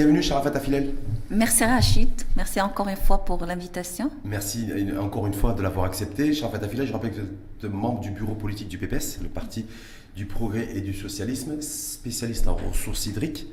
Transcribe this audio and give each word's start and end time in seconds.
Bienvenue 0.00 0.22
Sharafat 0.22 0.56
Afilel. 0.56 0.94
Merci 1.28 1.62
Rachid, 1.62 2.08
merci 2.34 2.58
encore 2.58 2.88
une 2.88 2.96
fois 2.96 3.22
pour 3.22 3.44
l'invitation. 3.44 4.10
Merci 4.24 4.66
encore 4.98 5.26
une 5.26 5.34
fois 5.34 5.52
de 5.52 5.60
l'avoir 5.60 5.84
accepté. 5.84 6.32
Sharafat 6.32 6.64
Afilel, 6.64 6.86
je 6.86 6.92
rappelle 6.94 7.10
que 7.10 7.20
vous 7.20 7.66
êtes 7.66 7.70
membre 7.70 8.00
du 8.00 8.10
bureau 8.10 8.34
politique 8.34 8.68
du 8.68 8.78
PPS, 8.78 9.18
le 9.22 9.28
parti 9.28 9.66
du 10.16 10.24
progrès 10.24 10.70
et 10.74 10.80
du 10.80 10.94
socialisme, 10.94 11.60
spécialiste 11.60 12.48
en 12.48 12.56
ressources 12.56 13.04
hydriques, 13.04 13.48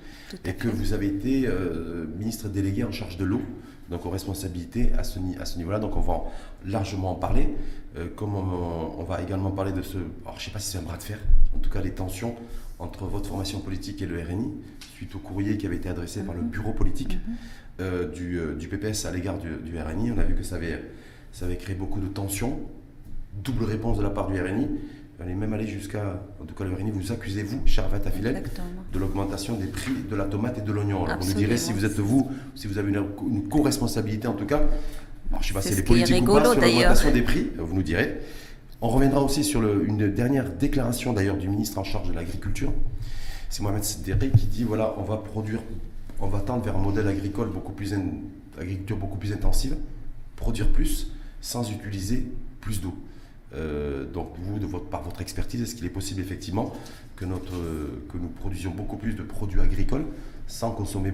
et 0.45 0.53
que 0.53 0.69
vous 0.69 0.93
avez 0.93 1.07
été 1.07 1.47
euh, 1.47 2.05
ministre 2.17 2.47
délégué 2.47 2.85
en 2.85 2.93
charge 2.93 3.17
de 3.17 3.25
l'eau, 3.25 3.41
donc 3.89 4.05
aux 4.05 4.09
responsabilités 4.09 4.93
à 4.97 5.03
ce, 5.03 5.19
à 5.41 5.43
ce 5.43 5.57
niveau-là. 5.57 5.79
Donc 5.79 5.97
on 5.97 5.99
va 5.99 6.21
largement 6.65 7.11
en 7.11 7.15
parler. 7.15 7.55
Euh, 7.97 8.07
comme 8.15 8.35
on, 8.35 9.03
va 9.03 9.21
également 9.21 9.51
parler 9.51 9.73
de 9.73 9.81
ce, 9.81 9.97
alors 9.97 10.35
je 10.37 10.43
ne 10.43 10.45
sais 10.45 10.51
pas 10.51 10.59
si 10.59 10.71
c'est 10.71 10.77
un 10.77 10.83
bras 10.83 10.95
de 10.95 11.03
fer, 11.03 11.19
en 11.53 11.59
tout 11.59 11.69
cas 11.69 11.81
les 11.81 11.91
tensions 11.91 12.35
entre 12.79 13.05
votre 13.05 13.27
formation 13.27 13.59
politique 13.59 14.01
et 14.01 14.05
le 14.05 14.21
RNI, 14.21 14.53
suite 14.95 15.15
au 15.15 15.19
courrier 15.19 15.57
qui 15.57 15.65
avait 15.65 15.77
été 15.77 15.89
adressé 15.89 16.21
par 16.21 16.35
le 16.35 16.41
mhm. 16.41 16.49
bureau 16.49 16.73
politique 16.73 17.15
mhm. 17.15 17.35
euh, 17.81 18.07
du, 18.09 18.39
du, 18.57 18.67
PPS 18.67 19.05
à 19.05 19.11
l'égard 19.11 19.37
du, 19.37 19.49
du, 19.63 19.77
RNI. 19.79 20.11
On 20.11 20.17
a 20.19 20.23
vu 20.23 20.35
que 20.35 20.43
ça 20.43 20.55
avait, 20.57 20.83
ça 21.31 21.45
avait 21.45 21.57
créé 21.57 21.75
beaucoup 21.75 21.99
de 21.99 22.07
tensions. 22.07 22.59
Double 23.43 23.65
réponse 23.65 23.97
de 23.97 24.03
la 24.03 24.09
part 24.09 24.27
du 24.27 24.39
RNI 24.41 24.67
allez 25.21 25.33
même 25.33 25.53
aller 25.53 25.67
jusqu'à, 25.67 26.21
en 26.39 26.45
tout 26.45 26.53
cas 26.53 26.63
le 26.63 26.73
RNI, 26.73 26.91
vous 26.91 27.11
accusez, 27.11 27.43
vous, 27.43 27.61
Charvat 27.65 27.99
Afilel, 28.05 28.43
de 28.93 28.99
l'augmentation 28.99 29.55
des 29.55 29.67
prix 29.67 29.93
de 30.09 30.15
la 30.15 30.25
tomate 30.25 30.59
et 30.59 30.61
de 30.61 30.71
l'oignon. 30.71 31.05
vous 31.19 31.27
nous 31.27 31.33
direz 31.33 31.57
si 31.57 31.73
vous 31.73 31.85
êtes 31.85 31.99
vous, 31.99 32.29
si 32.55 32.67
vous 32.67 32.77
avez 32.77 32.91
une, 32.91 33.47
co-responsabilité 33.49 34.27
en 34.27 34.33
tout 34.33 34.45
cas. 34.45 34.61
Alors, 35.29 35.41
je 35.41 35.47
ne 35.47 35.47
sais 35.47 35.53
pas 35.53 35.61
si 35.61 35.69
c'est 35.69 35.75
les 35.75 35.83
politiques 35.83 36.21
ou 36.23 36.33
pas 36.33 36.51
sur 36.51 36.61
l'augmentation 36.61 37.11
des 37.11 37.21
prix, 37.21 37.47
vous 37.57 37.75
nous 37.75 37.83
direz. 37.83 38.21
On 38.79 38.89
reviendra 38.89 39.23
aussi 39.23 39.43
sur 39.43 39.63
une 39.63 40.13
dernière 40.13 40.51
déclaration 40.51 41.11
d'ailleurs 41.11 41.37
du 41.37 41.49
ministre 41.49 41.79
en 41.79 41.83
charge 41.83 42.09
de 42.09 42.13
l'agriculture. 42.13 42.71
C'est 43.49 43.63
Mohamed 43.63 43.83
Sederi 43.83 44.29
qui 44.29 44.45
dit 44.45 44.63
voilà, 44.63 44.93
on 44.99 45.03
va 45.03 45.17
produire, 45.17 45.61
on 46.19 46.27
va 46.27 46.41
tendre 46.41 46.63
vers 46.63 46.75
un 46.77 46.81
modèle 46.81 47.07
agricole 47.07 47.49
beaucoup 47.49 47.71
plus, 47.71 47.95
agriculture 48.59 48.97
beaucoup 48.97 49.17
plus 49.17 49.33
intensive, 49.33 49.77
produire 50.35 50.71
plus 50.71 51.11
sans 51.41 51.71
utiliser 51.71 52.27
plus 52.61 52.79
d'eau. 52.79 52.93
Euh, 53.55 54.05
donc 54.05 54.33
vous, 54.37 54.59
de 54.59 54.67
par 54.67 55.01
votre 55.01 55.21
expertise, 55.21 55.63
est-ce 55.63 55.73
qu'il 55.73 55.85
est 55.85 55.89
possible 55.89 56.21
effectivement 56.21 56.71
que, 57.15 57.25
que 57.25 58.17
nous 58.17 58.27
produisions 58.27 58.71
beaucoup 58.71 58.97
plus 58.97 59.13
de 59.13 59.23
produits 59.23 59.61
agricoles 59.61 60.05
sans 60.45 60.69
consommer 60.69 61.13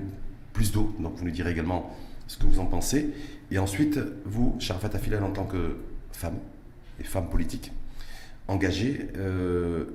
plus 0.51 0.73
d'eau? 0.73 0.93
Donc 0.99 1.15
vous 1.15 1.23
nous 1.23 1.31
direz 1.31 1.51
également 1.51 1.95
ce 2.27 2.37
que 2.37 2.45
vous 2.45 2.59
en 2.59 2.65
pensez. 2.65 3.13
Et 3.51 3.57
ensuite, 3.57 3.99
vous, 4.25 4.57
Sharafat 4.59 4.97
Afilal, 4.97 5.23
en 5.23 5.31
tant 5.31 5.45
que 5.45 5.77
femme 6.11 6.35
et 6.99 7.03
femme 7.03 7.29
politique, 7.29 7.71
engagée, 8.47 9.07
euh, 9.17 9.85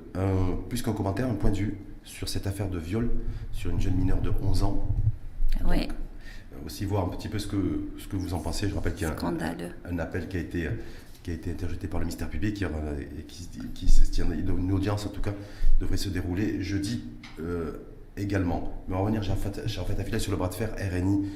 plus 0.68 0.82
qu'un 0.82 0.92
commentaire, 0.92 1.28
un 1.28 1.34
point 1.34 1.50
de 1.50 1.58
vue 1.58 1.78
sur 2.04 2.28
cette 2.28 2.46
affaire 2.46 2.68
de 2.68 2.78
viol 2.78 3.10
sur 3.52 3.70
une 3.70 3.80
jeune 3.80 3.94
mineure 3.94 4.20
de 4.20 4.30
11 4.42 4.62
ans. 4.62 4.86
Oui. 5.66 5.88
Euh, 5.88 6.66
aussi 6.66 6.84
voir 6.84 7.04
un 7.04 7.08
petit 7.08 7.28
peu 7.28 7.38
ce 7.38 7.46
que, 7.46 7.90
ce 7.98 8.08
que 8.08 8.16
vous 8.16 8.34
en 8.34 8.38
pensez. 8.38 8.68
Je 8.68 8.74
rappelle 8.74 8.94
qu'il 8.94 9.06
y 9.06 9.10
a 9.10 9.16
un, 9.22 9.92
un, 9.92 9.98
appel 9.98 10.28
qui 10.28 10.36
a 10.36 10.40
été 10.40 10.68
qui 11.22 11.32
a 11.32 11.34
été 11.34 11.50
interjeté 11.50 11.88
par 11.88 12.00
le 12.00 12.06
ministère 12.06 12.30
public 12.30 12.62
et 12.62 13.22
qui, 13.24 13.48
qui, 13.74 13.86
tient 13.86 14.26
une 14.30 14.72
audience 14.72 15.04
en 15.04 15.10
tout 15.10 15.20
cas 15.20 15.34
devrait 15.80 15.96
se 15.96 16.08
dérouler 16.08 16.62
jeudi 16.62 17.02
euh, 17.40 17.72
également. 18.16 18.82
Mais 18.88 18.94
on 18.94 18.98
va 18.98 19.04
revenir, 19.04 19.22
j'ai 19.22 19.32
en 19.32 19.84
fait 19.84 20.00
affilé 20.00 20.18
sur 20.18 20.30
le 20.30 20.38
bras 20.38 20.48
de 20.48 20.54
fer 20.54 20.70
RNI 20.78 21.28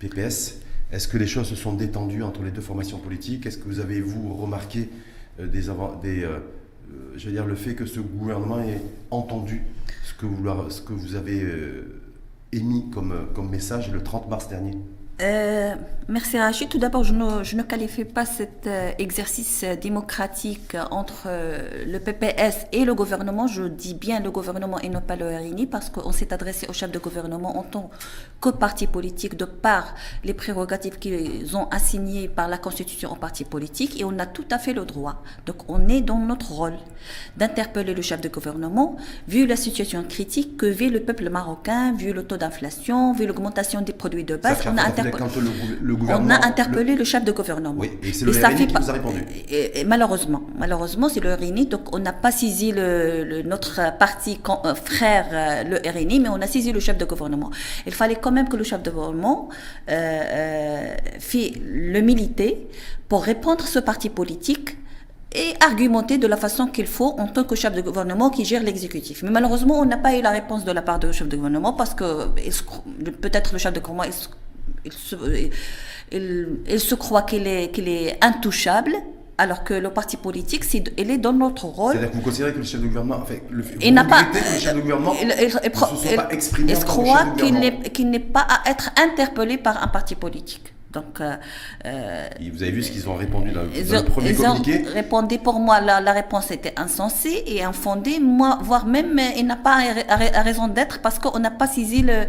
PPS. 0.00 0.60
Est-ce 0.92 1.08
que 1.08 1.18
les 1.18 1.26
choses 1.26 1.48
se 1.48 1.56
sont 1.56 1.72
détendues 1.72 2.22
entre 2.22 2.42
les 2.42 2.50
deux 2.50 2.60
formations 2.60 2.98
politiques? 2.98 3.46
Est-ce 3.46 3.58
que 3.58 3.64
vous 3.64 3.80
avez 3.80 4.00
vous 4.00 4.34
remarqué 4.34 4.88
euh, 5.40 5.46
des, 5.46 5.62
des 6.02 6.24
euh, 6.24 6.38
je 7.16 7.26
veux 7.26 7.32
dire 7.32 7.46
le 7.46 7.56
fait 7.56 7.74
que 7.74 7.86
ce 7.86 8.00
gouvernement 8.00 8.60
ait 8.60 8.80
entendu 9.10 9.62
ce 10.04 10.14
que 10.14 10.26
vous, 10.92 11.14
avez 11.16 11.44
émis 12.52 12.88
comme, 12.90 13.26
comme 13.34 13.50
message 13.50 13.90
le 13.90 14.02
30 14.02 14.28
mars 14.28 14.48
dernier? 14.48 14.72
Euh, 15.22 15.74
merci 16.08 16.38
Rachid. 16.38 16.68
Tout 16.68 16.78
d'abord, 16.78 17.02
je 17.02 17.14
ne, 17.14 17.42
je 17.42 17.56
ne, 17.56 17.62
qualifie 17.62 18.04
pas 18.04 18.26
cet 18.26 18.66
euh, 18.66 18.90
exercice 18.98 19.64
démocratique 19.80 20.76
entre 20.90 21.24
euh, 21.26 21.84
le 21.86 21.98
PPS 21.98 22.66
et 22.72 22.84
le 22.84 22.94
gouvernement. 22.94 23.46
Je 23.46 23.62
dis 23.62 23.94
bien 23.94 24.20
le 24.20 24.30
gouvernement 24.30 24.78
et 24.80 24.90
non 24.90 25.00
pas 25.00 25.16
le 25.16 25.26
RINI 25.26 25.66
parce 25.66 25.88
qu'on 25.88 26.12
s'est 26.12 26.34
adressé 26.34 26.66
au 26.68 26.74
chef 26.74 26.90
de 26.90 26.98
gouvernement 26.98 27.56
en 27.56 27.62
tant 27.62 27.90
que 28.42 28.50
parti 28.50 28.86
politique 28.86 29.38
de 29.38 29.46
par 29.46 29.94
les 30.22 30.34
prérogatives 30.34 30.98
qu'ils 30.98 31.56
ont 31.56 31.66
assignées 31.70 32.28
par 32.28 32.48
la 32.48 32.58
Constitution 32.58 33.10
aux 33.12 33.16
partis 33.16 33.44
politiques 33.44 33.98
et 33.98 34.04
on 34.04 34.18
a 34.18 34.26
tout 34.26 34.44
à 34.50 34.58
fait 34.58 34.74
le 34.74 34.84
droit. 34.84 35.22
Donc 35.46 35.56
on 35.68 35.88
est 35.88 36.02
dans 36.02 36.18
notre 36.18 36.52
rôle 36.52 36.76
d'interpeller 37.38 37.94
le 37.94 38.02
chef 38.02 38.20
de 38.20 38.28
gouvernement 38.28 38.96
vu 39.28 39.46
la 39.46 39.56
situation 39.56 40.02
critique 40.02 40.58
que 40.58 40.66
vit 40.66 40.90
le 40.90 41.00
peuple 41.00 41.30
marocain, 41.30 41.94
vu 41.94 42.12
le 42.12 42.22
taux 42.24 42.36
d'inflation, 42.36 43.14
vu 43.14 43.26
l'augmentation 43.26 43.80
des 43.80 43.94
produits 43.94 44.24
de 44.24 44.36
base. 44.36 44.58
On 44.66 44.76
a 44.76 45.05
on 46.08 46.30
a 46.30 46.46
interpellé 46.46 46.94
le, 46.94 47.04
chef 47.04 47.24
de 47.24 47.32
gouvernement. 47.32 47.74
Oui, 47.78 47.90
et 48.02 48.12
c'est 48.12 48.24
le 48.24 48.32
RINI 48.32 48.66
qui 48.66 48.74
nous 48.74 48.90
a 48.90 48.92
répondu. 48.92 49.24
Et, 49.50 49.84
malheureusement, 49.84 50.42
malheureusement, 50.58 51.08
c'est 51.08 51.20
le 51.20 51.34
RINI, 51.34 51.66
donc 51.66 51.94
on 51.94 51.98
n'a 51.98 52.12
pas 52.12 52.30
saisi 52.30 52.72
le, 52.72 53.42
notre 53.42 53.96
parti 53.98 54.38
euh, 54.64 54.74
frère, 54.74 55.26
euh, 55.32 55.64
le 55.64 55.90
RINI, 55.90 56.20
mais 56.20 56.28
on 56.28 56.40
a 56.40 56.46
saisi 56.46 56.72
le 56.72 56.80
chef 56.80 56.98
de 56.98 57.04
gouvernement. 57.04 57.50
Il 57.86 57.92
fallait 57.94 58.16
quand 58.16 58.32
même 58.32 58.48
que 58.48 58.56
le 58.56 58.64
chef 58.64 58.82
de 58.82 58.90
gouvernement 58.90 59.48
euh, 59.90 59.92
euh 59.92 60.94
fit 61.18 61.60
l'humilité 61.64 62.68
pour 63.08 63.22
répondre 63.22 63.64
à 63.64 63.66
ce 63.66 63.78
parti 63.78 64.08
politique 64.10 64.76
et 65.36 65.54
argumenter 65.60 66.18
de 66.18 66.26
la 66.26 66.36
façon 66.36 66.66
qu'il 66.66 66.86
faut 66.86 67.14
en 67.18 67.26
tant 67.26 67.44
que 67.44 67.54
chef 67.54 67.74
de 67.74 67.82
gouvernement 67.82 68.30
qui 68.30 68.44
gère 68.44 68.62
l'exécutif. 68.62 69.22
Mais 69.22 69.30
malheureusement, 69.30 69.78
on 69.80 69.84
n'a 69.84 69.98
pas 69.98 70.16
eu 70.16 70.22
la 70.22 70.30
réponse 70.30 70.64
de 70.64 70.72
la 70.72 70.82
part 70.82 70.98
du 70.98 71.12
chef 71.12 71.28
de 71.28 71.36
gouvernement 71.36 71.72
parce 71.74 71.94
que 71.94 72.28
peut-être 73.20 73.52
le 73.52 73.58
chef 73.58 73.72
de 73.74 73.80
gouvernement 73.80 74.04
il 74.86 74.92
se, 74.92 75.16
il, 76.12 76.80
se 76.80 76.94
croit 76.94 77.22
qu'il 77.22 77.46
est, 77.46 77.70
qu'il 77.72 77.88
est 77.88 78.18
intouchable, 78.24 78.92
alors 79.38 79.64
que 79.64 79.74
le 79.74 79.90
parti 79.90 80.16
politique, 80.16 80.64
il 80.96 81.10
est 81.10 81.18
dans 81.18 81.32
notre 81.32 81.66
rôle. 81.66 81.92
C'est-à-dire 81.92 82.10
que 82.12 82.16
vous 82.16 82.22
considérez 82.22 82.52
que 82.52 82.58
le 82.58 82.64
chef 82.64 82.80
de 82.80 82.86
gouvernement, 82.86 83.18
enfin, 83.22 83.34
le, 83.50 83.64
il 83.82 83.92
n'a 83.92 84.04
pas, 84.04 84.24
que 84.24 84.36
le 84.36 84.60
chef 84.60 84.74
de 84.74 84.80
gouvernement 84.80 85.14
il, 85.20 85.34
il, 85.38 85.60
il, 85.64 86.16
pas 86.16 86.28
exprimé 86.30 86.72
il 86.72 86.84
croit 86.84 87.26
qu'il 87.36 87.54
n'est, 87.54 87.80
qu'il 87.90 88.10
n'est 88.10 88.20
pas 88.20 88.46
à 88.48 88.70
être 88.70 88.90
interpellé 88.96 89.58
par 89.58 89.82
un 89.82 89.88
parti 89.88 90.14
politique. 90.14 90.72
Donc, 90.92 91.20
euh, 91.20 91.34
euh 91.84 92.28
vous 92.52 92.62
avez 92.62 92.72
vu 92.72 92.82
ce 92.82 92.90
qu'ils 92.90 93.08
ont 93.08 93.16
répondu 93.16 93.50
dans, 93.50 93.62
le 93.62 94.04
premier 94.04 94.30
ils 94.30 94.36
communiqué 94.36 94.80
Ils 94.82 94.88
ont 94.88 94.92
répondu, 94.92 95.38
pour 95.38 95.58
moi, 95.58 95.80
la, 95.80 96.00
la, 96.00 96.12
réponse 96.12 96.50
était 96.50 96.72
insensée 96.76 97.42
et 97.46 97.62
infondée, 97.62 98.18
moi, 98.20 98.58
voire 98.62 98.86
même, 98.86 99.20
il 99.36 99.46
n'a 99.46 99.56
pas 99.56 99.78
raison 100.42 100.68
d'être 100.68 101.00
parce 101.00 101.18
qu'on 101.18 101.38
n'a 101.38 101.50
pas 101.50 101.66
saisi 101.66 102.02
le, 102.02 102.24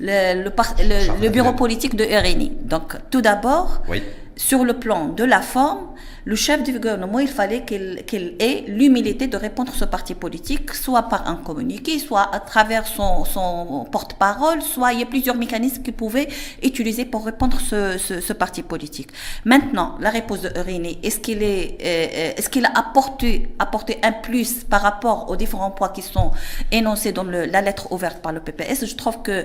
le, 0.00 0.44
le, 0.44 1.20
le 1.22 1.28
bureau 1.30 1.52
politique 1.54 1.96
de 1.96 2.04
RNI. 2.04 2.52
Donc, 2.62 2.96
tout 3.10 3.22
d'abord, 3.22 3.82
oui. 3.88 4.02
sur 4.36 4.64
le 4.64 4.74
plan 4.74 5.08
de 5.08 5.24
la 5.24 5.40
forme, 5.40 5.88
le 6.24 6.36
chef 6.36 6.62
du 6.62 6.72
gouvernement, 6.72 7.18
il 7.18 7.28
fallait 7.28 7.64
qu'il 7.64 8.34
ait 8.38 8.64
l'humilité 8.68 9.26
de 9.26 9.36
répondre 9.36 9.72
à 9.72 9.76
ce 9.76 9.84
parti 9.84 10.14
politique, 10.14 10.74
soit 10.74 11.02
par 11.02 11.28
un 11.28 11.36
communiqué, 11.36 11.98
soit 11.98 12.34
à 12.34 12.40
travers 12.40 12.86
son, 12.86 13.24
son 13.24 13.86
porte-parole, 13.90 14.62
soit 14.62 14.92
il 14.92 15.00
y 15.00 15.02
a 15.02 15.06
plusieurs 15.06 15.36
mécanismes 15.36 15.82
qu'il 15.82 15.94
pouvait 15.94 16.28
utiliser 16.62 17.04
pour 17.04 17.24
répondre 17.24 17.58
ce, 17.60 17.98
ce, 17.98 18.20
ce, 18.20 18.32
parti 18.32 18.62
politique. 18.62 19.08
Maintenant, 19.44 19.96
la 20.00 20.10
réponse 20.10 20.42
de 20.42 20.48
René, 20.60 20.98
est-ce 21.02 21.18
qu'il 21.18 21.42
est, 21.42 21.78
euh, 21.84 22.32
est-ce 22.36 22.48
qu'il 22.48 22.64
a 22.64 22.72
apporté, 22.74 23.48
apporté 23.58 23.98
un 24.02 24.12
plus 24.12 24.64
par 24.64 24.82
rapport 24.82 25.30
aux 25.30 25.36
différents 25.36 25.70
points 25.70 25.88
qui 25.88 26.02
sont 26.02 26.30
énoncés 26.70 27.12
dans 27.12 27.24
le, 27.24 27.46
la 27.46 27.60
lettre 27.60 27.92
ouverte 27.92 28.20
par 28.22 28.32
le 28.32 28.40
PPS 28.40 28.86
Je 28.86 28.94
trouve 28.94 29.22
que 29.22 29.32
euh, 29.32 29.44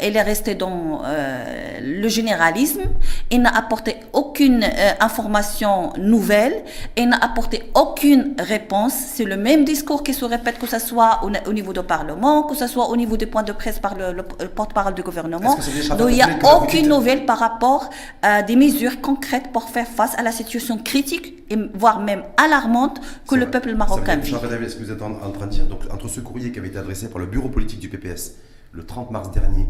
elle 0.00 0.16
est 0.16 0.22
restée 0.22 0.54
dans 0.54 1.02
euh, 1.04 1.78
le 1.82 2.08
généralisme. 2.08 2.82
Il 3.30 3.42
n'a 3.42 3.56
apporté 3.56 3.96
aucune 4.12 4.64
euh, 4.64 4.92
information 5.00 5.92
nouvelle 5.98 6.64
et 6.96 7.06
n'a 7.06 7.16
apporté 7.16 7.70
aucune 7.74 8.34
réponse. 8.38 8.92
C'est 8.94 9.24
le 9.24 9.36
même 9.36 9.64
discours 9.64 10.02
qui 10.02 10.14
se 10.14 10.24
répète, 10.24 10.58
que 10.58 10.66
ce 10.66 10.78
soit 10.78 11.20
au, 11.22 11.52
niveau 11.52 11.72
du 11.72 11.82
Parlement, 11.82 12.42
que 12.44 12.54
ce 12.54 12.66
soit 12.66 12.88
au 12.88 12.96
niveau 12.96 13.16
des 13.16 13.26
points 13.26 13.42
de 13.42 13.52
presse 13.52 13.78
par 13.78 13.94
le, 13.96 14.22
porte-parole 14.22 14.94
du 14.94 15.02
gouvernement. 15.02 15.56
Donc 15.98 16.08
il 16.10 16.14
n'y 16.14 16.22
a 16.22 16.28
aucune 16.56 16.88
nouvelle 16.88 17.24
par 17.26 17.38
rapport 17.38 17.90
à 18.22 18.42
des 18.42 18.56
mesures 18.56 19.00
concrètes 19.00 19.50
pour 19.52 19.68
faire 19.68 19.86
face 19.86 20.14
à 20.18 20.22
la 20.22 20.32
situation 20.32 20.78
critique, 20.78 21.34
et 21.50 21.56
voire 21.74 22.00
même 22.00 22.22
alarmante, 22.36 23.00
que 23.28 23.34
le 23.34 23.50
peuple 23.50 23.74
marocain 23.74 24.16
vit. 24.16 24.34
Est-ce 24.34 24.76
que 24.76 24.84
vous 24.84 24.90
êtes 24.92 25.02
en, 25.02 25.30
train 25.30 25.46
de 25.46 25.50
dire, 25.52 25.66
donc, 25.66 25.80
entre 25.90 26.08
ce 26.08 26.20
courrier 26.20 26.52
qui 26.52 26.58
avait 26.58 26.68
été 26.68 26.78
adressé 26.78 27.08
par 27.08 27.18
le 27.18 27.26
bureau 27.26 27.48
politique 27.48 27.80
du 27.80 27.88
PPS 27.88 28.34
le 28.72 28.84
30 28.84 29.10
mars 29.10 29.30
dernier, 29.30 29.66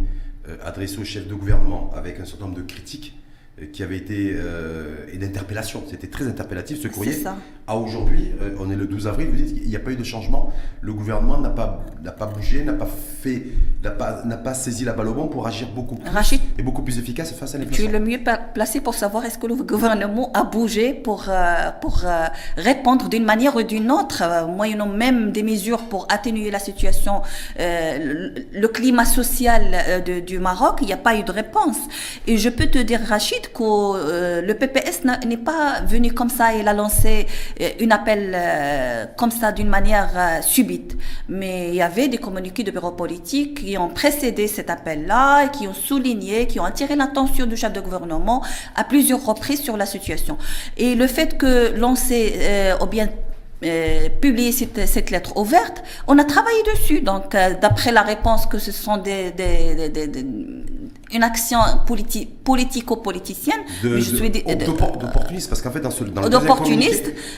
euh, 0.48 0.56
adressé 0.64 0.98
au 0.98 1.04
chef 1.04 1.28
de 1.28 1.34
gouvernement 1.34 1.90
avec 1.94 2.18
un 2.20 2.24
certain 2.24 2.46
nombre 2.46 2.56
de 2.56 2.62
critiques, 2.62 3.16
qui 3.72 3.82
avait 3.82 3.96
été 3.96 4.36
et 5.12 5.16
d'interpellation. 5.16 5.82
C'était 5.90 6.06
très 6.06 6.26
interpellatif 6.26 6.80
ce 6.80 6.88
courrier. 6.88 7.12
Ça. 7.12 7.36
À 7.66 7.76
aujourd'hui, 7.76 8.32
on 8.58 8.70
est 8.70 8.76
le 8.76 8.86
12 8.86 9.06
avril, 9.08 9.28
vous 9.28 9.36
dites 9.36 9.54
qu'il 9.54 9.68
n'y 9.68 9.76
a 9.76 9.80
pas 9.80 9.90
eu 9.90 9.96
de 9.96 10.04
changement. 10.04 10.52
Le 10.80 10.94
gouvernement 10.94 11.38
n'a 11.38 11.50
pas, 11.50 11.84
n'a 12.02 12.12
pas 12.12 12.26
bougé, 12.26 12.64
n'a 12.64 12.72
pas 12.72 12.88
fait, 13.22 13.42
n'a 13.84 13.90
pas, 13.90 14.22
n'a 14.24 14.38
pas 14.38 14.54
saisi 14.54 14.84
la 14.84 14.94
balle 14.94 15.08
au 15.08 15.14
bon 15.14 15.28
pour 15.28 15.46
agir 15.46 15.68
beaucoup 15.74 15.96
plus 15.96 16.10
et 16.58 16.62
beaucoup 16.62 16.82
plus 16.82 16.98
efficace 16.98 17.32
face 17.32 17.54
à 17.54 17.58
l'inflation. 17.58 17.84
Tu 17.84 17.90
es 17.90 17.92
le 17.92 18.04
mieux 18.04 18.20
placé 18.54 18.80
pour 18.80 18.94
savoir 18.94 19.24
est-ce 19.24 19.38
que 19.38 19.46
le 19.46 19.54
gouvernement 19.54 20.32
a 20.32 20.44
bougé 20.44 20.94
pour, 20.94 21.28
pour 21.80 22.04
répondre 22.56 23.08
d'une 23.08 23.24
manière 23.24 23.56
ou 23.56 23.62
d'une 23.62 23.90
autre, 23.90 24.22
moyennant 24.48 24.86
même 24.86 25.32
des 25.32 25.42
mesures 25.42 25.84
pour 25.84 26.06
atténuer 26.10 26.50
la 26.50 26.58
situation, 26.58 27.22
le, 27.58 28.66
climat 28.68 29.04
social 29.04 30.02
du 30.26 30.38
Maroc, 30.38 30.78
il 30.82 30.86
n'y 30.86 30.92
a 30.92 30.98
pas 30.98 31.16
eu 31.16 31.22
de 31.22 31.32
réponse. 31.32 31.78
Et 32.26 32.38
je 32.38 32.48
peux 32.48 32.66
te 32.66 32.78
dire, 32.78 33.00
Rachid, 33.06 33.47
que 33.52 33.62
euh, 33.62 34.42
le 34.42 34.54
PPS 34.54 35.02
n'est 35.26 35.36
pas 35.36 35.80
venu 35.86 36.12
comme 36.12 36.28
ça, 36.28 36.54
il 36.54 36.66
a 36.68 36.72
lancé 36.72 37.26
euh, 37.60 37.68
une 37.80 37.92
appel 37.92 38.32
euh, 38.34 39.06
comme 39.16 39.30
ça 39.30 39.52
d'une 39.52 39.68
manière 39.68 40.42
subite. 40.42 40.96
Mais 41.28 41.68
il 41.68 41.74
y 41.74 41.82
avait 41.82 42.08
des 42.08 42.18
communiqués 42.18 42.64
de 42.64 42.70
bureau 42.70 42.92
politique 42.92 43.64
qui 43.64 43.78
ont 43.78 43.88
précédé 43.88 44.46
cet 44.46 44.70
appel-là, 44.70 45.44
et 45.44 45.50
qui 45.50 45.66
ont 45.66 45.74
souligné, 45.74 46.46
qui 46.46 46.60
ont 46.60 46.64
attiré 46.64 46.96
l'attention 46.96 47.46
du 47.46 47.56
chef 47.56 47.72
de 47.72 47.80
gouvernement 47.80 48.42
à 48.76 48.84
plusieurs 48.84 49.24
reprises 49.24 49.62
sur 49.62 49.76
la 49.76 49.86
situation. 49.86 50.38
Et 50.76 50.94
le 50.94 51.06
fait 51.06 51.36
que 51.36 51.74
lancer, 51.76 52.74
ou 52.80 52.86
bien 52.86 53.08
publier 54.20 54.52
cette, 54.52 55.10
lettre 55.10 55.36
ouverte, 55.36 55.82
on 56.06 56.18
a 56.18 56.24
travaillé 56.24 56.62
dessus. 56.74 57.00
Donc, 57.00 57.32
d'après 57.32 57.92
la 57.92 58.02
réponse 58.02 58.46
que 58.46 58.58
ce 58.58 58.72
sont 58.72 58.98
des 58.98 59.32
une 61.12 61.22
action 61.22 61.58
politi 61.86 62.26
politico-politicienne. 62.26 63.60
D'opportuniste, 63.82 65.48
parce 65.48 65.60
qu'en 65.62 65.70
fait, 65.70 65.80
dans, 65.80 65.90
ce, 65.90 66.04
dans 66.04 66.22
le 66.22 66.28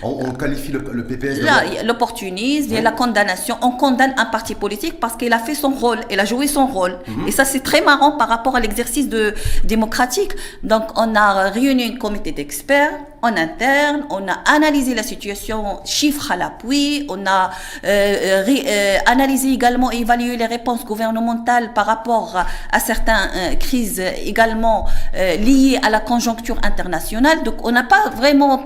on, 0.02 0.28
on, 0.28 0.32
qualifie 0.32 0.72
le, 0.72 0.84
le 0.93 1.05
PPS 1.05 1.40
de... 1.40 1.87
L'opportunisme, 1.87 2.69
il 2.70 2.75
y 2.75 2.78
a 2.78 2.82
la 2.82 2.93
condamnation. 2.93 3.56
On 3.62 3.72
condamne 3.72 4.14
un 4.17 4.26
parti 4.26 4.55
politique 4.55 5.00
parce 5.00 5.17
qu'il 5.17 5.32
a 5.32 5.38
fait 5.38 5.55
son 5.55 5.70
rôle, 5.70 6.00
il 6.11 6.20
a 6.20 6.25
joué 6.25 6.46
son 6.46 6.67
rôle. 6.67 6.99
Mhm. 7.08 7.28
Et 7.28 7.32
ça, 7.32 7.44
c'est 7.44 7.61
très 7.61 7.81
marrant 7.81 8.12
par 8.12 8.28
rapport 8.28 8.56
à 8.56 8.61
l'exercice 8.61 9.08
de, 9.08 9.34
démocratique. 9.64 10.32
Donc, 10.62 10.84
on 10.96 11.14
a 11.14 11.50
réuni 11.50 11.84
un 11.84 11.96
comité 11.96 12.32
d'experts 12.32 12.93
en 13.23 13.37
interne, 13.37 14.05
on 14.11 14.26
a 14.28 14.32
analysé 14.46 14.94
la 14.94 15.02
situation, 15.02 15.81
chiffres 15.84 16.32
à 16.32 16.37
l'appui, 16.37 17.06
on 17.08 17.26
a 17.26 17.50
euh, 17.84 17.87
euh, 17.87 18.44
euh, 18.66 18.99
analysé 19.06 19.52
également 19.52 19.93
et 19.93 19.99
évalué 19.99 20.37
les 20.37 20.46
réponses 20.46 20.84
gouvernementales 20.84 21.75
par 21.75 21.87
rapport 21.87 22.44
à, 22.73 22.81
certaines 22.81 23.58
crises 23.61 24.03
également 24.25 24.89
liées 25.15 25.79
à 25.83 25.91
la 25.91 26.01
conjoncture 26.01 26.59
internationale. 26.62 27.43
Donc 27.45 27.65
on 27.65 27.71
n'a 27.71 27.85
pas 27.85 28.11
vraiment 28.17 28.65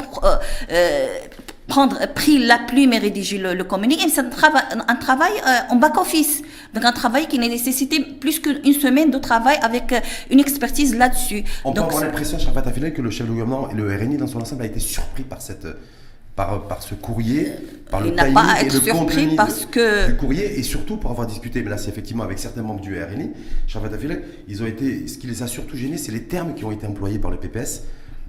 prendre, 1.67 1.99
pris 2.15 2.39
la 2.39 2.59
plume 2.59 2.93
et 2.93 2.99
rédiger 2.99 3.39
le, 3.39 3.55
le 3.55 3.65
communiqué. 3.65 4.09
C'est 4.09 4.21
un, 4.21 4.31
travail, 4.31 4.63
un 4.89 4.97
travail 4.97 5.33
en 5.71 5.77
back-office. 5.77 6.43
Donc 6.75 6.85
un 6.85 6.93
travail 6.93 7.27
qui 7.27 7.39
nécessitait 7.39 8.01
plus 8.01 8.41
qu'une 8.41 8.75
semaine 8.75 9.11
de 9.11 9.19
travail 9.19 9.59
avec 9.63 9.95
une 10.31 10.41
expertise 10.41 10.97
là-dessus. 10.97 11.45
On 11.65 11.73
peut 11.73 11.81
avoir 11.81 12.03
l'impression, 12.03 12.39
Shabbat 12.39 12.65
que 12.95 13.03
le 13.03 13.11
chef 13.11 13.27
de 13.27 13.33
gouvernement 13.33 13.71
et 13.71 13.75
le 13.75 13.95
RNI 13.95 14.17
dans 14.17 14.27
son 14.27 14.41
ensemble 14.41 14.63
a 14.63 14.67
été 14.67 14.81
surpris 14.81 15.25
par 15.25 15.41
cette 15.41 15.67
par, 16.37 16.67
par 16.67 16.83
ce 16.83 16.95
courrier, 16.95 17.53
par 17.91 18.01
le 18.01 18.15
timing 18.15 18.35
pas 18.35 18.61
et 18.63 18.69
le 18.69 18.93
contenu 18.93 19.37
parce 19.37 19.67
que... 19.67 20.09
du 20.09 20.17
courrier, 20.17 20.59
et 20.59 20.63
surtout 20.63 20.97
pour 20.97 21.11
avoir 21.11 21.27
discuté, 21.27 21.63
mais 21.63 21.71
là 21.71 21.79
c'est 21.79 21.91
effectivement 21.91 22.25
avec 22.25 22.39
certains 22.39 22.63
membres 22.63 22.81
du 22.81 23.01
RNI, 23.01 23.31
ils 24.49 24.63
ont 24.63 24.67
été, 24.67 25.07
ce 25.07 25.19
qui 25.19 25.27
les 25.27 25.43
a 25.43 25.47
surtout 25.47 25.77
gênés, 25.77 25.99
c'est 25.99 26.13
les 26.13 26.25
termes 26.25 26.55
qui 26.55 26.65
ont 26.65 26.73
été 26.73 26.87
employés 26.87 27.19
par 27.19 27.31
le 27.31 27.37
PPS 27.37 27.83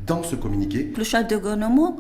dans 0.06 0.22
ce 0.24 0.36
communiqué. 0.36 0.94
Le 0.96 1.04
chef 1.04 1.28
de 1.28 1.36
gouvernement 1.38 1.98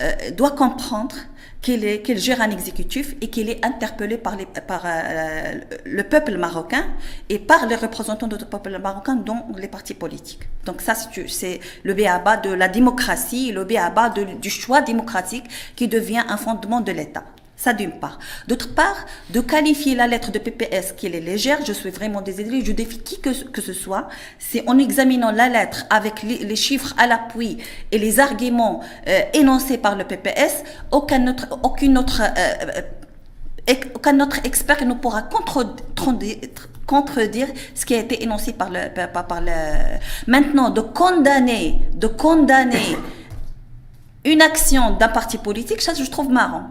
euh, 0.00 0.30
doit 0.32 0.50
comprendre 0.50 1.16
qu'il 1.62 2.18
gère 2.18 2.40
un 2.40 2.50
exécutif 2.50 3.14
et 3.20 3.28
qu'il 3.28 3.50
est 3.50 3.64
interpellé 3.64 4.18
par, 4.18 4.36
les, 4.36 4.46
par 4.46 4.82
euh, 4.84 5.54
le 5.84 6.02
peuple 6.04 6.36
marocain 6.36 6.84
et 7.28 7.38
par 7.38 7.66
les 7.66 7.74
représentants 7.74 8.28
du 8.28 8.36
peuple 8.44 8.78
marocain, 8.78 9.16
dont 9.16 9.42
les 9.56 9.66
partis 9.66 9.94
politiques. 9.94 10.48
Donc 10.64 10.80
ça, 10.80 10.94
c'est 10.94 11.60
le 11.82 11.94
béaba 11.94 12.36
de 12.36 12.50
la 12.50 12.68
démocratie, 12.68 13.50
le 13.52 13.64
béaba 13.64 14.10
du 14.10 14.50
choix 14.50 14.80
démocratique 14.80 15.44
qui 15.74 15.88
devient 15.88 16.22
un 16.28 16.36
fondement 16.36 16.80
de 16.80 16.92
l'État. 16.92 17.24
Ça 17.56 17.72
d'une 17.72 17.92
part. 17.92 18.18
D'autre 18.48 18.74
part, 18.74 19.06
de 19.30 19.40
qualifier 19.40 19.94
la 19.94 20.06
lettre 20.06 20.30
de 20.30 20.38
PPS 20.38 20.92
qui 20.94 21.06
est 21.06 21.20
légère, 21.20 21.58
je 21.66 21.72
suis 21.72 21.88
vraiment 21.88 22.20
désolée, 22.20 22.62
je 22.62 22.72
défie 22.72 22.98
qui 22.98 23.18
que, 23.18 23.32
ce 23.32 23.72
soit, 23.72 24.08
c'est 24.38 24.68
en 24.68 24.76
examinant 24.76 25.30
la 25.32 25.48
lettre 25.48 25.86
avec 25.88 26.22
les, 26.22 26.54
chiffres 26.56 26.94
à 26.98 27.06
l'appui 27.06 27.56
et 27.92 27.98
les 27.98 28.20
arguments 28.20 28.82
euh, 29.08 29.20
énoncés 29.32 29.78
par 29.78 29.96
le 29.96 30.04
PPS, 30.04 30.64
aucun 30.90 31.26
autre, 31.28 31.46
aucune 31.62 31.96
autre, 31.96 32.20
euh, 32.22 32.82
euh, 33.70 33.74
aucun 33.94 34.20
autre 34.20 34.40
expert 34.44 34.84
ne 34.84 34.92
pourra 34.92 35.22
contredire 36.86 37.48
ce 37.74 37.86
qui 37.86 37.94
a 37.94 37.98
été 37.98 38.22
énoncé 38.22 38.52
par 38.52 38.68
le, 38.70 38.80
par 39.12 39.40
le... 39.40 39.98
Maintenant, 40.26 40.68
de 40.68 40.82
condamner, 40.82 41.80
de 41.94 42.06
condamner 42.06 42.96
une 44.26 44.42
action 44.42 44.90
d'un 44.90 45.08
parti 45.08 45.38
politique, 45.38 45.80
ça 45.80 45.94
je 45.94 46.04
trouve 46.10 46.30
marrant. 46.30 46.64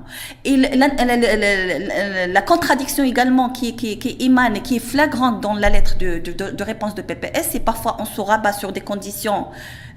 Et 0.44 0.58
la, 0.58 2.42
contradiction 2.42 3.04
également 3.04 3.50
qui, 3.50 3.76
qui, 3.76 3.98
qui, 3.98 4.18
émane 4.20 4.58
et 4.58 4.62
qui 4.62 4.76
est 4.76 4.80
flagrante 4.80 5.42
dans 5.42 5.54
la 5.54 5.70
lettre 5.70 5.98
de, 5.98 6.20
de, 6.20 6.64
réponse 6.64 6.96
de 6.96 7.02
PPS, 7.02 7.50
c'est 7.52 7.60
parfois 7.62 7.96
on 8.00 8.06
se 8.06 8.20
rabat 8.20 8.52
sur 8.54 8.72
des 8.74 8.82
conditions 8.82 9.48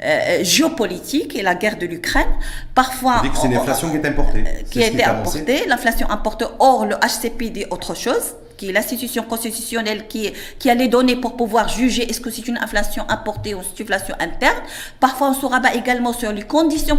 euh, 0.04 0.38
géopolitiques 0.42 1.36
et 1.36 1.42
la 1.42 1.56
guerre 1.56 1.78
de 1.78 1.86
l'Ukraine. 1.86 2.28
Parfois, 2.74 3.22
c'est 3.34 3.48
l'inflation 3.48 3.90
qui 3.90 3.96
est 3.96 4.06
importée. 4.06 4.44
Qui 4.70 4.82
a 4.84 4.86
été 4.86 5.04
importée, 5.04 5.66
l'inflation 5.66 6.08
importée. 6.10 6.46
Or, 6.60 6.86
le 6.86 6.94
HCP 6.94 7.50
dit 7.50 7.64
autre 7.70 7.96
chose 7.96 8.34
qui 8.56 8.68
est 8.68 8.72
l'institution 8.72 9.22
constitutionnelle 9.22 10.08
qui, 10.08 10.32
qui 10.58 10.68
a 10.68 10.74
les 10.74 10.88
données 10.88 11.16
pour 11.16 11.36
pouvoir 11.36 11.68
juger 11.68 12.10
est-ce 12.10 12.20
que 12.20 12.28
c'est 12.28 12.46
une 12.48 12.58
inflation 12.58 13.04
importée 13.08 13.54
ou 13.54 13.58
une 13.60 13.84
inflation 13.84 14.14
interne. 14.18 14.58
Parfois, 15.00 15.30
on 15.30 15.34
se 15.34 15.46
rabat 15.46 15.74
également 15.74 16.12
sur 16.12 16.32
les 16.32 16.42
conditions 16.42 16.98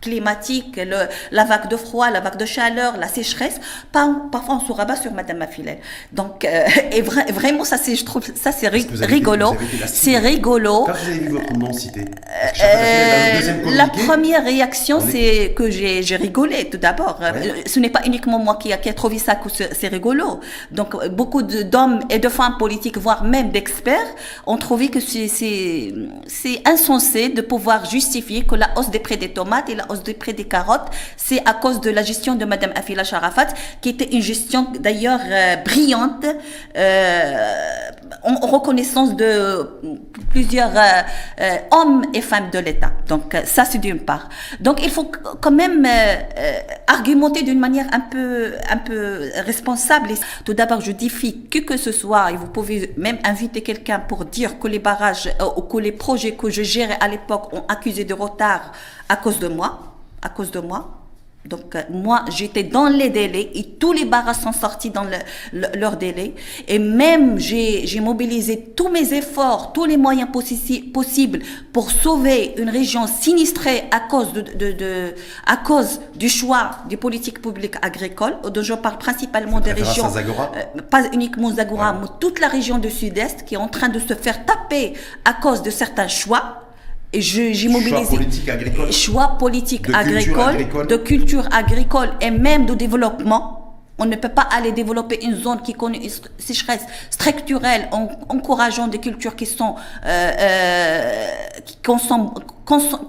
climatique, 0.00 0.76
le, 0.76 1.08
la 1.30 1.44
vague 1.44 1.68
de 1.68 1.76
froid, 1.76 2.10
la 2.10 2.20
vague 2.20 2.36
de 2.36 2.46
chaleur, 2.46 2.96
la 2.96 3.08
sécheresse, 3.08 3.60
parfois 3.92 4.56
on 4.56 4.60
se 4.60 4.72
rabat 4.72 4.96
sur 4.96 5.12
Madame 5.12 5.38
Mafilel. 5.38 5.78
Donc, 6.12 6.44
euh, 6.44 6.64
et 6.92 7.02
vraiment, 7.02 7.64
ça 7.64 7.76
c'est, 7.76 7.96
je 7.96 8.04
trouve, 8.04 8.24
ça 8.34 8.52
c'est 8.52 8.68
rigolo. 8.68 9.56
C'est 9.86 10.18
rigolo. 10.18 10.84
Quand 10.86 10.92
vous 10.92 11.08
avez 11.08 11.18
vu 11.18 11.28
votre 11.28 11.52
nom 11.54 11.72
cité 11.72 12.04
euh, 12.62 13.70
La 13.74 13.88
première 13.88 14.44
réaction, 14.44 15.00
c'est 15.00 15.52
que 15.56 15.70
j'ai, 15.70 16.00
rigolé 16.16 16.68
tout 16.68 16.78
d'abord. 16.78 17.20
Ce 17.66 17.78
n'est 17.78 17.90
pas 17.90 18.02
uniquement 18.04 18.38
moi 18.38 18.56
qui 18.56 18.72
a, 18.72 18.76
qui 18.76 18.88
a 18.88 18.94
trouvé 18.94 19.18
ça 19.18 19.34
que 19.34 19.48
c'est 19.50 19.88
rigolo. 19.88 20.40
Donc, 20.70 21.06
beaucoup 21.08 21.42
d'hommes 21.42 22.00
et 22.10 22.18
de 22.18 22.28
femmes 22.28 22.56
politiques, 22.58 22.98
voire 22.98 23.24
même 23.24 23.50
d'experts, 23.50 24.14
ont 24.46 24.56
trouvé 24.56 24.88
que 24.88 25.00
c'est, 25.00 25.28
c'est, 25.28 25.92
c'est 26.26 26.62
insensé 26.66 27.28
de 27.28 27.40
pouvoir 27.42 27.84
justifier 27.88 28.42
que 28.44 28.54
la 28.54 28.70
hausse 28.76 28.90
des 28.90 28.98
prix 28.98 29.16
des 29.16 29.30
tomates 29.30 29.68
et 29.70 29.74
la 29.74 29.89
hausse 29.90 30.02
des 30.02 30.14
prix 30.14 30.34
des 30.34 30.44
carottes, 30.44 30.88
c'est 31.16 31.46
à 31.46 31.54
cause 31.54 31.80
de 31.80 31.90
la 31.90 32.02
gestion 32.02 32.34
de 32.34 32.44
Madame 32.44 32.72
Afila 32.74 33.04
Sharafat, 33.04 33.48
qui 33.80 33.90
était 33.90 34.12
une 34.12 34.22
gestion 34.22 34.66
d'ailleurs 34.78 35.20
euh, 35.24 35.56
brillante, 35.56 36.24
euh, 36.76 37.90
en, 38.22 38.34
reconnaissance 38.46 39.14
de 39.16 39.68
plusieurs 40.30 40.72
euh, 40.76 41.56
hommes 41.70 42.04
et 42.14 42.20
femmes 42.20 42.50
de 42.50 42.58
l'État. 42.58 42.92
Donc 43.08 43.36
ça, 43.44 43.64
c'est 43.64 43.78
d'une 43.78 44.00
part. 44.00 44.28
Donc 44.60 44.82
il 44.82 44.90
faut 44.90 45.10
quand 45.40 45.50
même 45.50 45.86
argumenter 46.86 47.42
d'une 47.42 47.60
manière 47.60 47.86
un 47.92 48.00
peu, 48.00 48.52
responsable. 49.44 50.10
Tout 50.44 50.54
d'abord, 50.54 50.80
je 50.80 50.92
défie 50.92 51.46
que 51.50 51.58
que 51.58 51.76
ce 51.76 51.92
soit, 51.92 52.32
et 52.32 52.36
vous 52.36 52.46
pouvez 52.46 52.92
même 52.96 53.18
inviter 53.24 53.62
quelqu'un 53.62 54.00
pour 54.00 54.24
dire 54.24 54.58
que 54.58 54.68
les 54.68 54.78
barrages 54.78 55.30
ou 55.56 55.62
que 55.62 55.78
les 55.78 55.92
projets 55.92 56.32
que 56.32 56.50
je 56.50 56.62
gérais 56.62 56.98
à 57.00 57.08
l'époque 57.08 57.52
ont 57.52 57.64
accusé 57.68 58.04
de 58.04 58.14
retard 58.14 58.72
à 59.08 59.16
cause 59.16 59.38
de 59.38 59.48
moi 59.48 59.90
à 60.22 60.28
cause 60.28 60.50
de 60.50 60.60
moi. 60.60 60.99
Donc 61.46 61.74
euh, 61.74 61.82
moi, 61.90 62.24
j'étais 62.28 62.64
dans 62.64 62.88
les 62.88 63.08
délais 63.08 63.50
et 63.54 63.64
tous 63.64 63.92
les 63.92 64.04
barrages 64.04 64.36
sont 64.36 64.52
sortis 64.52 64.90
dans 64.90 65.04
le, 65.04 65.16
leur 65.78 65.96
délai. 65.96 66.34
Et 66.68 66.78
même 66.78 67.38
j'ai 67.38 68.00
mobilisé 68.00 68.72
tous 68.76 68.90
mes 68.90 69.14
efforts, 69.14 69.72
tous 69.72 69.86
les 69.86 69.96
moyens 69.96 70.28
possibles 70.30 71.40
pour 71.72 71.90
sauver 71.90 72.54
une 72.58 72.68
région 72.68 73.06
sinistrée 73.06 73.84
à 73.90 74.00
cause, 74.00 74.34
de, 74.34 74.42
de, 74.42 74.72
de, 74.72 75.14
à 75.46 75.56
cause 75.56 76.00
du 76.14 76.28
choix 76.28 76.72
des 76.90 76.98
politiques 76.98 77.40
publiques 77.40 77.76
agricoles. 77.80 78.36
dont 78.52 78.62
je 78.62 78.74
parle 78.74 78.98
principalement 78.98 79.60
des 79.60 79.72
régions, 79.72 80.04
euh, 80.14 80.82
pas 80.90 81.04
uniquement 81.12 81.50
Zagora, 81.50 81.94
mais 81.94 82.06
toute 82.20 82.38
la 82.38 82.48
région 82.48 82.76
du 82.78 82.90
sud-est 82.90 83.46
qui 83.46 83.54
est 83.54 83.58
en 83.58 83.68
train 83.68 83.88
de 83.88 83.98
se 83.98 84.12
faire 84.14 84.44
taper 84.44 84.92
à 85.24 85.32
cause 85.32 85.62
de 85.62 85.70
certains 85.70 86.08
choix 86.08 86.69
j'ai 87.12 87.68
mobilisé 87.68 88.04
choix 88.04 88.16
politique 88.16 88.48
agricole, 88.48 88.92
choix 88.92 89.36
politique 89.38 89.88
de 89.88 89.94
agricole, 89.94 90.16
culture 90.24 90.46
agricole, 90.46 90.86
de 90.86 90.96
culture 90.96 91.48
agricole 91.50 92.10
et 92.20 92.30
même 92.30 92.66
de 92.66 92.74
développement. 92.74 93.56
On 94.02 94.06
ne 94.06 94.16
peut 94.16 94.30
pas 94.30 94.46
aller 94.50 94.72
développer 94.72 95.22
une 95.22 95.36
zone 95.36 95.60
qui 95.60 95.74
connaît 95.74 95.98
une 95.98 96.10
sécheresse 96.38 96.80
structurelle 97.10 97.86
en 97.92 98.08
encourageant 98.30 98.86
des 98.88 98.96
cultures 98.98 99.36
qui 99.36 99.44
sont 99.44 99.74
euh, 100.06 100.30
euh, 100.40 101.26
qui 101.66 101.76
consomment, 101.84 102.32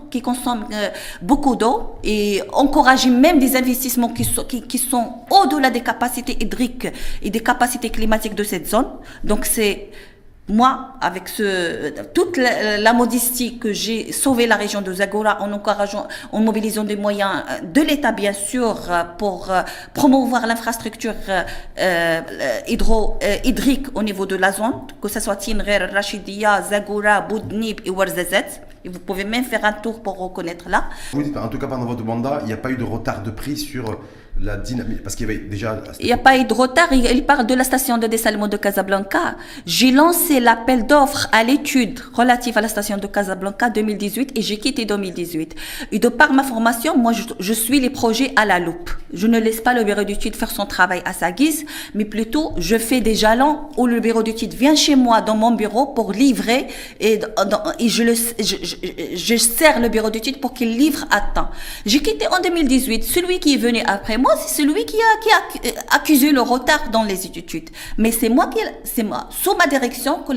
qui 0.10 0.22
consomment 0.22 0.66
euh, 0.74 0.90
beaucoup 1.22 1.56
d'eau 1.56 1.96
et 2.04 2.42
encourager 2.52 3.10
même 3.10 3.40
des 3.40 3.56
investissements 3.56 4.10
qui 4.10 4.26
sont, 4.26 4.44
qui, 4.44 4.64
qui 4.64 4.78
sont 4.78 5.14
au-delà 5.30 5.70
des 5.70 5.80
capacités 5.80 6.36
hydriques 6.44 6.88
et 7.22 7.30
des 7.30 7.40
capacités 7.40 7.90
climatiques 7.90 8.36
de 8.36 8.44
cette 8.44 8.68
zone. 8.68 8.88
Donc 9.24 9.46
c'est 9.46 9.92
moi, 10.50 10.96
avec 11.02 11.32
toute 12.14 12.38
la, 12.38 12.94
modestie 12.94 13.58
que 13.58 13.72
j'ai 13.72 14.12
sauvé 14.12 14.48
la 14.48 14.56
région 14.56 14.82
de 14.82 14.92
Zagora 14.92 15.42
en 15.42 15.52
encourageant, 15.52 16.08
en 16.32 16.40
mobilisant 16.42 16.84
des 16.84 16.96
moyens 16.96 17.44
de 17.64 17.82
l'État, 17.82 18.12
bien 18.12 18.34
sûr, 18.34 18.76
pour 19.18 19.50
euh, 19.50 19.62
promouvoir 19.94 20.46
l'infrastructure 20.46 21.14
euh, 21.30 21.44
euh, 21.80 22.22
hydrique 23.44 23.88
au 23.96 24.04
niveau 24.04 24.26
de 24.26 24.36
la 24.36 24.52
zone, 24.52 24.74
que 25.02 25.08
ce 25.08 25.20
soit 25.20 25.38
Tinrer, 25.38 25.86
Rachidia, 25.86 26.62
Zagora, 26.64 27.22
Boudnib 27.22 27.80
et 27.86 27.90
Warzazet. 27.90 28.62
Et 28.84 28.90
vous 28.90 29.00
pouvez 29.00 29.24
même 29.24 29.44
faire 29.44 29.64
un 29.64 29.74
tour 29.74 30.02
pour 30.02 30.18
reconnaître 30.18 30.68
là. 30.68 30.86
En 31.14 31.48
tout 31.48 31.60
cas, 31.60 31.68
pendant 31.68 31.86
votre 31.86 32.04
mandat, 32.04 32.40
il 32.42 32.48
n'y 32.48 32.54
a 32.54 32.58
pas 32.58 32.72
eu 32.72 32.78
de 32.78 32.84
retard 32.84 33.22
de 33.22 33.30
prix 33.30 33.56
sur 33.56 34.00
la 34.40 34.58
dynamique 34.58 35.04
Parce 35.04 35.16
qu'il 35.16 35.28
y 35.28 35.30
avait 35.30 35.40
déjà. 35.40 35.82
Il 36.00 36.06
n'y 36.08 36.12
a 36.12 36.18
pas 36.18 36.38
eu 36.38 36.46
de 36.46 36.54
retard. 36.54 36.92
Il, 36.92 37.26
parle 37.26 37.46
de 37.46 37.54
la 37.54 37.64
station 37.64 37.98
de 37.98 38.08
dessalement 38.08 38.48
de 38.48 38.58
Casablanca. 38.58 39.36
J'ai 39.66 39.92
lancé 39.92 40.40
l'appel 40.40 40.88
d'offres 40.88 41.28
à 41.32 41.44
l'étude 41.44 42.00
relative 42.14 42.58
à 42.58 42.62
la 42.62 42.68
station 42.68 42.98
de 42.98 43.06
Casablanca 43.08 43.70
2018 43.70 44.32
et 44.36 44.42
j'ai 44.42 44.58
quitté 44.58 44.86
2018. 44.86 45.56
Et 45.92 46.00
de 46.00 46.08
par 46.08 46.34
ma 46.34 46.44
formation, 46.44 46.98
moi, 46.98 47.12
je, 47.14 47.54
suis 47.54 47.80
les 47.80 47.92
projets 47.92 48.34
à 48.36 48.46
la 48.46 48.60
loupe. 48.60 48.90
Je 49.14 49.28
ne 49.28 49.40
laisse 49.40 49.62
pas 49.62 49.74
le 49.74 49.84
bureau 49.84 50.04
d'études 50.04 50.36
faire 50.36 50.50
son 50.50 50.66
travail 50.66 51.02
à 51.06 51.14
sa 51.14 51.32
guise, 51.32 51.66
mais 51.94 52.06
plutôt 52.06 52.54
je 52.58 52.78
fais 52.78 53.02
des 53.02 53.14
jalons 53.14 53.60
où 53.78 53.86
le 53.86 54.00
bureau 54.00 54.24
d'études 54.24 54.54
vient 54.54 54.76
chez 54.76 54.96
moi 54.96 55.22
dans 55.22 55.36
mon 55.36 55.52
bureau 55.52 55.88
pour 55.88 56.14
livrer 56.14 56.68
et, 57.00 57.20
et 57.80 57.90
je, 57.90 58.04
le, 58.04 58.14
je, 58.16 58.56
je, 58.64 58.76
je 59.16 59.36
sers 59.38 59.80
le 59.80 59.90
bureau 59.90 60.10
d'études 60.10 60.40
pour 60.40 60.54
qu'il 60.54 60.78
livre 60.78 61.06
à 61.12 61.22
temps. 61.22 61.50
J'ai 61.86 62.00
quitté 62.00 62.26
en 62.28 62.42
2018. 62.42 63.04
Celui 63.04 63.40
qui 63.40 63.56
est 63.56 63.58
venu 63.58 63.82
après 63.86 64.18
moi, 64.18 64.31
c'est 64.40 64.62
celui 64.62 64.86
qui 64.86 64.98
a, 64.98 65.20
qui 65.22 65.30
a 65.70 65.96
accusé 65.96 66.32
le 66.32 66.42
retard 66.42 66.90
dans 66.92 67.04
les 67.04 67.26
études. 67.26 67.70
Mais 67.98 68.12
c'est 68.12 68.30
moi 68.30 68.48
qui, 68.48 68.60
c'est 68.84 69.04
moi, 69.04 69.28
sous 69.30 69.56
ma 69.56 69.68
direction, 69.68 70.24
que 70.24 70.34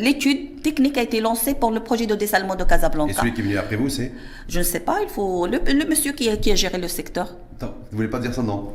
l'étude 0.00 0.62
technique 0.62 0.96
a 0.98 1.02
été 1.02 1.20
lancée 1.20 1.54
pour 1.54 1.70
le 1.70 1.80
projet 1.80 2.06
de 2.06 2.14
dessalement 2.14 2.54
de 2.56 2.64
Casablanca. 2.64 3.12
Et 3.12 3.14
celui 3.14 3.34
qui 3.34 3.40
est 3.40 3.44
venu 3.44 3.58
après 3.58 3.76
vous, 3.76 3.88
c'est? 3.88 4.12
Je 4.48 4.58
ne 4.58 4.64
sais 4.64 4.80
pas, 4.80 4.98
il 5.02 5.08
faut. 5.08 5.46
Le, 5.46 5.84
monsieur 5.88 6.12
qui 6.12 6.28
a, 6.28 6.36
qui 6.36 6.52
a 6.52 6.54
géré 6.54 6.78
le 6.78 6.88
secteur. 6.88 7.36
Attends, 7.56 7.74
vous 7.90 7.96
voulez 7.96 8.08
pas 8.08 8.18
dire 8.18 8.34
son 8.34 8.42
nom? 8.42 8.72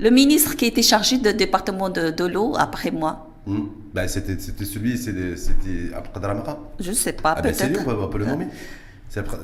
Le 0.00 0.10
ministre 0.10 0.54
qui 0.56 0.66
était 0.66 0.82
chargé 0.82 1.18
du 1.18 1.32
département 1.34 1.90
de, 1.90 2.10
de 2.10 2.24
l'eau 2.24 2.54
après 2.56 2.90
moi. 2.90 3.26
Hmm. 3.46 3.66
Ben, 3.94 4.06
c'était 4.06 4.36
celui, 4.64 4.98
c'était 4.98 5.94
après 5.96 6.20
Dalamara 6.20 6.58
Je 6.78 6.90
ne 6.90 6.94
sais 6.94 7.14
pas, 7.14 7.34
ah 7.36 7.42
ben, 7.42 7.52
peut-être. 7.54 7.80
on, 7.86 8.04
on 8.04 8.08
peut 8.08 8.18
le 8.18 8.26
nommer. 8.26 8.46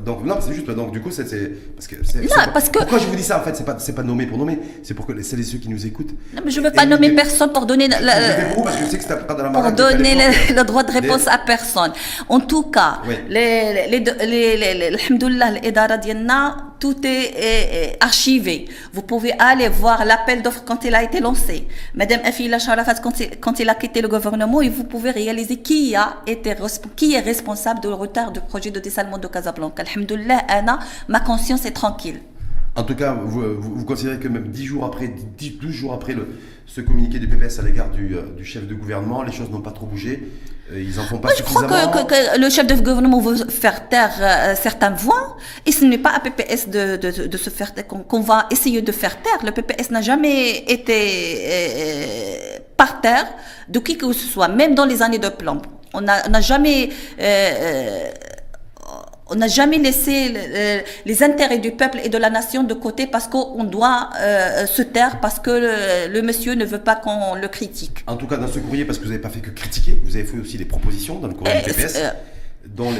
Donc 0.04 0.24
non, 0.24 0.36
c'est 0.40 0.52
juste 0.52 0.70
donc 0.70 0.92
du 0.92 1.00
coup 1.00 1.10
c'est 1.10 1.24
parce 2.52 2.68
que 2.68 2.78
pourquoi 2.78 2.98
je 2.98 3.06
vous 3.06 3.16
dis 3.16 3.22
ça 3.22 3.40
en 3.40 3.42
fait 3.42 3.56
c'est 3.56 3.64
pas 3.64 3.76
c'est 3.78 3.94
pas 3.94 4.02
nommé 4.02 4.26
pour 4.26 4.36
nommer 4.36 4.58
c'est 4.82 4.92
pour 4.92 5.06
que 5.06 5.22
c'est 5.22 5.36
les 5.36 5.42
ceux 5.42 5.58
qui 5.58 5.70
nous 5.70 5.86
écoutent. 5.86 6.12
Non 6.34 6.42
mais 6.44 6.50
je 6.50 6.60
veux 6.60 6.70
pas 6.70 6.84
nommer 6.84 7.14
personne 7.14 7.50
pour 7.50 7.64
donner 7.64 7.88
la, 7.88 7.98
parce 8.62 8.76
que 8.76 8.84
je 8.84 8.90
sais 8.90 8.98
que 8.98 9.24
pas 9.24 9.34
dans 9.34 9.44
la 9.44 9.50
pour 9.50 9.72
donner 9.72 10.16
le, 10.54 10.64
droit 10.64 10.82
de 10.82 10.92
réponse 10.92 11.26
à 11.28 11.38
personne. 11.38 11.92
En 12.28 12.40
tout 12.40 12.64
cas, 12.64 12.98
les 13.28 13.88
les 13.88 14.00
les 14.00 14.56
les, 14.56 14.90
les 14.90 14.96
tout 16.78 16.96
est, 17.04 17.96
archivé. 18.00 18.68
Vous 18.92 19.02
pouvez 19.02 19.32
aller 19.38 19.68
voir 19.68 20.04
l'appel 20.04 20.42
d'offres 20.42 20.64
quand 20.64 20.84
il 20.84 20.94
a 20.94 21.02
été 21.02 21.20
lancé. 21.20 21.66
Madame 21.94 22.20
Afila 22.24 22.58
Sharafat 22.58 22.94
quand, 23.02 23.14
quand 23.40 23.58
il 23.60 23.68
a 23.68 23.74
quitté 23.74 24.00
le 24.00 24.08
gouvernement 24.08 24.62
et 24.62 24.68
vous 24.68 24.84
pouvez 24.84 25.10
réaliser 25.10 25.56
qui 25.56 25.96
a 25.96 26.16
été 26.26 26.54
qui 26.96 27.14
est 27.14 27.20
responsable 27.20 27.80
du 27.80 27.88
retard 27.88 28.30
du 28.30 28.40
projet 28.40 28.70
de 28.70 28.80
dessalement 28.80 29.18
de 29.18 29.26
Casablanca. 29.26 29.64
Donc, 29.64 29.80
alhamdoulilah, 29.80 30.44
Anna, 30.48 30.78
ma 31.08 31.20
conscience 31.20 31.64
est 31.64 31.70
tranquille. 31.70 32.20
En 32.76 32.82
tout 32.82 32.94
cas, 32.94 33.14
vous, 33.14 33.84
considérez 33.84 34.18
que 34.18 34.28
même 34.28 34.48
10 34.48 34.64
jours 34.64 34.84
après, 34.84 35.08
10, 35.08 35.58
12 35.58 35.70
jours 35.70 35.92
après 35.94 36.14
ce 36.66 36.80
communiqué 36.80 37.18
du 37.18 37.28
PPS 37.28 37.60
à 37.60 37.62
l'égard 37.62 37.88
euh, 37.96 38.36
du, 38.36 38.44
chef 38.44 38.66
de 38.66 38.74
gouvernement, 38.74 39.22
les 39.22 39.32
choses 39.32 39.50
n'ont 39.50 39.60
pas 39.60 39.70
trop 39.70 39.86
bougé. 39.86 40.28
Euh, 40.72 40.82
ils 40.82 40.98
en 40.98 41.04
font 41.04 41.18
pas. 41.18 41.28
Je 41.36 41.42
crois 41.42 41.64
que, 41.64 42.38
le 42.38 42.48
chef 42.48 42.66
de 42.66 42.74
gouvernement 42.74 43.20
veut 43.20 43.36
faire 43.50 43.88
taire 43.88 44.14
euh, 44.20 44.54
certaines 44.60 44.94
voix 44.94 45.36
et 45.66 45.72
ce 45.72 45.84
n'est 45.84 45.98
pas 45.98 46.10
à 46.10 46.20
PPS 46.20 46.68
de, 46.68 46.96
de, 46.96 47.26
de 47.26 47.36
se 47.36 47.50
faire 47.50 47.72
qu'on 47.86 48.20
va 48.20 48.46
essayer 48.50 48.80
de 48.80 48.92
faire 48.92 49.20
taire. 49.20 49.38
Le 49.44 49.50
PPS 49.50 49.90
n'a 49.90 50.00
jamais 50.00 50.64
été 50.66 52.62
par 52.76 53.00
terre 53.00 53.26
de 53.68 53.78
qui 53.78 53.98
que 53.98 54.10
ce 54.12 54.26
soit, 54.26 54.48
même 54.48 54.74
dans 54.74 54.86
les 54.86 55.02
années 55.02 55.18
de 55.18 55.28
plomb. 55.28 55.60
On 55.92 56.00
n'a 56.00 56.40
jamais 56.40 56.88
on 59.28 59.36
n'a 59.36 59.48
jamais 59.48 59.78
laissé 59.78 60.34
les 61.06 61.22
intérêts 61.22 61.58
du 61.58 61.70
peuple 61.70 62.00
et 62.04 62.08
de 62.08 62.18
la 62.18 62.30
nation 62.30 62.62
de 62.62 62.74
côté 62.74 63.06
parce 63.06 63.26
qu'on 63.26 63.64
doit 63.64 64.10
euh, 64.20 64.66
se 64.66 64.82
taire, 64.82 65.18
parce 65.20 65.38
que 65.38 65.50
le, 66.12 66.22
monsieur 66.22 66.54
ne 66.54 66.64
veut 66.64 66.78
pas 66.78 66.96
qu'on 66.96 67.34
le 67.34 67.48
critique. 67.48 68.04
En 68.06 68.16
tout 68.16 68.26
cas, 68.26 68.36
dans 68.36 68.48
ce 68.48 68.58
courrier, 68.58 68.84
parce 68.84 68.98
que 68.98 69.04
vous 69.04 69.10
n'avez 69.10 69.22
pas 69.22 69.30
fait 69.30 69.40
que 69.40 69.50
critiquer, 69.50 70.00
vous 70.04 70.16
avez 70.16 70.24
fait 70.24 70.38
aussi 70.38 70.58
des 70.58 70.64
propositions 70.64 71.18
dans 71.18 71.28
le 71.28 71.34
courrier 71.34 71.62
du 71.62 71.72
PPS. 71.72 71.96
Euh, 71.96 72.10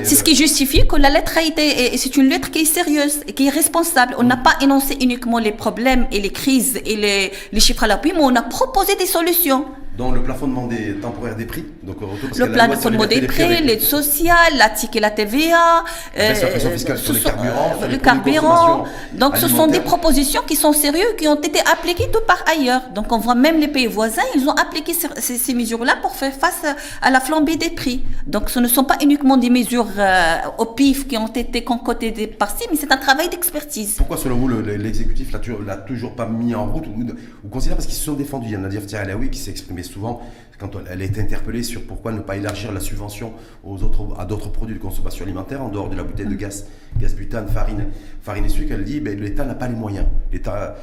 c'est 0.02 0.14
ce 0.14 0.22
qui 0.22 0.34
justifie 0.34 0.86
que 0.86 0.96
la 0.96 1.08
lettre 1.08 1.38
a 1.38 1.42
été, 1.42 1.94
et 1.94 1.96
c'est 1.96 2.16
une 2.16 2.28
lettre 2.28 2.50
qui 2.50 2.60
est 2.60 2.64
sérieuse 2.66 3.20
et 3.26 3.32
qui 3.32 3.46
est 3.46 3.50
responsable. 3.50 4.14
On 4.18 4.22
n'a 4.22 4.36
pas 4.36 4.56
énoncé 4.60 4.94
uniquement 5.00 5.38
les 5.38 5.52
problèmes 5.52 6.06
et 6.12 6.20
les 6.20 6.30
crises 6.30 6.80
et 6.84 6.96
les, 6.96 7.32
les 7.50 7.60
chiffres 7.60 7.84
à 7.84 7.86
l'appui, 7.86 8.12
mais 8.14 8.20
on 8.20 8.36
a 8.36 8.42
proposé 8.42 8.94
des 8.96 9.06
solutions 9.06 9.64
dans 9.96 10.10
le 10.10 10.22
plafonnement 10.22 10.66
des 10.66 10.94
temporaires 10.94 11.36
des 11.36 11.44
prix. 11.44 11.64
Donc, 11.82 11.96
le 12.36 12.52
plafonnement 12.52 13.06
des 13.06 13.22
prix, 13.22 13.62
l'aide 13.62 13.80
sociale, 13.80 14.54
la 14.58 14.68
TIC 14.68 14.96
et 14.96 15.00
la 15.00 15.10
TVA, 15.10 15.84
euh, 16.18 16.34
fiscale 16.72 16.98
sur 16.98 17.12
les 17.12 17.20
carburants, 17.20 17.76
le 17.88 17.96
carburant. 17.98 18.84
Donc, 19.12 19.36
ce 19.36 19.48
sont 19.48 19.68
des 19.68 19.80
propositions 19.80 20.42
qui 20.46 20.56
sont 20.56 20.72
sérieuses, 20.72 21.14
qui 21.16 21.28
ont 21.28 21.40
été 21.40 21.60
appliquées 21.72 22.10
tout 22.12 22.22
par 22.26 22.44
ailleurs. 22.50 22.82
Donc, 22.94 23.12
on 23.12 23.18
voit 23.18 23.36
même 23.36 23.60
les 23.60 23.68
pays 23.68 23.86
voisins, 23.86 24.22
ils 24.34 24.48
ont 24.48 24.54
appliqué 24.54 24.94
ces, 24.94 25.08
ces, 25.38 25.54
mesures-là 25.54 25.96
pour 26.02 26.16
faire 26.16 26.32
face 26.32 26.62
à 27.00 27.10
la 27.10 27.20
flambée 27.20 27.56
des 27.56 27.70
prix. 27.70 28.02
Donc, 28.26 28.50
ce 28.50 28.58
ne 28.58 28.66
sont 28.66 28.84
pas 28.84 28.96
uniquement 29.00 29.36
des 29.36 29.50
mesures 29.50 29.86
euh, 29.96 30.36
au 30.58 30.66
pif 30.66 31.06
qui 31.06 31.16
ont 31.16 31.28
été 31.28 31.62
concoctées 31.62 32.26
par-ci, 32.26 32.64
mais 32.70 32.76
c'est 32.76 32.90
un 32.90 32.96
travail 32.96 33.28
d'expertise. 33.28 33.94
Pourquoi, 33.98 34.16
selon 34.16 34.36
vous, 34.36 34.48
l'exécutif 34.48 35.32
l'a 35.32 35.76
toujours 35.76 36.16
pas 36.16 36.26
mis 36.26 36.54
en 36.54 36.66
route 36.66 36.86
ou, 36.88 37.04
ou 37.44 37.48
considère 37.48 37.76
parce 37.76 37.86
qu'ils 37.86 37.96
se 37.96 38.04
sont 38.04 38.14
défendus? 38.14 38.48
Il 38.48 38.54
y 38.54 38.56
en 38.56 38.64
a 38.64 38.68
Nadir 38.68 38.82
Alaoui 39.00 39.30
qui 39.30 39.38
s'est 39.38 39.50
exprimé 39.50 39.83
souvent 39.84 40.22
quand 40.58 40.70
elle 40.88 41.02
est 41.02 41.18
interpellée 41.18 41.62
sur 41.62 41.82
pourquoi 41.82 42.12
ne 42.12 42.20
pas 42.20 42.36
élargir 42.36 42.72
la 42.72 42.80
subvention 42.80 43.32
aux 43.64 43.82
autres, 43.82 44.14
à 44.18 44.24
d'autres 44.24 44.50
produits 44.50 44.76
de 44.76 44.80
consommation 44.80 45.24
alimentaire 45.24 45.62
en 45.62 45.68
dehors 45.68 45.88
de 45.88 45.96
la 45.96 46.04
bouteille 46.04 46.26
de 46.26 46.34
gaz, 46.34 46.66
gaz 46.98 47.14
butane, 47.14 47.48
farine, 47.48 47.86
farine 48.22 48.44
et 48.44 48.48
sucre. 48.48 48.72
Elle 48.72 48.84
dit 48.84 49.00
ben, 49.00 49.18
l'État 49.18 49.44
n'a 49.44 49.54
pas 49.54 49.68
les 49.68 49.74
moyens. 49.74 50.06
L'État, 50.32 50.76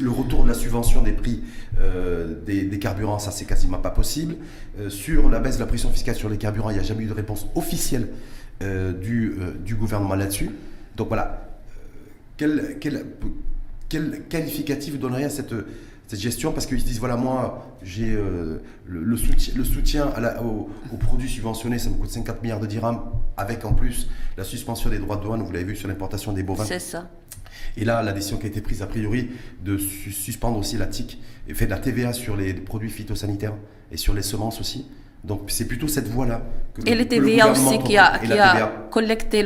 le 0.00 0.10
retour 0.10 0.44
de 0.44 0.48
la 0.48 0.54
subvention 0.54 1.02
des 1.02 1.12
prix 1.12 1.42
euh, 1.80 2.34
des, 2.44 2.78
carburants, 2.78 3.18
ça 3.18 3.30
c'est 3.30 3.44
quasiment 3.44 3.78
pas 3.78 3.90
possible. 3.90 4.36
Euh, 4.80 4.88
sur 4.88 5.28
la 5.28 5.40
baisse 5.40 5.56
de 5.56 5.60
la 5.60 5.66
pression 5.66 5.90
fiscale 5.90 6.14
sur 6.14 6.28
les 6.28 6.38
carburants, 6.38 6.70
il 6.70 6.74
n'y 6.74 6.80
a 6.80 6.84
jamais 6.84 7.04
eu 7.04 7.08
de 7.08 7.12
réponse 7.12 7.46
officielle 7.54 8.08
euh, 8.62 8.92
du, 8.92 9.74
gouvernement 9.74 10.14
là-dessus. 10.14 10.50
Donc 10.96 11.08
voilà, 11.08 11.48
quel, 12.36 12.78
qualificatif 14.28 14.98
donnerait 14.98 15.24
à 15.24 15.30
cette 15.30 15.54
cette 16.08 16.20
gestion 16.20 16.52
parce 16.52 16.66
qu'ils 16.66 16.80
se 16.80 16.86
disent 16.86 16.98
voilà 16.98 17.16
moi 17.16 17.76
j'ai 17.82 18.12
euh, 18.12 18.62
le, 18.86 19.16
soutien, 19.16 19.54
le 19.54 19.62
soutien 19.62 20.08
à 20.16 20.20
la, 20.20 20.42
aux, 20.42 20.70
produits 20.98 21.28
subventionnés 21.28 21.78
ça 21.78 21.90
me 21.90 21.94
coûte 21.96 22.10
54 22.10 22.42
milliards 22.42 22.60
de 22.60 22.66
dirhams 22.66 23.00
avec 23.36 23.64
en 23.66 23.74
plus 23.74 24.08
la 24.38 24.42
suspension 24.42 24.88
des 24.88 24.98
droits 24.98 25.16
de 25.16 25.22
douane 25.22 25.42
vous 25.42 25.52
l'avez 25.52 25.66
vu 25.66 25.76
sur 25.76 25.86
l'importation 25.86 26.32
des 26.32 26.42
bovins. 26.42 26.64
C'est 26.64 26.78
ça. 26.78 27.10
Et 27.76 27.84
là 27.84 28.02
la 28.02 28.12
décision 28.12 28.38
qui 28.38 28.46
a 28.46 28.48
été 28.48 28.62
prise 28.62 28.80
a 28.80 28.86
priori 28.86 29.28
de 29.62 29.76
suspendre 29.76 30.58
aussi 30.58 30.78
la 30.78 30.86
TIC 30.86 31.20
et 31.46 31.54
fait 31.54 31.66
de 31.66 31.70
la 31.70 31.78
TVA 31.78 32.14
sur 32.14 32.36
les 32.36 32.54
produits 32.54 32.90
phytosanitaires 32.90 33.54
et 33.92 33.98
sur 33.98 34.14
les 34.14 34.22
semences 34.22 34.60
aussi 34.60 34.86
donc 35.24 35.42
c'est 35.48 35.66
plutôt 35.66 35.88
cette 35.88 36.08
voie-là. 36.08 36.42
Et 36.86 36.94
le 36.94 37.06
TVA 37.06 37.50
aussi 37.50 37.78
qui 37.80 37.96
a, 37.98 38.18
qui 38.18 38.32
a 38.32 38.70
collecté 38.90 39.44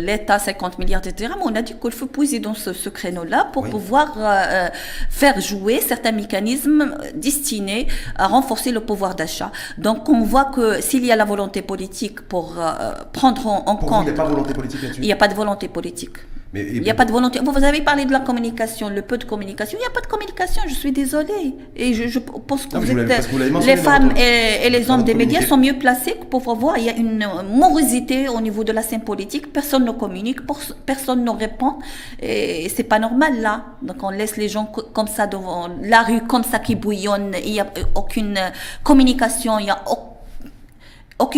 l'État 0.00 0.38
50 0.40 0.78
milliards 0.78 1.00
de 1.00 1.10
dirhams. 1.10 1.38
On 1.42 1.54
a 1.54 1.62
dit 1.62 1.74
qu'il 1.80 1.92
faut 1.92 2.06
puiser 2.06 2.40
dans 2.40 2.54
ce, 2.54 2.88
créneau-là 2.88 3.48
pour 3.52 3.68
pouvoir 3.68 4.14
euh, 4.18 4.22
euh, 4.24 4.68
faire 5.08 5.40
jouer 5.40 5.80
certains 5.80 6.12
mécanismes 6.12 6.96
destinés 7.14 7.86
à 8.16 8.26
renforcer 8.26 8.72
le 8.72 8.80
pouvoir 8.80 9.14
d'achat. 9.14 9.52
Donc 9.78 10.08
on 10.08 10.24
voit 10.24 10.46
que 10.46 10.80
s'il 10.80 11.04
y 11.04 11.12
a 11.12 11.16
la 11.16 11.24
volonté 11.24 11.62
politique 11.62 12.22
pour 12.22 12.56
euh, 12.58 12.92
prendre 13.12 13.46
en, 13.46 13.76
compte... 13.76 14.06
il 14.08 14.12
n'y 14.12 14.20
a 14.20 14.22
pas 14.22 14.24
de 14.24 14.30
volonté 14.30 14.54
politique 14.54 14.82
là-dessus? 14.82 15.00
Il 15.00 15.06
n'y 15.06 15.12
a 15.12 15.16
pas 15.16 15.28
de 15.28 15.34
volonté 15.34 15.68
politique. 15.68 16.16
Mais, 16.52 16.66
il 16.70 16.82
n'y 16.82 16.90
a 16.90 16.94
pas 16.94 17.06
de 17.06 17.12
volonté. 17.12 17.40
Vous 17.42 17.64
avez 17.64 17.80
parlé 17.80 18.04
de 18.04 18.12
la 18.12 18.20
communication, 18.20 18.90
le 18.90 19.00
peu 19.00 19.16
de 19.16 19.24
communication. 19.24 19.78
Il 19.78 19.82
n'y 19.82 19.86
a 19.86 19.90
pas 19.90 20.02
de 20.02 20.06
communication, 20.06 20.62
je 20.68 20.74
suis 20.74 20.92
désolée. 20.92 21.54
Et 21.74 21.94
je, 21.94 22.18
pense 22.18 22.66
que, 22.66 23.66
les 23.66 23.76
femmes 23.76 24.12
et, 24.16 24.68
les 24.68 24.90
hommes 24.90 25.02
des 25.02 25.14
médias 25.14 25.40
sont 25.40 25.56
mieux 25.56 25.78
placés 25.78 26.14
pour 26.30 26.40
voir. 26.54 26.76
Il 26.76 26.84
y 26.84 26.90
a 26.90 26.96
une 26.96 27.26
morosité 27.54 28.28
au 28.28 28.40
niveau 28.40 28.64
de 28.64 28.72
la 28.72 28.82
scène 28.82 29.02
politique. 29.02 29.50
Personne 29.50 29.84
ne 29.86 29.92
communique, 29.92 30.40
personne 30.84 31.24
ne 31.24 31.30
répond. 31.30 31.78
Et 32.20 32.68
c'est 32.68 32.84
pas 32.84 32.98
normal 32.98 33.40
là. 33.40 33.64
Donc 33.80 34.02
on 34.02 34.10
laisse 34.10 34.36
les 34.36 34.50
gens 34.50 34.66
comme 34.66 35.08
ça 35.08 35.26
devant 35.26 35.68
la 35.82 36.02
rue, 36.02 36.20
comme 36.22 36.44
ça 36.44 36.58
qui 36.58 36.74
bouillonne. 36.74 37.34
Il 37.44 37.52
n'y 37.52 37.60
a 37.60 37.66
aucune 37.94 38.38
communication, 38.82 39.58
il 39.58 39.64
n'y 39.64 39.70
a 39.70 39.82
aucune 39.86 40.11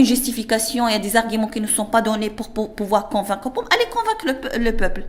justification, 0.05 0.89
il 0.89 0.93
y 0.93 0.97
a 0.97 0.99
des 0.99 1.17
arguments 1.17 1.49
qui 1.49 1.61
ne 1.61 1.67
sont 1.67 1.85
pas 1.87 2.03
donnés 2.03 2.31
pour, 2.31 2.51
pouvoir 2.75 3.09
convaincre. 3.09 3.51
Pour 3.51 3.65
aller 3.65 3.87
convaincre 3.91 4.59
le, 4.59 4.71
peuple. 4.73 5.05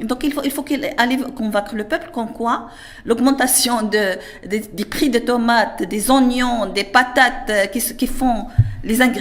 Donc 0.00 0.24
il 0.24 0.32
faut, 0.32 0.42
il 0.42 0.52
qu'il 0.64 0.94
convaincre 1.36 1.74
le 1.74 1.84
peuple 1.84 2.10
comme 2.12 2.32
quoi 2.32 2.68
l'augmentation 3.04 3.82
de, 3.82 4.16
des 4.46 4.84
prix 4.86 5.10
des 5.10 5.24
tomates, 5.24 5.82
des 5.82 6.10
oignons, 6.10 6.66
des 6.66 6.84
patates 6.84 7.50
euh, 7.50 7.66
qui, 7.66 7.80
qui, 7.80 8.08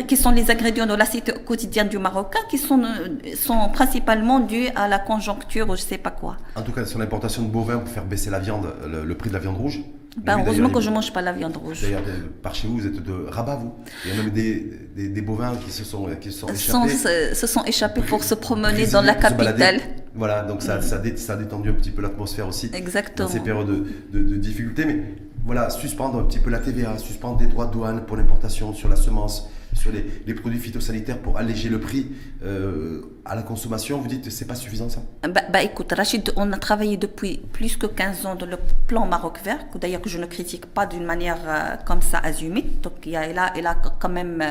qui 0.08 0.18
sont 0.18 0.32
les 0.32 0.50
ingrédients 0.52 0.86
de 0.86 0.94
l'assiette 0.94 1.44
quotidienne 1.44 1.90
du 1.90 1.98
Marocain, 1.98 2.40
qui 2.50 2.58
sont, 2.58 2.82
euh, 2.82 3.36
sont 3.36 3.70
principalement 3.74 4.40
dus 4.40 4.68
à 4.76 4.88
la 4.88 5.00
conjoncture 5.00 5.70
ou 5.70 5.76
je 5.76 5.82
sais 5.82 5.98
pas 5.98 6.12
quoi. 6.12 6.38
En 6.56 6.62
tout 6.62 6.72
cas, 6.72 6.86
sur 6.86 6.98
l'importation 6.98 7.42
de 7.44 7.50
bovins 7.50 7.80
pour 7.80 7.90
faire 7.90 8.06
baisser 8.06 8.30
la 8.30 8.40
viande, 8.40 8.74
le 8.86 9.16
prix 9.16 9.30
de 9.30 9.34
la 9.34 9.40
viande 9.40 9.58
rouge, 9.58 9.82
bah, 10.18 10.38
heureusement 10.40 10.70
que 10.70 10.82
je 10.82 10.90
ne 10.90 10.96
mange 10.96 11.14
pas 11.14 11.22
la 11.22 11.32
viande 11.32 11.56
rouge. 11.58 11.82
D'ailleurs, 11.82 12.02
par 12.42 12.56
chez 12.56 12.68
vous, 12.68 12.78
vous 12.78 12.88
êtes 12.88 13.04
de 13.04 13.26
Rabat, 13.30 13.58
vous 13.58 13.74
Il 14.06 14.16
y 14.16 14.20
a 14.20 14.24
même 14.24 14.32
des, 14.32 15.10
des, 15.10 15.22
bovins 15.22 15.56
qui 15.56 15.72
se 15.72 15.84
sont, 15.84 16.08
qui 16.20 16.32
se 16.32 16.40
sont 16.40 16.48
échappés. 16.48 16.90
se, 16.90 17.36
se, 17.36 17.48
sont 17.48 17.64
échappés 17.66 18.02
pour 18.02 18.24
se 18.24 18.34
promener 18.34 18.88
dans 18.88 19.02
la 19.02 19.14
capitale. 19.14 19.80
Voilà, 20.16 20.44
donc 20.44 20.62
ça, 20.62 20.82
ça, 20.82 21.02
ça, 21.16 21.34
a 21.34 21.36
détendu 21.36 21.70
un 21.70 21.74
petit 21.74 21.92
peu 21.92 22.02
l'atmosphère 22.02 22.48
aussi. 22.48 22.72
Exactement. 22.74 23.28
Dans 23.28 23.34
ces 23.34 23.40
périodes 23.40 23.68
de, 23.68 24.20
de, 24.20 24.30
de 24.30 24.36
difficultés. 24.38 24.86
Mais 24.86 25.04
voilà, 25.46 25.70
suspendre 25.70 26.20
un 26.20 26.24
petit 26.24 26.40
peu 26.40 26.50
la 26.50 26.60
TVA, 26.60 26.98
suspendre 26.98 27.38
des 27.38 27.48
droits 27.48 27.68
de 27.68 27.74
douane 27.74 28.02
pour 28.06 28.18
l'importation 28.18 28.74
sur 28.74 28.90
la 28.90 28.96
semence, 28.96 29.50
sur 29.74 29.92
les, 29.92 30.34
produits 30.34 30.60
phytosanitaires 30.60 31.20
pour 31.20 31.38
alléger 31.38 31.70
le 31.70 31.80
prix 31.80 32.12
euh, 32.44 33.02
à 33.26 33.36
la 33.36 33.44
consommation, 33.44 34.00
vous 34.00 34.08
dites 34.08 34.24
que 34.24 34.30
c'est 34.30 34.46
pas 34.46 34.56
suffisant 34.56 34.90
ça? 34.90 35.02
Bah, 35.24 35.42
bah, 35.52 35.62
écoute, 35.62 35.92
Rachid, 35.92 36.34
on 36.36 36.52
a 36.52 36.58
travaillé 36.58 36.98
depuis 36.98 37.42
plus 37.54 37.78
que 37.78 37.86
15 37.86 38.26
ans 38.26 38.36
dans 38.36 38.46
le 38.46 38.58
plan 38.88 39.06
Maroc 39.06 39.40
vert, 39.44 39.60
d'ailleurs 39.80 40.02
que 40.02 40.10
je 40.10 40.18
ne 40.18 40.26
critique 40.26 40.66
pas 40.66 40.86
d'une 40.86 41.06
manière 41.06 41.40
euh, 41.46 41.76
comme 41.86 42.02
ça 42.02 42.20
azumée. 42.20 42.66
Donc 42.82 42.94
il 43.06 43.12
y 43.12 43.16
a 43.16 43.32
là, 43.32 43.54
il 43.58 43.66
a 43.66 43.76
quand 43.76 44.10
même 44.10 44.44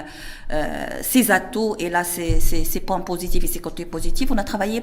euh, 0.53 0.87
ses 1.03 1.31
atouts 1.31 1.77
et 1.79 1.91
là 1.91 2.05
ses, 2.05 2.41
ses 2.41 2.81
points 2.81 3.01
positifs 3.01 3.45
et 3.45 3.49
ses 3.49 3.61
côtés 3.61 3.85
positifs. 3.85 4.31
On 4.31 4.39
a 4.39 4.45
travaillé 4.45 4.83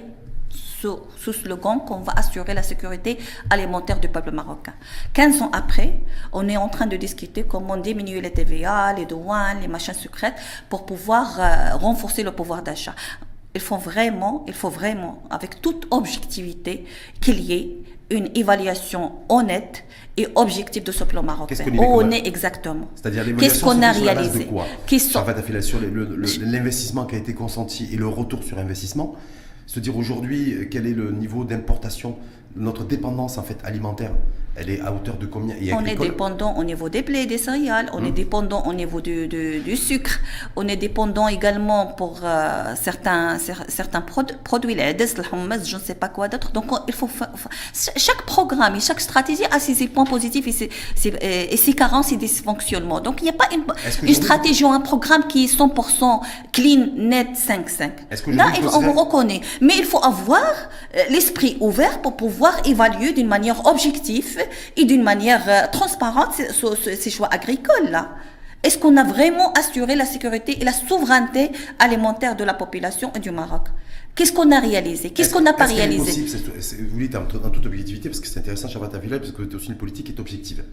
sous, 0.81 1.33
slogan 1.33 1.79
qu'on 1.85 1.99
va 1.99 2.13
assurer 2.15 2.53
la 2.53 2.63
sécurité 2.63 3.17
alimentaire 3.49 3.99
du 3.99 4.07
peuple 4.07 4.31
marocain. 4.31 4.73
15 5.13 5.41
ans 5.41 5.51
après, 5.53 5.99
on 6.33 6.47
est 6.47 6.57
en 6.57 6.69
train 6.69 6.85
de 6.85 6.97
discuter 6.97 7.43
comment 7.43 7.77
diminuer 7.77 8.21
les 8.21 8.31
TVA, 8.31 8.93
les 8.93 9.05
douanes, 9.05 9.61
les 9.61 9.67
machins 9.67 9.93
secrets 9.93 10.33
pour 10.69 10.85
pouvoir 10.85 11.39
euh, 11.39 11.75
renforcer 11.77 12.23
le 12.23 12.31
pouvoir 12.31 12.61
d'achat. 12.61 12.95
Il 13.53 13.61
faut 13.61 13.77
vraiment, 13.77 14.43
il 14.47 14.53
faut 14.53 14.69
vraiment, 14.69 15.23
avec 15.29 15.61
toute 15.61 15.87
objectivité, 15.91 16.85
qu'il 17.21 17.39
y 17.39 17.53
ait 17.53 17.77
une 18.11 18.29
évaluation 18.35 19.13
honnête 19.29 19.83
et 20.17 20.27
objective 20.35 20.83
de 20.83 20.91
ce 20.91 21.03
plan 21.03 21.23
marocain. 21.23 21.55
Où 21.73 21.83
on 21.83 22.11
est 22.11 22.27
exactement. 22.27 22.87
C'est-à-dire 22.95 23.25
Qu'est-ce 23.37 23.63
qu'on 23.63 23.81
a 23.81 23.91
réalisé 23.91 24.47
Qu'est-ce 24.85 25.17
l'investissement 26.45 27.05
qui 27.05 27.15
a 27.15 27.17
été 27.17 27.33
consenti 27.33 27.89
et 27.91 27.95
le 27.95 28.07
retour 28.07 28.43
sur 28.43 28.59
investissement 28.59 29.15
se 29.65 29.79
dire 29.79 29.97
aujourd'hui 29.97 30.53
euh, 30.53 30.65
quel 30.69 30.87
est 30.87 30.93
le 30.93 31.11
niveau 31.11 31.43
d'importation, 31.43 32.17
notre 32.55 32.85
dépendance 32.85 33.37
en 33.37 33.43
fait 33.43 33.57
alimentaire 33.63 34.11
elle 34.55 34.69
est 34.69 34.81
à 34.81 34.93
hauteur 34.93 35.17
de 35.17 35.25
combien? 35.25 35.55
On 35.73 35.85
est 35.85 35.95
dépendant 35.95 36.55
au 36.55 36.63
niveau 36.63 36.87
des 36.89 37.01
blés, 37.01 37.25
des 37.25 37.37
céréales, 37.37 37.89
on 37.93 38.03
est 38.05 38.11
hmm. 38.11 38.13
dépendant 38.13 38.63
au 38.65 38.73
niveau 38.73 39.01
du, 39.01 39.27
du, 39.27 39.75
sucre, 39.75 40.19
on 40.55 40.67
est 40.67 40.77
dépendant 40.77 41.27
également 41.27 41.87
pour 41.87 42.21
euh, 42.23 42.73
certains, 42.81 43.37
certains 43.67 44.01
produits, 44.01 44.75
les 44.75 44.95
je 44.97 45.75
ne 45.75 45.81
sais 45.81 45.95
pas 45.95 46.09
quoi 46.09 46.27
d'autre. 46.27 46.51
Donc 46.51 46.71
il 46.87 46.93
faut 46.93 47.09
chaque 47.73 48.21
programme 48.25 48.75
et 48.75 48.79
chaque 48.79 49.01
stratégie 49.01 49.43
a 49.51 49.59
ses 49.59 49.87
points 49.87 50.05
positifs 50.05 50.47
et 50.47 50.51
ses, 50.51 50.69
et 51.21 51.57
ses 51.57 51.73
carences 51.73 52.11
et 52.11 52.17
dysfonctionnements. 52.17 53.01
Donc 53.01 53.21
il 53.21 53.25
n'y 53.25 53.31
a 53.31 53.33
pas 53.33 53.49
une, 53.53 53.65
une 54.07 54.13
stratégie 54.13 54.63
ou 54.63 54.69
un 54.69 54.79
programme 54.79 55.27
qui 55.27 55.45
est 55.45 55.57
100% 55.57 56.21
clean, 56.53 56.87
net, 56.95 57.27
5-5. 57.35 58.33
Là, 58.35 58.47
on 58.73 58.79
vous 58.79 58.93
reconnaît. 58.93 59.41
Mais 59.61 59.73
il 59.77 59.85
faut 59.85 60.03
avoir 60.03 60.41
euh, 60.95 61.01
l'esprit 61.09 61.57
ouvert 61.59 62.01
pour 62.01 62.15
pouvoir 62.15 62.53
évaluer 62.65 63.11
d'une 63.11 63.27
manière 63.27 63.65
objective 63.65 64.37
et 64.77 64.85
d'une 64.85 65.03
manière 65.03 65.43
euh, 65.47 65.67
transparente 65.71 66.33
ces 66.33 67.09
choix 67.09 67.27
agricoles-là. 67.31 68.09
Est-ce 68.65 68.79
qu'on 68.79 68.97
a 68.97 69.03
vraiment 69.03 69.53
assuré 69.53 69.95
la 69.95 70.05
sécurité 70.05 70.59
et 70.59 70.65
la 70.65 70.71
souveraineté 70.73 71.51
alimentaire 71.77 72.35
de 72.35 72.43
la 72.43 72.55
population 72.55 73.11
du 73.21 73.29
Maroc? 73.29 73.67
Qu'est-ce 74.15 74.33
qu'on 74.33 74.51
a 74.51 74.59
réalisé? 74.59 75.11
Qu'est-ce 75.11 75.31
qu'on 75.31 75.41
n'a 75.41 75.53
pas 75.53 75.65
réalisé? 75.65 76.25
Vous 76.89 76.99
dites 76.99 77.15
en, 77.15 77.25
toute 77.25 77.65
objectivité, 77.65 78.09
parce 78.09 78.19
que 78.19 78.27
c'est 78.27 78.39
intéressant, 78.39 78.67
Chavata 78.67 78.97
Village, 78.97 79.19
parce 79.19 79.33
que 79.33 79.43
êtes 79.43 79.53
aussi 79.53 79.67
une 79.67 79.77
politique 79.77 80.07
qui 80.07 80.13
est 80.13 80.19
objective. 80.19 80.63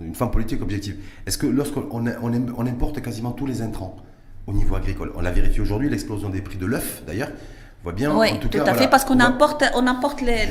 Une 0.00 0.14
femme 0.14 0.30
politique 0.30 0.62
objective. 0.62 0.96
Est-ce 1.26 1.36
que 1.36 1.46
lorsqu'on 1.46 2.06
on, 2.22 2.66
importe 2.66 3.02
quasiment 3.02 3.32
tous 3.32 3.46
les 3.46 3.60
intrants 3.60 3.96
au 4.46 4.54
niveau 4.54 4.74
agricole, 4.76 5.12
on 5.14 5.20
l'a 5.20 5.30
vérifié 5.32 5.60
aujourd'hui, 5.60 5.90
l'explosion 5.90 6.30
des 6.30 6.40
prix 6.40 6.56
de 6.56 6.64
l'œuf 6.64 7.02
d'ailleurs, 7.06 7.32
voit 7.82 7.92
bien. 7.92 8.16
Oui, 8.16 8.30
en 8.30 8.36
tout, 8.38 8.48
tout 8.48 8.60
à 8.64 8.72
fait, 8.72 8.88
parce 8.88 9.04
qu'on 9.04 9.20
importe, 9.20 9.62
on 9.74 9.86
importe 9.86 10.22
les, 10.22 10.46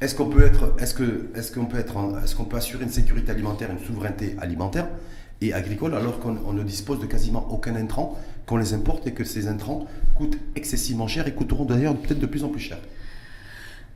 est-ce 0.00 0.14
qu'on 0.14 0.26
peut 0.26 0.44
être, 0.44 0.74
est-ce 0.78 0.94
que, 0.94 1.30
est-ce 1.34 1.52
qu'on 1.52 1.66
peut 1.66 1.78
être, 1.78 1.96
est-ce 2.22 2.34
qu'on 2.34 2.44
peut 2.44 2.56
assurer 2.56 2.84
une 2.84 2.90
sécurité 2.90 3.30
alimentaire, 3.32 3.70
une 3.70 3.84
souveraineté 3.84 4.36
alimentaire 4.40 4.88
et 5.40 5.52
agricole 5.52 5.94
alors 5.94 6.20
qu'on 6.20 6.52
ne 6.52 6.62
dispose 6.62 7.00
de 7.00 7.06
quasiment 7.06 7.46
aucun 7.50 7.76
intrant, 7.76 8.18
qu'on 8.46 8.56
les 8.56 8.74
importe 8.74 9.06
et 9.06 9.12
que 9.12 9.24
ces 9.24 9.48
intrants 9.48 9.86
coûtent 10.14 10.38
excessivement 10.54 11.08
cher 11.08 11.26
et 11.26 11.32
coûteront 11.32 11.64
d'ailleurs 11.64 11.96
peut-être 11.96 12.18
de 12.18 12.26
plus 12.26 12.44
en 12.44 12.48
plus 12.48 12.60
cher? 12.60 12.78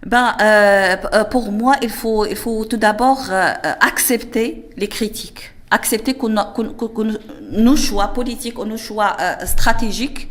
Ben, 0.06 0.34
euh, 0.40 0.96
euh, 1.12 1.24
pour 1.24 1.52
moi, 1.52 1.76
il 1.82 1.90
faut, 1.90 2.24
il 2.24 2.36
faut 2.36 2.64
tout 2.64 2.78
d'abord 2.78 3.26
euh, 3.30 3.52
accepter 3.80 4.70
les 4.78 4.88
critiques, 4.88 5.52
accepter 5.70 6.14
que, 6.14 6.26
nos 6.26 7.76
choix 7.76 8.08
politiques 8.08 8.58
ou 8.58 8.64
nos 8.64 8.78
choix 8.78 9.16
stratégiques 9.44 10.28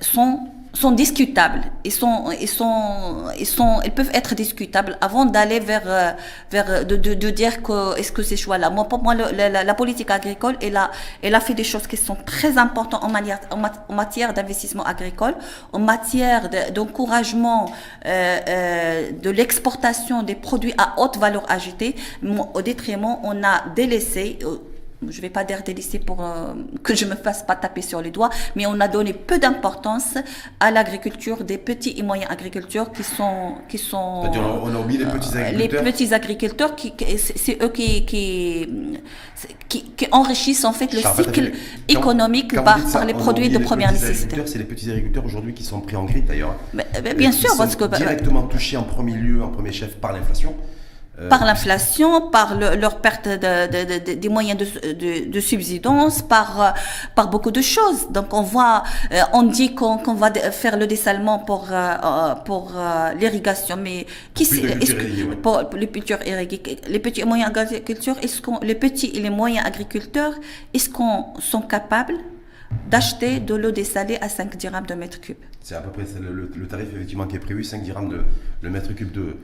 sont 0.00 0.40
sont 0.72 0.92
discutables. 0.92 1.62
Ils 1.84 1.92
sont, 1.92 2.30
ils 2.40 2.48
sont, 2.48 3.24
ils 3.38 3.46
sont, 3.46 3.80
ils 3.84 3.90
peuvent 3.90 4.10
être 4.12 4.34
discutables 4.34 4.96
avant 5.00 5.24
d'aller 5.24 5.60
vers, 5.60 5.82
euh, 5.86 6.10
vers 6.50 6.84
de, 6.84 6.96
de, 6.96 7.14
de, 7.14 7.30
dire 7.30 7.62
que 7.62 7.98
est-ce 7.98 8.12
que 8.12 8.22
ces 8.22 8.36
choix-là. 8.36 8.70
Moi, 8.70 8.84
pour 8.84 9.02
moi, 9.02 9.14
la, 9.14 9.64
la, 9.64 9.74
politique 9.74 10.10
agricole, 10.10 10.56
elle 10.62 10.76
a, 10.76 10.90
elle 11.22 11.34
a 11.34 11.40
fait 11.40 11.54
des 11.54 11.64
choses 11.64 11.86
qui 11.86 11.96
sont 11.96 12.16
très 12.26 12.58
importantes 12.58 13.02
en, 13.02 13.10
manière, 13.10 13.40
en, 13.50 13.94
matière 13.94 14.34
d'investissement 14.34 14.84
agricole, 14.84 15.34
en 15.72 15.78
matière 15.78 16.50
d'encouragement 16.74 17.70
euh, 18.06 18.38
euh, 18.48 19.10
de 19.12 19.30
l'exportation 19.30 20.22
des 20.22 20.34
produits 20.34 20.74
à 20.78 21.00
haute 21.00 21.16
valeur 21.16 21.44
ajoutée. 21.50 21.94
Au 22.54 22.62
détriment, 22.62 23.18
on 23.22 23.42
a 23.42 23.64
délaissé 23.74 24.38
euh, 24.42 24.56
je 25.06 25.16
ne 25.16 25.22
vais 25.22 25.30
pas 25.30 25.44
dire 25.44 25.62
délaissé 25.64 25.98
pour 25.98 26.24
euh, 26.24 26.54
que 26.82 26.94
je 26.96 27.04
me 27.04 27.14
fasse 27.14 27.42
pas 27.44 27.54
taper 27.54 27.82
sur 27.82 28.00
les 28.00 28.10
doigts, 28.10 28.30
mais 28.56 28.66
on 28.66 28.80
a 28.80 28.88
donné 28.88 29.12
peu 29.12 29.38
d'importance 29.38 30.14
à 30.58 30.70
l'agriculture 30.70 31.44
des 31.44 31.58
petits 31.58 31.94
et 31.96 32.02
moyens 32.02 32.30
agriculteurs 32.30 32.90
qui 32.92 33.04
sont 33.04 33.54
qui 33.68 33.78
sont 33.78 33.96
on 33.98 34.74
a 34.74 34.78
oublié 34.78 35.04
les 35.04 35.10
petits 35.10 35.36
euh, 35.36 35.46
agriculteurs. 35.46 35.84
Les 35.84 35.92
petits 35.92 36.14
agriculteurs 36.14 36.74
qui, 36.74 36.92
c'est 37.16 37.62
eux 37.62 37.68
qui 37.68 38.04
qui, 38.06 38.68
qui 39.68 40.08
enrichissent 40.10 40.64
en 40.64 40.72
fait 40.72 40.92
le 40.92 41.00
cycle 41.00 41.52
économique 41.88 42.54
par, 42.54 42.84
par, 42.90 43.04
les 43.04 43.14
produits 43.14 43.50
de 43.50 43.58
première 43.58 43.92
nécessité. 43.92 44.36
C'est 44.46 44.58
les 44.58 44.64
petits 44.64 44.90
agriculteurs 44.90 45.24
aujourd'hui 45.24 45.54
qui 45.54 45.62
sont 45.62 45.80
pris 45.80 45.96
en 45.96 46.04
grippe 46.04 46.26
d'ailleurs. 46.26 46.56
bien 47.16 47.32
sûr, 47.32 47.50
parce 47.56 47.76
que 47.76 47.84
directement 47.84 48.42
touchés 48.42 48.76
en 48.76 48.82
premier 48.82 49.14
lieu, 49.14 49.42
en 49.42 49.48
premier 49.48 49.72
chef 49.72 49.96
par 49.96 50.12
l'inflation. 50.12 50.54
Euh, 51.20 51.28
par 51.28 51.44
l'inflation, 51.44 52.30
par 52.30 52.56
leur 52.56 53.00
perte 53.00 53.26
de, 53.26 54.14
des 54.14 54.28
moyens 54.28 54.56
de, 54.58 55.40
subsidence, 55.40 56.22
par, 56.22 56.60
euh, 56.60 56.70
par 57.16 57.28
beaucoup 57.28 57.50
de 57.50 57.60
choses. 57.60 58.08
Donc 58.10 58.32
on 58.32 58.42
voit, 58.42 58.84
euh, 59.12 59.20
on 59.32 59.42
dit 59.42 59.74
qu'on 59.74 60.14
va 60.14 60.32
faire 60.32 60.76
le 60.76 60.86
dessalement 60.86 61.40
pour, 61.40 61.70
pour 62.44 62.72
l'irrigation, 63.18 63.76
mais 63.76 64.06
qui 64.34 64.46
pour 65.42 65.62
les 65.74 65.88
cultures 65.88 66.24
irriguées, 66.24 66.78
les 66.86 66.98
petits 67.00 67.22
et 67.22 67.24
moyens 67.24 67.50
agriculteurs, 67.50 68.16
est-ce 68.22 68.40
qu'on, 68.40 68.60
les 68.60 68.76
petits 68.76 69.10
et 69.14 69.20
les 69.20 69.30
moyens 69.30 69.66
agriculteurs, 69.66 70.34
est-ce 70.72 70.88
qu'on 70.88 71.26
sont 71.40 71.62
capables 71.62 72.14
d'acheter 72.88 73.40
de 73.40 73.54
l'eau 73.54 73.72
dessalée 73.72 74.18
à 74.20 74.28
5 74.28 74.56
dirhams 74.56 74.86
de 74.86 74.94
mètre 74.94 75.20
cube? 75.20 75.38
C'est 75.62 75.74
à 75.74 75.80
peu 75.80 75.90
près 75.90 76.04
le, 76.20 76.66
tarif 76.68 76.88
effectivement 76.94 77.26
qui 77.26 77.36
est 77.36 77.40
prévu, 77.40 77.64
5 77.64 77.82
dirhams 77.82 78.08
de 78.08 78.20
le 78.62 78.70
mètre 78.70 78.94
cube 78.94 79.10
de 79.10 79.36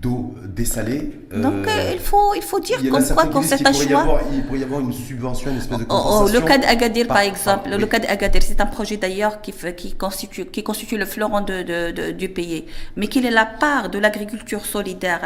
d'eau 0.00 0.34
dessalée. 0.46 1.20
Donc 1.30 1.66
il, 1.92 1.98
faut, 1.98 2.34
il 2.34 2.42
faut 2.42 2.58
dire 2.58 2.78
comme 2.90 3.04
quoi 3.04 3.26
quand 3.26 3.42
c'est 3.42 3.66
un 3.66 3.72
choix. 3.72 4.00
Avoir, 4.00 4.22
il 4.32 4.44
pourrait 4.44 4.60
y 4.60 4.64
avoir 4.64 4.80
une 4.80 4.92
subvention, 4.92 5.50
une 5.50 5.58
espèce 5.58 5.78
de 5.78 5.84
compensation. 5.84 6.24
Oh, 6.24 6.28
oh, 6.28 6.32
le 6.32 6.40
cas 6.40 6.58
d'Agadir 6.58 7.06
par, 7.06 7.18
par, 7.18 7.26
exemple, 7.26 7.70
le 7.70 7.86
cas 7.86 7.98
d'Agadir, 7.98 8.42
c'est 8.42 8.60
un 8.60 8.66
projet 8.66 8.96
d'ailleurs 8.96 9.40
qui, 9.42 9.52
qui, 9.76 9.94
constitue, 9.94 10.46
qui 10.46 10.62
constitue 10.62 10.96
le 10.96 11.04
fleuron 11.04 11.42
de, 11.42 11.62
de, 11.62 11.90
de, 11.90 12.10
du 12.12 12.28
pays. 12.28 12.64
Mais 12.96 13.08
quelle 13.08 13.26
est 13.26 13.30
la 13.30 13.46
part 13.46 13.90
de 13.90 13.98
l'agriculture 13.98 14.64
solidaire 14.64 15.20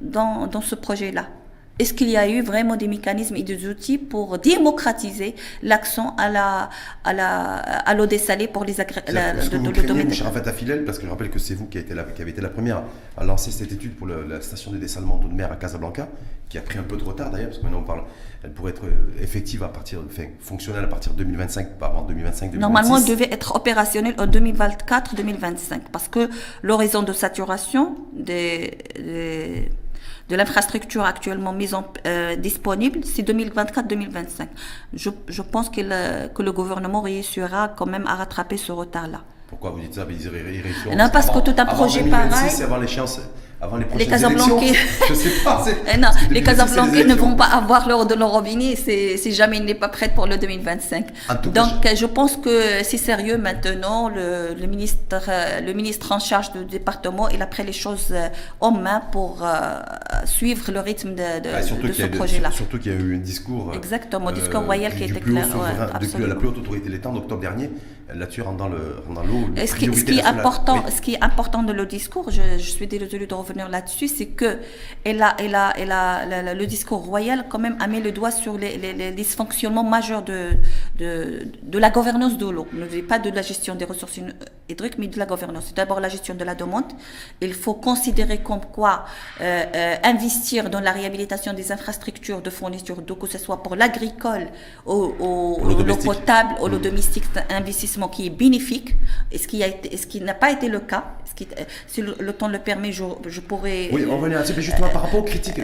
dans, 0.00 0.46
dans 0.46 0.60
ce 0.60 0.74
projet-là 0.74 1.26
est-ce 1.80 1.94
qu'il 1.94 2.10
y 2.10 2.16
a 2.16 2.28
eu 2.28 2.42
vraiment 2.42 2.76
des 2.76 2.88
mécanismes 2.88 3.36
et 3.36 3.42
des 3.42 3.66
outils 3.66 3.96
pour 3.98 4.38
démocratiser 4.38 5.34
l'accent 5.62 6.14
à 6.18 6.28
la 6.28 6.68
à 7.04 7.12
la 7.14 7.56
à 7.90 7.94
l'eau 7.94 8.06
dessalée 8.06 8.48
pour 8.48 8.64
les 8.64 8.80
agriculteurs 8.80 9.34
de, 9.34 9.56
de, 9.56 10.76
de, 10.76 10.84
parce 10.84 10.98
que 10.98 11.06
je 11.06 11.10
rappelle 11.10 11.30
que 11.30 11.38
c'est 11.38 11.54
vous 11.54 11.66
qui, 11.66 11.78
a 11.78 11.80
été 11.80 11.94
la, 11.94 12.02
qui 12.04 12.20
avez 12.20 12.32
été 12.32 12.40
la 12.40 12.50
première 12.50 12.82
à 13.16 13.24
lancer 13.24 13.50
cette 13.50 13.72
étude 13.72 13.94
pour 13.96 14.06
la 14.06 14.40
station 14.40 14.70
de 14.72 14.76
dessalement 14.76 15.16
d'eau 15.16 15.28
de 15.28 15.34
mer 15.34 15.50
à 15.50 15.56
Casablanca, 15.56 16.08
qui 16.48 16.58
a 16.58 16.60
pris 16.60 16.78
un 16.78 16.82
peu 16.82 16.96
de 16.96 17.04
retard 17.04 17.30
d'ailleurs, 17.30 17.48
parce 17.48 17.58
que 17.58 17.64
maintenant 17.64 17.80
on 17.80 17.84
parle, 17.84 18.02
elle 18.42 18.52
pourrait 18.52 18.72
être 18.72 18.84
euh, 18.84 19.22
effective 19.22 19.62
à 19.62 19.68
partir, 19.68 20.00
enfin, 20.06 20.24
fonctionnelle 20.40 20.84
à 20.84 20.88
partir 20.88 21.12
de 21.12 21.18
2025, 21.18 21.78
pas 21.78 21.86
avant 21.86 22.02
2025. 22.02 22.52
2026. 22.52 22.58
Normalement, 22.58 22.98
elle 22.98 23.04
devait 23.04 23.32
être 23.32 23.56
opérationnelle 23.56 24.14
en 24.18 24.26
2024-2025, 24.26 25.80
parce 25.92 26.08
que 26.08 26.28
l'horizon 26.62 27.02
de 27.02 27.12
saturation 27.12 27.96
des, 28.12 28.78
des 28.96 29.70
de 30.30 30.36
l'infrastructure 30.36 31.04
actuellement 31.04 31.52
mise 31.52 31.74
en, 31.74 31.84
euh, 32.06 32.36
disponible, 32.36 33.00
c'est 33.04 33.22
2024-2025. 33.28 34.46
Je, 34.94 35.10
je, 35.26 35.42
pense 35.42 35.68
que 35.68 35.80
le, 35.80 36.28
que 36.28 36.42
le 36.42 36.52
gouvernement 36.52 37.00
réussira 37.02 37.68
quand 37.76 37.86
même 37.86 38.06
à 38.06 38.14
rattraper 38.14 38.56
ce 38.56 38.70
retard-là. 38.70 39.22
Pourquoi 39.48 39.70
vous 39.70 39.80
dites 39.80 39.94
ça? 39.94 40.06
Ils 40.08 40.28
réussiront 40.28 40.96
Non, 40.96 41.08
parce 41.12 41.28
que 41.30 41.40
tout 41.40 41.54
un 41.58 41.66
projet 41.66 42.04
pareil. 42.04 42.48
C'est 42.48 42.62
avant 42.62 42.76
l'échéance 42.76 43.20
avant 43.62 43.76
les 43.76 43.84
les 43.98 44.06
Casablancais, 44.06 44.72
je 45.08 45.14
sais 45.14 45.44
pas. 45.44 45.64
Eh 45.92 45.98
non, 45.98 46.08
les 46.30 46.42
Casablancais 46.42 47.04
ne 47.04 47.14
vont 47.14 47.34
pas 47.34 47.44
avoir 47.44 47.88
l'eau 47.88 48.04
de 48.04 48.14
leur 48.14 48.30
robinet 48.30 48.74
si, 48.76 49.32
jamais 49.34 49.58
il 49.58 49.64
n'est 49.64 49.74
pas 49.74 49.88
prêt 49.88 50.10
pour 50.14 50.26
le 50.26 50.38
2025. 50.38 51.06
Donc, 51.52 51.68
je... 51.94 52.06
pense 52.06 52.36
que 52.36 52.82
c'est 52.82 52.96
sérieux 52.96 53.36
maintenant. 53.36 54.08
Le, 54.08 54.54
le, 54.58 54.66
ministre, 54.66 55.20
euh, 55.28 55.60
le 55.60 55.72
ministre 55.72 56.12
en 56.12 56.18
charge 56.18 56.52
du 56.52 56.64
département, 56.64 57.28
il 57.28 57.42
a 57.42 57.46
pris 57.46 57.62
les 57.62 57.72
choses 57.72 58.08
euh, 58.12 58.28
en 58.60 58.70
main 58.72 59.02
pour 59.12 59.42
euh, 59.42 59.78
suivre 60.24 60.70
le 60.72 60.80
rythme 60.80 61.10
de, 61.10 61.40
de, 61.40 61.86
de 61.86 61.92
ce 61.92 62.04
projet-là. 62.04 62.50
Surtout 62.50 62.78
qu'il 62.78 62.92
y 62.92 62.94
a 62.94 62.98
eu 62.98 63.16
un 63.16 63.18
discours. 63.18 63.72
Exactement, 63.74 64.28
un 64.28 64.32
discours 64.32 64.62
royal 64.62 64.94
qui 64.94 65.04
était 65.04 65.20
clair. 65.20 65.46
depuis 66.00 66.26
la 66.26 66.34
plus 66.34 66.48
haute 66.48 66.58
autorité 66.58 66.88
de 66.88 66.92
l'État 66.94 67.10
en 67.10 67.16
octobre 67.16 67.40
dernier, 67.40 67.70
là-dessus 68.14 68.42
rentre 68.42 68.56
dans 68.58 68.68
l'eau. 68.68 69.48
Ce, 69.56 69.74
qui, 69.74 69.86
ce, 69.94 70.04
qui 70.04 70.18
est 70.18 70.24
important, 70.24 70.84
ce 70.88 71.00
qui 71.00 71.14
est 71.14 71.22
important 71.22 71.62
de 71.62 71.72
le 71.72 71.86
discours, 71.86 72.30
je, 72.30 72.42
je 72.58 72.70
suis 72.70 72.86
désolée 72.86 73.26
de 73.26 73.34
revenir 73.34 73.68
là-dessus, 73.68 74.08
c'est 74.08 74.26
que 74.26 74.58
elle 75.04 75.22
a, 75.22 75.34
elle 75.38 75.54
a, 75.54 75.72
elle 75.76 75.92
a, 75.92 76.54
le 76.54 76.66
discours 76.66 77.04
royal 77.04 77.46
quand 77.48 77.58
même 77.58 77.76
a 77.80 77.86
mis 77.86 78.00
le 78.00 78.12
doigt 78.12 78.30
sur 78.30 78.56
les, 78.58 78.76
les, 78.76 79.10
dysfonctionnements 79.12 79.84
majeurs 79.84 80.22
de, 80.22 80.50
de, 80.98 81.46
de, 81.62 81.78
la 81.78 81.90
gouvernance 81.90 82.38
de 82.38 82.48
l'eau. 82.48 82.66
Ne 82.72 82.86
dis 82.86 83.02
pas 83.02 83.18
de 83.18 83.30
la 83.30 83.42
gestion 83.42 83.74
des 83.74 83.84
ressources 83.84 84.20
hydriques, 84.68 84.98
mais 84.98 85.08
de 85.08 85.18
la 85.18 85.26
gouvernance. 85.26 85.64
C'est 85.68 85.76
d'abord 85.76 86.00
la 86.00 86.08
gestion 86.08 86.34
de 86.34 86.44
la 86.44 86.54
demande. 86.54 86.84
Il 87.40 87.54
faut 87.54 87.74
considérer 87.74 88.38
comme 88.38 88.64
quoi 88.72 89.04
euh, 89.40 89.64
euh, 89.74 89.96
investir 90.04 90.70
dans 90.70 90.80
la 90.80 90.92
réhabilitation 90.92 91.52
des 91.52 91.72
infrastructures 91.72 92.40
de 92.40 92.50
fourniture 92.50 93.02
d'eau, 93.02 93.16
que 93.16 93.26
ce 93.26 93.38
soit 93.38 93.62
pour 93.62 93.76
l'agricole, 93.76 94.48
au, 94.86 95.14
au, 95.18 95.82
l'eau 95.82 95.96
potable, 95.96 96.54
au 96.60 96.68
l'eau 96.68 96.78
mmh. 96.78 96.82
domestique, 96.82 97.24
c'est 97.32 97.52
un 97.52 97.60
investissement 98.00 98.08
qui 98.08 98.26
est 98.26 98.30
bénéfique, 98.30 98.96
et 99.32 99.38
ce 99.38 99.46
qui, 99.46 99.62
a 99.62 99.66
été, 99.66 99.96
ce 99.96 100.06
qui 100.06 100.20
n'a 100.20 100.34
pas 100.34 100.50
été 100.50 100.68
le 100.68 100.80
cas? 100.80 101.04
Ce 101.24 101.34
qui, 101.34 101.46
si 101.86 102.02
le, 102.02 102.16
le 102.18 102.32
temps 102.32 102.48
le 102.48 102.58
permet, 102.58 102.92
je, 102.92 103.04
je 103.26 103.40
pourrais... 103.40 103.88
Oui, 103.92 104.04
on 104.10 104.18
va 104.18 104.44
justement 104.44 104.88
par 104.88 105.02
rapport 105.02 105.20
aux 105.20 105.24
critiques. 105.24 105.60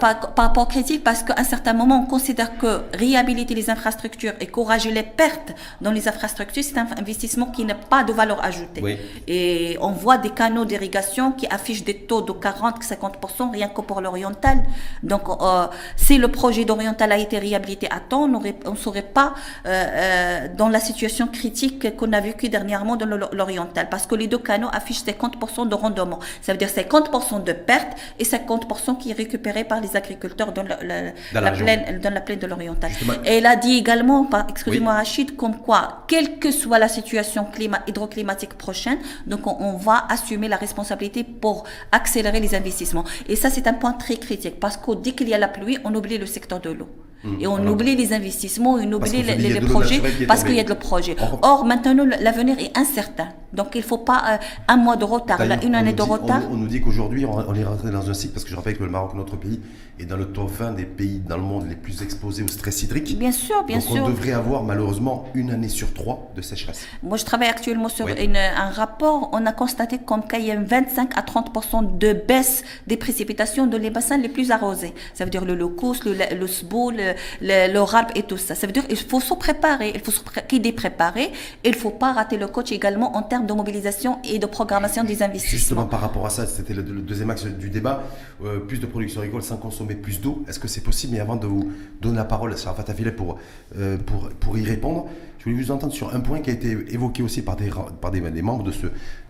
par, 0.00 0.34
par, 0.34 0.44
rapport 0.44 0.64
aux 0.64 0.66
critiques, 0.66 1.04
parce 1.04 1.22
qu'à 1.22 1.34
un 1.36 1.44
certain 1.44 1.72
moment, 1.72 2.02
on 2.04 2.06
considère 2.06 2.58
que 2.58 2.82
réhabiliter 2.94 3.54
les 3.54 3.70
infrastructures 3.70 4.32
et 4.40 4.46
corriger 4.46 4.90
les 4.90 5.02
pertes 5.02 5.52
dans 5.80 5.92
les 5.92 6.08
infrastructures, 6.08 6.64
c'est 6.64 6.78
un 6.78 6.88
investissement 6.98 7.46
qui 7.46 7.64
n'a 7.64 7.74
pas 7.74 8.02
de 8.04 8.12
valeur 8.12 8.42
ajoutée. 8.44 8.80
Oui. 8.82 8.98
Et 9.28 9.76
on 9.80 9.92
voit 9.92 10.18
des 10.18 10.30
canaux 10.30 10.64
d'irrigation 10.64 11.32
qui 11.32 11.46
affichent 11.46 11.84
des 11.84 11.98
taux 12.08 12.22
de 12.22 12.32
40-50% 12.32 13.52
rien 13.52 13.68
que 13.68 13.80
pour 13.80 14.00
l'oriental. 14.00 14.58
Donc, 15.02 15.22
euh, 15.28 15.66
si 15.96 16.18
le 16.18 16.28
projet 16.28 16.64
d'oriental 16.64 17.12
a 17.12 17.18
été 17.18 17.38
réhabilité 17.38 17.88
à 17.90 18.00
temps, 18.00 18.24
on 18.24 18.72
ne 18.72 18.76
serait 18.76 19.02
pas 19.02 19.34
euh, 19.66 19.70
euh, 19.74 20.48
dans 20.56 20.68
la 20.68 20.80
situation 20.80 21.26
critique 21.26 21.73
qu'on 21.78 22.12
a 22.12 22.20
vécue 22.20 22.48
dernièrement 22.48 22.96
dans 22.96 23.06
l'oriental, 23.06 23.88
parce 23.90 24.06
que 24.06 24.14
les 24.14 24.26
deux 24.26 24.38
canaux 24.38 24.68
affichent 24.72 25.04
50% 25.04 25.68
de 25.68 25.74
rendement. 25.74 26.20
Ça 26.42 26.52
veut 26.52 26.58
dire 26.58 26.68
50% 26.68 27.44
de 27.44 27.52
pertes 27.52 27.96
et 28.18 28.24
50% 28.24 28.98
qui 28.98 29.10
est 29.10 29.14
récupéré 29.14 29.64
par 29.64 29.80
les 29.80 29.96
agriculteurs 29.96 30.52
dans, 30.52 30.62
la, 30.62 31.50
plaine, 31.52 32.00
dans 32.00 32.12
la 32.12 32.20
plaine 32.20 32.38
de 32.38 32.46
l'Oriental. 32.46 32.90
Et 33.24 33.38
elle 33.38 33.46
a 33.46 33.56
dit 33.56 33.76
également, 33.76 34.28
excusez-moi 34.48 34.94
Rachid, 34.94 35.36
comme 35.36 35.58
quoi, 35.58 36.04
quelle 36.08 36.38
que 36.38 36.50
soit 36.50 36.78
la 36.78 36.88
situation 36.88 37.44
climat, 37.44 37.80
hydroclimatique 37.86 38.54
prochaine, 38.54 38.98
donc 39.26 39.46
on, 39.46 39.56
on, 39.60 39.76
va 39.76 40.06
assumer 40.08 40.48
la 40.48 40.56
responsabilité 40.56 41.24
pour 41.24 41.64
accélérer 41.92 42.40
les 42.40 42.54
investissements. 42.54 43.04
Et 43.28 43.36
ça, 43.36 43.50
c'est 43.50 43.66
un 43.66 43.74
point 43.74 43.92
très 43.92 44.16
critique, 44.16 44.60
parce 44.60 44.76
que 44.76 44.94
dès 44.94 45.12
qu'il 45.12 45.28
y 45.28 45.34
a 45.34 45.38
la 45.38 45.48
pluie, 45.48 45.78
on 45.84 45.94
oublie 45.94 46.18
le 46.18 46.26
secteur 46.26 46.60
de 46.60 46.70
l'eau. 46.70 46.88
Mmh. 47.24 47.40
Et 47.40 47.46
on 47.46 47.66
oublie 47.66 47.96
les 47.96 48.12
investissements, 48.12 48.74
on 48.74 48.92
oublie 48.92 49.22
les, 49.22 49.36
les, 49.36 49.60
projets 49.60 50.02
parce 50.28 50.44
qu'il 50.44 50.54
y 50.54 50.60
a 50.60 50.64
de 50.64 50.68
le 50.68 50.74
projet. 50.74 51.16
Or, 51.42 51.64
maintenant, 51.64 52.06
l'avenir 52.20 52.58
est 52.58 52.76
incertain. 52.76 53.28
Donc, 53.54 53.68
il 53.74 53.78
ne 53.78 53.84
faut 53.84 53.98
pas 53.98 54.22
euh, 54.28 54.36
un 54.68 54.76
mois 54.76 54.96
de 54.96 55.04
retard, 55.04 55.44
là, 55.44 55.62
une 55.62 55.74
année 55.74 55.92
de 55.92 56.02
retard. 56.02 56.42
On, 56.50 56.56
nous 56.56 56.66
dit 56.66 56.80
qu'aujourd'hui, 56.80 57.24
on, 57.24 57.54
est 57.54 57.64
rentré 57.64 57.90
dans 57.90 58.10
un 58.10 58.14
cycle, 58.14 58.34
parce 58.34 58.44
que 58.44 58.50
je 58.50 58.56
rappelle 58.56 58.76
que 58.76 58.82
le 58.82 58.90
Maroc, 58.90 59.14
notre 59.14 59.36
pays, 59.36 59.60
est 60.00 60.06
dans 60.06 60.16
le 60.16 60.26
top 60.26 60.50
20 60.50 60.72
des 60.72 60.84
pays 60.84 61.20
dans 61.20 61.36
le 61.36 61.44
monde 61.44 61.68
les 61.68 61.76
plus 61.76 62.02
exposés 62.02 62.42
au 62.42 62.48
stress 62.48 62.82
hydrique. 62.82 63.16
Bien 63.16 63.30
sûr, 63.30 63.62
bien 63.62 63.78
Donc, 63.78 63.86
sûr. 63.86 64.04
on 64.04 64.10
devrait 64.10 64.32
avoir 64.32 64.64
malheureusement 64.64 65.26
une 65.34 65.50
année 65.52 65.68
sur 65.68 65.94
trois 65.94 66.32
de 66.34 66.42
sécheresse. 66.42 66.86
Moi, 67.02 67.16
je 67.16 67.24
travaille 67.24 67.48
actuellement 67.48 67.88
sur 67.88 68.08
une, 68.08 68.36
un 68.36 68.70
rapport. 68.70 69.30
On 69.32 69.46
a 69.46 69.52
constaté 69.52 69.98
qu'il 69.98 70.44
y 70.44 70.50
a 70.50 70.56
25 70.60 71.16
à 71.16 71.22
30 71.22 71.98
de 71.98 72.12
baisse 72.12 72.64
des 72.88 72.96
précipitations 72.96 73.68
dans 73.68 73.78
les 73.78 73.90
bassins 73.90 74.18
les 74.18 74.28
plus 74.28 74.50
arrosés. 74.50 74.94
Ça 75.14 75.24
veut 75.24 75.30
dire 75.30 75.44
le 75.44 75.54
Locus, 75.54 76.04
le, 76.04 76.14
le, 76.34 76.46
Sbo, 76.48 76.90
le, 76.90 77.13
le, 77.40 78.18
et 78.18 78.22
tout 78.22 78.36
ça. 78.36 78.54
Ça 78.54 78.66
veut 78.66 78.72
dire 78.72 78.86
qu'il 78.86 78.96
faut 78.96 79.20
se 79.20 79.34
préparer, 79.34 79.92
il 79.94 80.00
faut 80.00 80.10
se 80.10 80.20
préparer, 80.72 81.32
il 81.64 81.70
ne 81.70 81.76
faut 81.76 81.90
pas 81.90 82.12
rater 82.12 82.36
le 82.36 82.46
coach 82.46 82.72
également 82.72 83.16
en 83.16 83.22
termes 83.22 83.46
de 83.46 83.52
mobilisation 83.52 84.18
et 84.24 84.38
de 84.38 84.46
programmation 84.46 85.04
des 85.04 85.22
investissements. 85.22 85.58
Justement, 85.58 85.86
par 85.86 86.00
rapport 86.00 86.26
à 86.26 86.30
ça, 86.30 86.46
c'était 86.46 86.74
le, 86.74 86.82
deuxième 86.82 87.30
axe 87.30 87.44
du 87.44 87.70
débat, 87.70 88.04
euh, 88.44 88.60
plus 88.60 88.78
de 88.78 88.86
production 88.86 89.20
agricole 89.20 89.42
sans 89.42 89.56
consommer 89.56 89.94
plus 89.94 90.20
d'eau. 90.20 90.44
Est-ce 90.48 90.58
que 90.58 90.68
c'est 90.68 90.82
possible? 90.82 91.14
Mais 91.14 91.20
avant 91.20 91.36
de 91.36 91.46
vous 91.46 91.70
donner 92.00 92.16
la 92.16 92.24
parole, 92.24 92.52
à 92.52 92.56
Fatafile 92.56 93.14
pour, 93.14 93.38
euh, 93.76 93.96
pour, 93.98 94.28
pour 94.40 94.58
y 94.58 94.64
répondre, 94.64 95.06
je 95.38 95.44
voulais 95.44 95.62
vous 95.62 95.70
entendre 95.70 95.92
sur 95.92 96.14
un 96.14 96.20
point 96.20 96.40
qui 96.40 96.50
a 96.50 96.52
été 96.52 96.70
évoqué 96.88 97.22
aussi 97.22 97.42
par 97.42 97.56
des, 97.56 97.70
par 98.00 98.10
des 98.10 98.42
membres 98.42 98.64
de 98.64 98.72
ce, 98.72 98.86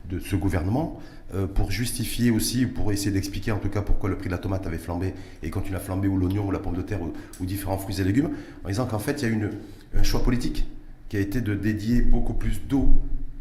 de 0.08 0.20
ce 0.20 0.36
gouvernement. 0.36 1.00
Euh, 1.34 1.48
pour 1.48 1.72
justifier 1.72 2.30
aussi, 2.30 2.64
pour 2.64 2.92
essayer 2.92 3.10
d'expliquer 3.10 3.50
en 3.50 3.58
tout 3.58 3.68
cas 3.68 3.82
pourquoi 3.82 4.08
le 4.08 4.16
prix 4.16 4.26
de 4.28 4.32
la 4.32 4.38
tomate 4.38 4.66
avait 4.68 4.78
flambé 4.78 5.14
et 5.42 5.50
continue 5.50 5.74
à 5.74 5.80
flamber, 5.80 6.06
ou 6.06 6.16
l'oignon, 6.16 6.46
ou 6.46 6.52
la 6.52 6.60
pomme 6.60 6.76
de 6.76 6.82
terre, 6.82 7.00
ou, 7.02 7.44
différents 7.44 7.78
fruits 7.78 8.00
et 8.00 8.04
légumes, 8.04 8.30
en 8.64 8.68
disant 8.68 8.86
qu'en 8.86 9.00
fait, 9.00 9.22
il 9.22 9.28
y 9.28 9.28
a 9.28 9.34
une, 9.34 9.50
un 9.96 10.02
choix 10.04 10.22
politique 10.22 10.64
qui 11.08 11.16
a 11.16 11.20
été 11.20 11.40
de 11.40 11.56
dédier 11.56 12.02
beaucoup 12.02 12.34
plus 12.34 12.60
d'eau 12.68 12.88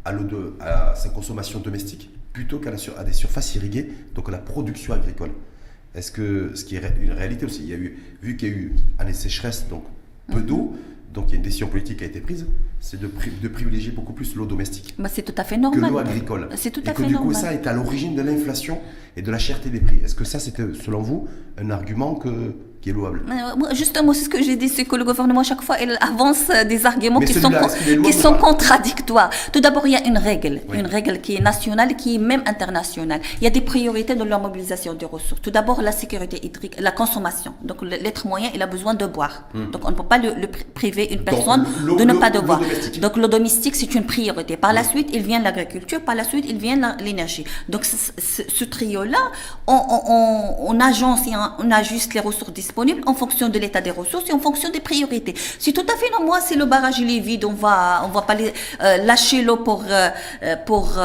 à, 0.04 0.12
à, 0.60 0.96
sa 0.96 1.08
consommation 1.10 1.60
domestique 1.60 2.10
plutôt 2.32 2.58
qu'à 2.58 2.72
des 2.72 3.12
surfaces 3.12 3.54
irriguées, 3.54 3.88
donc 4.14 4.28
à 4.28 4.32
la 4.32 4.38
production 4.38 4.92
agricole. 4.92 5.30
Est-ce 5.94 6.10
que, 6.10 6.50
ce 6.56 6.64
qui 6.64 6.74
est 6.74 6.82
une 7.00 7.12
réalité 7.12 7.46
aussi, 7.46 7.62
il 7.62 7.68
y 7.68 7.74
a 7.74 7.76
eu, 7.76 7.96
vu 8.20 8.36
qu'il 8.36 8.48
y 8.48 8.50
a 8.50 8.54
eu 8.54 8.74
année 8.98 9.12
sécheresse, 9.12 9.68
donc 9.68 9.84
peu 10.26 10.40
d'eau, 10.40 10.74
donc 11.14 11.26
il 11.28 11.30
y 11.30 11.34
a 11.34 11.36
une 11.36 11.42
décision 11.42 11.68
politique 11.68 11.98
qui 11.98 12.04
a 12.04 12.08
été 12.08 12.20
prise, 12.20 12.46
c'est 12.80 12.98
de, 12.98 13.08
de, 13.40 13.48
privilégier 13.48 13.92
beaucoup 13.92 14.12
plus 14.12 14.34
l'eau 14.34 14.46
domestique. 14.46 14.94
Bah, 14.98 15.08
c'est 15.08 15.22
tout 15.22 15.34
à 15.38 15.44
fait 15.44 15.56
normal. 15.56 15.80
Que 15.80 15.94
l'eau 15.94 15.98
agricole. 15.98 16.48
C'est 16.56 16.72
tout 16.72 16.82
à 16.86 16.90
et 16.90 16.94
que 16.94 17.02
du 17.04 17.16
coup 17.16 17.32
ça 17.32 17.54
est 17.54 17.66
à 17.68 17.72
l'origine 17.72 18.16
de 18.16 18.22
l'inflation 18.22 18.80
et 19.16 19.22
de 19.22 19.30
la 19.30 19.38
cherté 19.38 19.70
des 19.70 19.80
prix. 19.80 19.98
Est-ce 20.04 20.16
que 20.16 20.24
ça 20.24 20.40
c'était 20.40 20.74
selon 20.74 21.02
vous 21.02 21.28
un 21.56 21.70
argument 21.70 22.16
que 22.16 22.56
qui 22.84 22.90
est 22.90 22.92
louable. 22.92 23.22
Justement, 23.72 24.12
c'est 24.12 24.24
ce 24.24 24.28
que 24.28 24.42
j'ai 24.42 24.56
dit, 24.56 24.68
c'est 24.68 24.84
que 24.84 24.94
le 24.94 25.04
gouvernement, 25.04 25.40
à 25.40 25.48
chaque 25.50 25.62
fois, 25.62 25.76
il 25.80 25.96
avance 26.02 26.48
des 26.68 26.84
arguments 26.84 27.20
qui 27.20 27.32
sont, 27.32 27.50
qui 28.04 28.12
sont 28.12 28.34
contradictoires. 28.34 29.30
Tout 29.52 29.60
d'abord, 29.60 29.86
il 29.86 29.92
y 29.92 29.96
a 29.96 30.06
une 30.06 30.18
règle, 30.18 30.60
une 30.70 30.86
règle 30.86 31.22
qui 31.22 31.34
est 31.36 31.40
nationale, 31.40 31.96
qui 31.96 32.16
est 32.16 32.18
même 32.18 32.42
internationale. 32.46 33.22
Il 33.40 33.44
y 33.44 33.46
a 33.46 33.50
des 33.58 33.62
priorités 33.62 34.14
dans 34.14 34.26
la 34.26 34.38
mobilisation 34.38 34.92
des 34.92 35.06
ressources. 35.06 35.40
Tout 35.40 35.50
d'abord, 35.50 35.80
la 35.80 35.92
sécurité 35.92 36.36
hydrique, 36.46 36.76
la 36.78 36.90
consommation. 36.90 37.54
Donc, 37.62 37.78
l'être 37.80 38.26
moyen, 38.26 38.50
il 38.54 38.60
a 38.60 38.66
besoin 38.66 38.92
de 38.92 39.06
boire. 39.06 39.44
Hmm. 39.54 39.70
Donc, 39.70 39.82
on 39.86 39.90
ne 39.90 39.96
peut 39.96 40.02
pas 40.12 40.18
le, 40.18 40.46
priver 40.74 41.04
une 41.10 41.24
personne 41.24 41.64
de 41.98 42.04
ne 42.04 42.12
pas 42.12 42.28
de 42.28 42.40
boire. 42.40 42.60
Donc, 43.00 43.16
l'eau 43.16 43.28
domestique, 43.28 43.76
c'est 43.76 43.94
une 43.94 44.04
priorité. 44.04 44.58
Par 44.58 44.74
la 44.74 44.82
hmm. 44.82 44.90
suite, 44.92 45.08
il 45.14 45.22
vient 45.22 45.40
l'agriculture, 45.40 46.02
par 46.02 46.14
la 46.14 46.24
suite, 46.24 46.44
il 46.46 46.58
vient 46.58 46.96
l'énergie. 47.00 47.44
Donc, 47.70 47.86
ce, 47.86 48.64
trio-là, 48.64 49.22
on, 49.66 49.80
on, 49.88 50.68
on, 50.68 50.80
agence 50.80 51.26
et 51.26 51.32
on 51.58 51.70
ajuste 51.70 52.12
les 52.12 52.20
ressources 52.20 52.52
disponibles 52.52 52.73
disponibles 52.74 53.02
en 53.06 53.14
fonction 53.14 53.48
de 53.48 53.58
l'état 53.58 53.80
des 53.80 53.92
ressources 53.92 54.28
et 54.28 54.32
en 54.32 54.40
fonction 54.40 54.68
des 54.70 54.80
priorités. 54.80 55.34
C'est 55.60 55.72
tout 55.72 55.86
à 55.92 55.96
fait 55.96 56.10
moi, 56.24 56.40
c'est 56.40 56.56
le 56.56 56.64
barrage, 56.64 56.98
il 56.98 57.10
est 57.16 57.20
vide, 57.20 57.44
on 57.44 57.52
va, 57.52 58.02
on 58.04 58.08
va 58.08 58.22
pas 58.22 58.34
euh, 58.34 58.96
lâcher 58.98 59.42
l'eau 59.42 59.56
pour, 59.56 59.84
euh, 59.88 60.10
pour, 60.66 60.98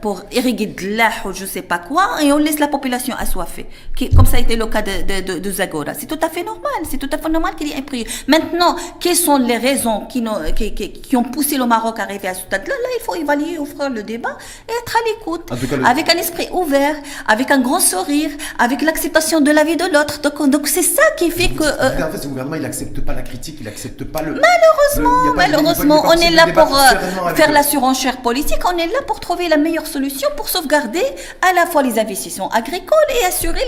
pour 0.00 0.22
irriguer 0.32 0.66
de 0.66 0.86
l'air 0.96 1.22
ou 1.24 1.32
je 1.32 1.44
sais 1.44 1.62
pas 1.62 1.78
quoi, 1.78 2.22
et 2.22 2.32
on 2.32 2.38
laisse 2.38 2.58
la 2.58 2.68
population 2.68 3.14
assoiffée, 3.18 3.66
qui, 3.96 4.10
comme 4.10 4.26
ça 4.26 4.36
a 4.36 4.40
été 4.40 4.56
le 4.56 4.66
cas 4.66 4.82
de, 4.82 5.20
de, 5.22 5.38
de, 5.38 5.50
Zagora. 5.50 5.94
C'est 5.94 6.06
tout 6.06 6.18
à 6.22 6.28
fait 6.28 6.42
normal, 6.42 6.80
c'est 6.88 6.98
tout 6.98 7.08
à 7.12 7.18
fait 7.18 7.28
normal 7.28 7.54
qu'il 7.56 7.68
y 7.68 7.72
ait 7.72 7.76
un 7.76 7.82
prix. 7.82 8.06
Maintenant, 8.28 8.76
quelles 9.00 9.16
sont 9.16 9.38
les 9.38 9.56
raisons 9.56 10.06
qui, 10.10 10.22
qui, 10.56 10.74
qui, 10.74 10.92
qui, 10.92 11.16
ont 11.16 11.24
poussé 11.24 11.56
le 11.56 11.66
Maroc 11.66 11.98
à 11.98 12.02
arriver 12.02 12.28
à 12.28 12.34
ce 12.34 12.42
stade-là? 12.42 12.74
Là, 12.74 12.88
il 12.98 13.02
faut 13.02 13.14
évaluer, 13.14 13.58
offrir 13.58 13.90
le 13.90 14.02
débat 14.02 14.36
et 14.68 14.72
être 14.72 14.96
à 14.96 15.00
l'écoute, 15.08 15.50
avec 15.84 16.08
un 16.14 16.18
esprit 16.18 16.48
ouvert, 16.52 16.96
avec 17.26 17.50
un 17.50 17.60
grand 17.60 17.80
sourire, 17.80 18.30
avec 18.58 18.82
l'acceptation 18.82 19.40
de 19.40 19.50
la 19.50 19.64
vie 19.64 19.76
de 19.76 19.86
l'autre. 19.92 20.20
Donc, 20.20 20.50
donc 20.50 20.68
c'est 20.68 20.82
ça 20.94 21.02
qui 21.16 21.30
fait 21.30 21.48
que. 21.48 21.64
Euh, 21.64 22.06
en 22.06 22.10
fait, 22.10 22.18
ce 22.18 22.28
gouvernement, 22.28 22.56
il 22.56 22.62
n'accepte 22.62 23.00
pas 23.00 23.14
la 23.14 23.22
critique, 23.22 23.56
il 23.60 23.64
n'accepte 23.66 24.04
pas 24.04 24.22
le. 24.22 24.40
Malheureusement, 24.40 25.34
malheureusement, 25.34 26.02
on 26.06 26.12
est 26.12 26.30
là 26.30 26.46
pour 26.52 26.76
euh, 26.76 27.34
faire 27.34 27.52
la 27.52 27.62
surenchère 27.62 28.18
politique, 28.18 28.58
on 28.64 28.76
est 28.78 28.86
là 28.86 29.00
pour 29.06 29.20
trouver 29.20 29.48
la 29.48 29.56
meilleure 29.56 29.86
solution 29.86 30.28
pour 30.36 30.48
sauvegarder 30.48 31.02
à 31.48 31.52
la 31.54 31.66
fois 31.66 31.82
les 31.82 31.98
investissements 31.98 32.48
agricoles 32.50 33.10
et 33.20 33.24
assurer 33.26 33.60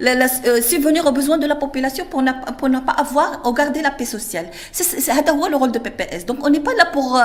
la, 0.00 0.14
la, 0.14 0.26
euh, 0.46 0.60
subvenir 0.62 1.06
aux 1.06 1.12
besoins 1.12 1.38
de 1.38 1.46
la 1.46 1.54
population 1.56 2.04
pour 2.08 2.22
ne, 2.22 2.32
pour 2.58 2.68
pas 2.84 2.92
avoir 2.92 3.42
ou 3.44 3.52
garder 3.52 3.82
la 3.82 3.90
paix 3.90 4.04
sociale. 4.04 4.46
C'est 4.72 5.10
le 5.50 5.56
rôle 5.56 5.72
de 5.72 5.78
PPS. 5.78 6.26
Donc, 6.26 6.38
on 6.42 6.50
n'est 6.50 6.60
pas 6.60 6.74
là 6.74 6.86
pour, 6.92 7.20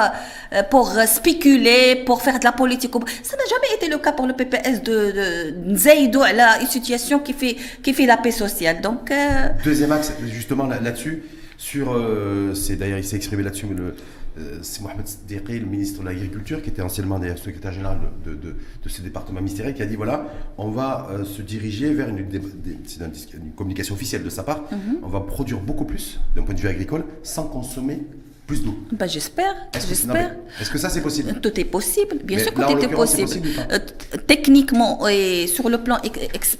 pour 0.69 0.91
spéculer, 1.05 2.03
pour 2.05 2.21
faire 2.21 2.39
de 2.39 2.45
la 2.45 2.51
politique. 2.51 2.91
Ça 3.23 3.35
n'a 3.37 3.43
jamais 3.49 3.75
été 3.75 3.87
le 3.87 3.97
cas 3.97 4.13
pour 4.13 4.25
le 4.27 4.33
PPS 4.33 4.81
de, 4.81 5.11
de 5.11 6.19
à 6.21 6.33
la 6.33 6.61
une 6.61 6.67
situation 6.67 7.19
qui 7.19 7.33
fait, 7.33 7.55
qui 7.83 7.93
fait 7.93 8.05
la 8.05 8.17
paix 8.17 8.31
sociale. 8.31 8.81
Donc, 8.81 9.11
euh, 9.15 9.49
Deuxième 9.63 9.91
axe, 9.91 10.13
justement 10.25 10.65
là-dessus, 10.67 11.23
sur, 11.57 11.93
euh, 11.93 12.53
c'est 12.53 12.75
d'ailleurs 12.75 12.97
il 12.97 13.03
s'est 13.03 13.15
exprimé 13.15 13.43
là-dessus, 13.43 13.65
mais 13.69 13.75
le, 13.75 13.95
euh, 14.37 14.59
c'est 14.61 14.81
Mohamed 14.81 15.07
Sdiri, 15.07 15.59
le 15.59 15.65
ministre 15.65 16.01
de 16.01 16.05
l'Agriculture, 16.05 16.61
qui 16.61 16.69
était 16.69 16.81
anciennement 16.81 17.19
d'ailleurs 17.19 17.37
secrétaire 17.37 17.71
général 17.71 17.99
de, 18.25 18.31
de, 18.31 18.55
de, 18.83 18.89
ce 18.89 19.01
département 19.01 19.39
ministériel, 19.39 19.73
qui 19.73 19.81
a 19.81 19.85
dit 19.85 19.95
voilà, 19.95 20.27
on 20.57 20.69
va 20.69 21.09
se 21.23 21.41
diriger 21.41 21.93
vers 21.93 22.09
une, 22.09 22.19
une, 22.19 23.51
communication 23.55 23.95
officielle 23.95 24.23
de 24.23 24.29
sa 24.29 24.43
part, 24.43 24.63
mhm. 24.71 24.99
on 25.03 25.07
va 25.07 25.21
produire 25.21 25.59
beaucoup 25.59 25.85
plus 25.85 26.19
d'un 26.35 26.43
point 26.43 26.53
de 26.53 26.59
vue 26.59 26.67
agricole 26.67 27.05
sans 27.23 27.45
consommer 27.45 28.01
plus 28.45 28.63
d'eau. 28.63 28.77
Bah, 28.91 29.07
j'espère. 29.07 29.55
J'espère. 29.73 30.35
Est-ce 30.59 30.69
que 30.69 30.77
ça 30.77 30.89
c'est 30.89 31.01
possible? 31.01 31.39
Tout 31.41 31.59
est 31.59 31.65
possible. 31.65 32.17
Bien 32.23 32.39
sûr 32.39 32.53
que 32.53 32.61
tout 32.61 32.83
est 32.83 32.87
possible. 32.87 33.47
Euh, 33.71 33.79
techniquement 34.27 35.07
et 35.07 35.47
sur 35.47 35.69
le 35.69 35.79
plan 35.79 35.97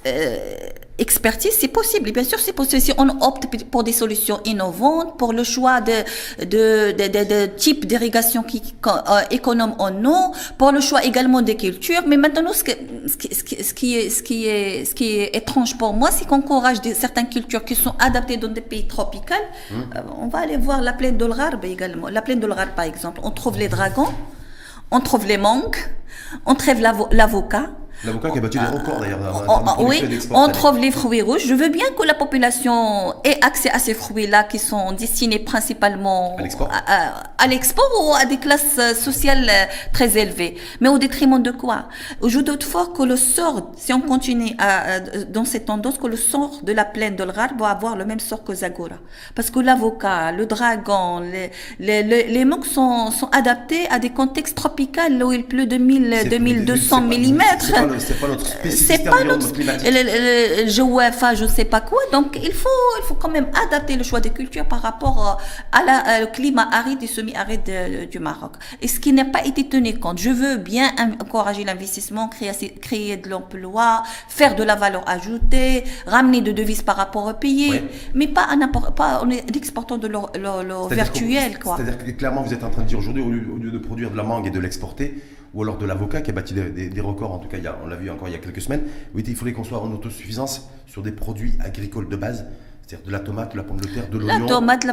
euh, 0.06 0.56
expertise, 0.98 1.52
c'est 1.60 1.68
possible. 1.68 2.12
Bien 2.12 2.24
sûr, 2.24 2.40
c'est 2.40 2.54
possible. 2.54 2.82
Si 2.82 2.94
on 2.98 3.10
opte 3.22 3.48
pour 3.72 3.84
des 3.84 3.92
solutions 3.92 4.40
innovantes, 4.46 5.18
pour 5.18 5.34
le 5.34 5.44
choix 5.44 5.82
de, 5.82 5.92
de, 6.46 6.92
de, 6.92 7.24
de, 7.24 7.46
type 7.48 7.86
d'irrigation 7.86 8.44
qui 8.44 8.62
euh, 8.88 9.22
économe 9.32 9.76
en 9.80 10.06
eau, 10.06 10.34
pour 10.58 10.72
le 10.72 10.80
choix 10.80 11.04
également 11.04 11.42
des 11.42 11.56
cultures. 11.56 12.04
Mais 12.08 12.18
maintenant, 12.18 12.54
ce, 12.54 12.64
que, 12.64 12.72
ce, 13.08 13.18
qui, 13.18 13.64
ce, 13.64 13.74
qui, 13.74 13.96
est, 13.96 14.10
ce, 14.10 14.24
qui, 14.24 14.46
est, 14.46 14.86
ce 14.86 14.96
qui 14.96 15.18
est 15.18 15.36
étrange 15.36 15.78
pour 15.78 15.94
moi, 15.94 16.12
c'est 16.12 16.26
qu'on 16.26 16.36
encourage 16.38 16.78
certaines 16.94 17.30
cultures 17.30 17.66
qui 17.66 17.76
sont 17.76 17.96
adaptées 18.00 18.38
dans 18.38 18.48
des 18.48 18.62
pays 18.62 18.88
tropicaux. 18.88 19.34
Hum. 19.72 19.90
Euh, 19.96 20.02
on 20.20 20.28
va 20.28 20.40
aller 20.40 20.58
voir 20.58 20.82
la 20.82 20.94
plaine 20.94 21.18
de 21.18 21.26
l'Arbe 21.26 21.66
également. 21.66 22.08
La 22.10 22.22
plaine 22.22 22.40
de 22.40 22.48
l'Arbe, 22.48 22.70
par 22.76 22.86
exemple, 22.86 23.20
on 23.24 23.32
trouve 23.32 23.58
les 23.58 23.68
dragons, 23.68 24.14
on 24.92 25.00
trouve 25.02 25.26
les 25.26 25.38
mangues, 25.38 25.78
on 26.46 26.56
trouve 26.56 26.80
l'avocat. 27.12 27.68
L'avocat 28.06 28.32
qui 28.32 28.38
a 28.38 28.42
battu 28.42 28.60
des 28.60 28.66
records 28.66 29.00
d'ailleurs. 29.00 29.80
oui, 29.80 30.04
on 30.32 30.50
trouve 30.50 30.80
les 30.80 30.92
fruits 30.92 31.22
rouges. 31.22 31.46
Je 31.46 31.54
veux 31.54 31.70
bien 31.70 31.86
que 31.98 32.06
la 32.06 32.14
population 32.14 33.14
ait 33.24 33.38
accès 33.42 33.70
à 33.70 33.80
ces 33.80 33.94
fruits-là 33.94 34.44
qui 34.44 34.60
sont 34.60 34.92
destinés 34.92 35.40
principalement 35.40 36.36
à 37.38 37.48
l'export 37.48 37.92
ou 38.02 38.14
à 38.14 38.26
des 38.26 38.38
classes 38.38 38.80
sociales 38.96 39.50
très 39.94 40.18
élevées. 40.18 40.56
Mais 40.80 40.90
au 40.90 40.98
détriment 40.98 41.42
de 41.42 41.52
quoi? 41.52 41.86
Je 42.26 42.40
doute 42.40 42.64
fort 42.64 42.94
que 42.94 43.04
le 43.04 43.18
sort, 43.18 43.72
si 43.78 43.94
on 43.94 44.02
continue 44.02 44.56
à, 44.58 45.00
dans 45.00 45.46
cette 45.46 45.66
tendance, 45.66 45.98
que 45.98 46.08
le 46.08 46.18
sort 46.18 46.62
de 46.64 46.72
la 46.72 46.86
plaine 46.86 47.16
de 47.16 47.26
va 47.58 47.70
avoir 47.70 47.96
le 47.96 48.06
même 48.06 48.20
sort 48.20 48.44
que 48.44 48.54
Zagora. 48.54 48.96
Parce 49.36 49.50
que 49.50 49.60
l'avocat, 49.60 50.32
le 50.32 50.46
dragon, 50.46 51.20
les, 51.20 51.52
les, 51.80 52.28
les, 52.28 52.46
mangues 52.46 52.66
sont, 52.66 53.12
sont 53.12 53.28
adaptés 53.32 53.88
à 53.90 54.00
des 54.00 54.10
contextes 54.10 54.56
tropicaux 54.56 55.02
où 55.24 55.32
il 55.32 55.46
pleut 55.46 55.66
2000, 55.66 56.30
2200 56.30 57.02
mm 57.02 57.42
c'est 58.00 58.20
pas 58.20 58.28
notre 58.28 58.46
spécificité 58.46 58.98
C'est 59.04 59.10
pas 59.10 59.24
notre 59.24 59.52
climatique. 59.52 59.88
je 59.88 61.36
je 61.36 61.46
sais 61.48 61.66
pas 61.66 61.82
quoi. 61.82 62.00
Donc 62.12 62.40
il 62.42 62.54
faut, 62.54 62.70
il 63.00 63.04
faut 63.06 63.16
quand 63.16 63.30
même 63.30 63.48
adapter 63.68 63.96
le 63.96 64.04
choix 64.04 64.20
des 64.20 64.30
cultures 64.32 64.66
par 64.66 64.82
rapport 64.82 65.40
euh, 65.42 65.78
à 65.78 65.84
la, 65.84 66.24
au 66.24 66.28
climat 66.32 66.68
aride 66.72 67.02
et 67.04 67.08
semi-aride 67.08 68.10
du 68.10 68.20
Maroc. 68.20 68.54
Et 68.82 68.88
ce 68.88 69.00
qui 69.00 69.14
n'a 69.14 69.26
pas 69.26 69.44
été 69.46 69.68
tenu 69.68 69.98
compte. 70.00 70.20
Je 70.20 70.30
veux 70.30 70.58
bien 70.58 70.92
encourager 71.22 71.64
l'investissement, 71.64 72.28
créer, 72.28 72.52
créer 72.82 73.18
de 73.18 73.30
l'emploi, 73.30 74.04
faire 74.28 74.56
de 74.56 74.64
la 74.64 74.76
valeur 74.76 75.08
ajoutée, 75.08 75.84
ramener 76.06 76.42
de 76.42 76.52
devises 76.52 76.82
par 76.82 76.96
rapport 76.96 77.26
au 77.28 77.34
pays, 77.34 77.82
mais 78.14 78.28
pas 78.28 78.48
en 78.52 79.30
exportant 79.30 79.98
de 79.98 80.08
l'eau 80.08 80.28
virtuel. 80.90 81.58
C'est-à-dire 81.64 81.98
que 81.98 82.12
clairement, 82.12 82.42
vous 82.42 82.54
êtes 82.54 82.64
en 82.64 82.70
train 82.70 82.84
de 82.84 82.88
dire 82.88 83.00
aujourd'hui, 83.00 83.24
au 83.24 83.58
lieu 83.58 83.72
de 83.72 83.78
produire 83.78 84.12
de 84.12 84.18
la 84.18 84.24
mangue 84.24 84.48
et 84.48 84.52
de 84.52 84.60
l'exporter, 84.60 85.16
ou 85.56 85.64
alors 85.64 85.78
de 85.78 85.86
l'avocat 85.86 86.22
qui 86.22 86.30
a 86.30 86.34
bâti 86.34 86.54
des, 86.54 87.02
records, 87.02 87.32
en 87.32 87.40
tout 87.40 87.48
cas, 87.48 87.58
on 87.82 87.88
l'a 87.88 87.96
vu 87.96 88.10
encore 88.10 88.28
il 88.28 88.34
y 88.34 88.36
a 88.36 88.40
quelques 88.40 88.62
semaines. 88.62 88.84
Oui, 89.16 89.24
il 89.26 89.36
fallait 89.36 89.54
qu'on 89.54 89.64
soit 89.64 89.80
en 89.80 89.92
autosuffisance 89.92 90.70
sur 90.86 91.02
des 91.02 91.14
produits 91.14 91.54
agricoles 91.62 92.10
de 92.10 92.16
base 92.18 92.46
c'est-à-dire 92.88 93.08
de 93.08 93.12
la 93.12 93.20
tomate, 93.20 93.56
la 93.56 93.64
pomme 93.64 93.82
de 93.82 93.88
terre, 93.88 94.08
de 94.12 94.20
l'oignon. 94.20 94.46
La 94.46 94.48
tomate, 94.48 94.86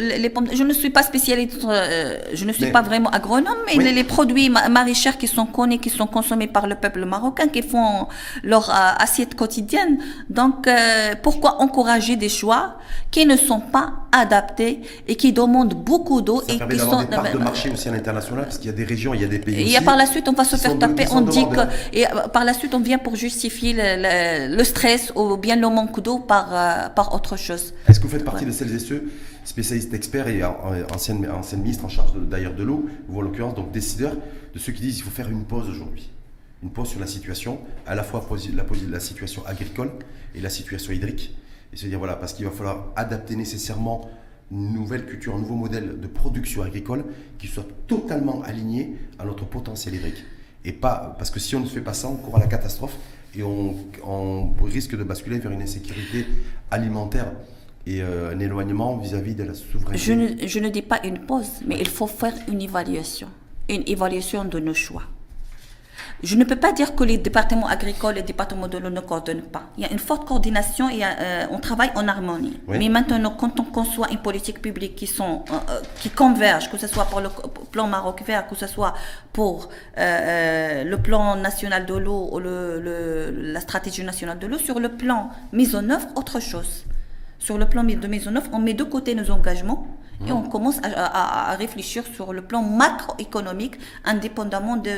les 0.00 0.30
pommes. 0.30 0.48
Je 0.52 0.64
ne 0.64 0.72
suis 0.72 0.90
pas 0.90 1.04
spécialiste, 1.04 1.64
euh, 1.64 2.18
je 2.34 2.44
ne 2.44 2.52
suis 2.52 2.70
pas 2.72 2.82
vraiment 2.82 3.10
agronome, 3.10 3.58
mais 3.66 3.92
les, 3.92 4.04
produits 4.04 4.50
maraîchers 4.50 5.16
qui 5.18 5.28
sont 5.28 5.46
connus, 5.46 5.78
qui 5.78 5.90
sont 5.90 6.06
consommés 6.08 6.48
par 6.48 6.66
le 6.66 6.74
peuple 6.74 7.04
marocain, 7.04 7.46
qui 7.46 7.62
font 7.62 8.08
leur 8.42 8.68
euh, 8.70 8.74
assiette 8.98 9.36
quotidienne. 9.36 9.98
Donc, 10.28 10.66
euh, 10.66 11.14
pourquoi 11.22 11.60
encourager 11.62 12.16
des 12.16 12.28
choix 12.28 12.74
qui 13.12 13.24
ne 13.24 13.36
sont 13.36 13.60
pas 13.60 13.92
adaptés 14.10 14.80
et 15.06 15.14
qui 15.14 15.32
demandent 15.32 15.74
beaucoup 15.74 16.20
d'eau 16.22 16.42
et 16.48 16.58
qui 16.58 16.78
sont 16.78 17.02
des 17.02 17.06
parts 17.06 17.32
de 17.32 17.38
marché 17.38 17.70
aussi 17.70 17.88
à 17.88 17.92
l'international, 17.92 18.44
parce 18.46 18.58
qu'il 18.58 18.66
y 18.66 18.72
a 18.72 18.76
des 18.76 18.84
régions, 18.84 19.14
il 19.14 19.20
y 19.20 19.24
a 19.24 19.28
des 19.28 19.38
pays. 19.38 19.76
Et 19.76 19.80
par 19.80 19.96
la 19.96 20.06
suite, 20.06 20.28
on 20.28 20.32
va 20.32 20.44
se 20.44 20.56
faire 20.56 20.76
taper. 20.76 21.06
On 21.12 21.20
dit 21.20 21.46
que 21.48 21.60
et 21.96 22.04
par 22.32 22.44
la 22.44 22.52
suite, 22.52 22.74
on 22.74 22.80
vient 22.80 22.98
pour 22.98 23.14
justifier 23.14 23.74
le, 23.76 24.56
le 24.56 24.64
stress 24.64 25.12
ou 25.14 25.36
bien 25.36 25.54
le 25.54 25.68
manque 25.68 26.00
d'eau 26.00 26.18
par 26.18 26.48
par 26.94 27.14
autre 27.14 27.27
chose. 27.36 27.74
Est-ce 27.86 28.00
que 28.00 28.04
vous 28.04 28.10
faites 28.10 28.24
partie 28.24 28.44
de 28.44 28.50
celles 28.50 28.74
et 28.74 28.78
ceux, 28.78 29.10
spécialistes 29.44 29.92
experts 29.94 30.28
et 30.28 30.42
anciennes, 30.44 31.28
anciennes 31.30 31.62
ministres 31.62 31.84
en 31.84 31.88
charge 31.88 32.12
d'ailleurs 32.28 32.54
de, 32.54 32.62
l'eau, 32.62 32.88
ou 33.08 33.18
en 33.18 33.22
l'occurrence 33.22 33.54
donc 33.54 33.72
décideurs, 33.72 34.16
de 34.54 34.58
ceux 34.58 34.72
qui 34.72 34.82
disent 34.82 34.96
qu'il 34.96 35.04
faut 35.04 35.10
faire 35.10 35.30
une 35.30 35.44
pause 35.44 35.68
aujourd'hui? 35.68 36.10
Une 36.62 36.70
pause 36.70 36.88
sur 36.88 37.00
la 37.00 37.06
situation, 37.06 37.60
à 37.86 37.94
la 37.94 38.02
fois 38.02 38.26
la, 38.54 38.64
la 38.90 39.00
situation 39.00 39.46
agricole 39.46 39.90
et 40.34 40.40
la 40.40 40.50
situation 40.50 40.92
hydrique. 40.92 41.34
Et 41.72 41.76
se 41.76 41.86
dire 41.86 41.98
voilà, 41.98 42.16
parce 42.16 42.32
qu'il 42.32 42.46
va 42.46 42.50
falloir 42.50 42.86
adapter 42.96 43.36
nécessairement 43.36 44.08
une 44.50 44.72
nouvelle 44.72 45.04
culture, 45.04 45.34
un 45.34 45.40
nouveau 45.40 45.54
modèle 45.54 46.00
de 46.00 46.06
production 46.06 46.62
agricole 46.62 47.04
qui 47.38 47.46
soit 47.46 47.66
totalement 47.86 48.42
aligné 48.42 48.96
à 49.18 49.24
notre 49.24 49.44
potentiel 49.44 49.94
hydrique. 49.94 50.24
Et 50.64 50.72
pas, 50.72 51.14
parce 51.18 51.30
que 51.30 51.38
si 51.38 51.54
on 51.54 51.60
ne 51.60 51.66
fait 51.66 51.80
pas 51.80 51.94
ça, 51.94 52.08
on 52.08 52.16
court 52.16 52.36
à 52.36 52.40
la 52.40 52.46
catastrophe 52.46 52.96
et 53.36 53.42
on, 53.42 54.54
risque 54.62 54.96
de 54.96 55.04
basculer 55.04 55.38
vers 55.38 55.52
une 55.52 55.62
insécurité 55.62 56.26
alimentaire 56.70 57.32
et 57.86 58.02
euh, 58.02 58.34
un 58.34 58.38
éloignement 58.38 58.96
vis-à-vis 58.96 59.34
de 59.34 59.44
la 59.44 59.54
souveraineté. 59.54 59.98
Je 59.98 60.12
ne, 60.12 60.46
je 60.46 60.58
ne 60.58 60.68
dis 60.68 60.82
pas 60.82 61.00
une 61.04 61.20
pause, 61.20 61.60
mais 61.66 61.78
il 61.80 61.88
faut 61.88 62.06
faire 62.06 62.34
une 62.48 62.60
évaluation, 62.60 63.28
une 63.68 63.82
évaluation 63.86 64.44
de 64.44 64.58
nos 64.58 64.74
choix. 64.74 65.04
Je 66.22 66.34
ne 66.34 66.42
peux 66.42 66.56
pas 66.56 66.72
dire 66.72 66.96
que 66.96 67.04
les 67.04 67.16
départements 67.16 67.68
agricoles 67.68 68.14
et 68.16 68.20
les 68.20 68.26
départements 68.26 68.66
de 68.66 68.76
l'eau 68.78 68.90
ne 68.90 69.00
coordonnent 69.00 69.42
pas. 69.42 69.70
Il 69.76 69.84
y 69.84 69.86
a 69.86 69.92
une 69.92 70.00
forte 70.00 70.26
coordination 70.26 70.90
et 70.90 71.04
euh, 71.04 71.46
on 71.52 71.60
travaille 71.60 71.92
en 71.94 72.08
harmonie. 72.08 72.58
Mais 72.66 72.88
maintenant, 72.88 73.30
quand 73.30 73.60
on 73.60 73.64
conçoit 73.64 74.10
une 74.10 74.18
politique 74.18 74.60
publique 74.60 74.96
qui, 74.96 75.06
sont, 75.06 75.44
euh, 75.50 75.54
euh, 75.70 75.80
qui 76.00 76.10
converge, 76.10 76.70
que 76.70 76.76
ce 76.76 76.88
soit 76.88 77.04
pour 77.04 77.20
le 77.20 77.28
plan 77.70 77.86
Maroc 77.86 78.22
vert, 78.26 78.48
que 78.48 78.56
ce 78.56 78.66
soit 78.66 78.94
pour 79.32 79.68
le 79.96 80.96
plan 80.96 81.36
national 81.36 81.86
de 81.86 81.94
l'eau 81.94 82.30
ou 82.32 82.40
le, 82.40 83.30
la 83.52 83.60
stratégie 83.60 84.02
nationale 84.02 84.40
de 84.40 84.48
l'eau, 84.48 84.58
sur 84.58 84.80
le 84.80 84.88
plan 84.88 85.30
mise 85.52 85.76
en 85.76 85.88
œuvre, 85.88 86.08
autre 86.16 86.40
chose. 86.40 86.84
Sur 87.38 87.58
le 87.58 87.66
plan 87.66 87.84
de 87.84 88.06
mise 88.08 88.26
en 88.26 88.34
œuvre, 88.34 88.50
on 88.52 88.58
met 88.58 88.74
de 88.74 88.82
côté 88.82 89.14
nos 89.14 89.30
engagements 89.30 89.86
et 90.26 90.32
on 90.32 90.42
commence 90.42 90.78
à, 90.82 91.54
réfléchir 91.56 92.02
sur 92.12 92.32
le 92.32 92.42
plan 92.42 92.62
macroéconomique, 92.62 93.76
indépendamment 94.04 94.76
de, 94.76 94.90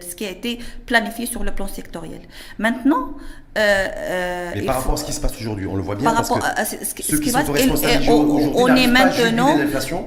ce 0.00 0.14
qui 0.14 0.24
a 0.24 0.30
été 0.30 0.58
planifié 0.86 1.26
sur 1.26 1.44
le 1.44 1.50
plan 1.50 1.66
sectoriel. 1.68 2.20
Maintenant, 2.58 3.14
euh, 3.58 3.86
euh, 3.96 4.50
mais 4.54 4.62
par 4.62 4.76
rapport 4.76 4.94
à 4.94 4.96
ce 4.96 5.04
qui 5.04 5.12
se 5.12 5.20
passe 5.20 5.38
aujourd'hui, 5.38 5.66
on 5.66 5.76
le 5.76 5.82
voit 5.82 5.94
bien. 5.94 6.04
Par 6.04 6.16
rapport 6.16 6.40
à 6.42 6.64
ce, 6.64 6.76
qui, 6.94 7.02
se 7.02 7.16
passe, 7.32 7.48
on, 7.50 8.74
est 8.74 8.86
maintenant, 8.86 9.56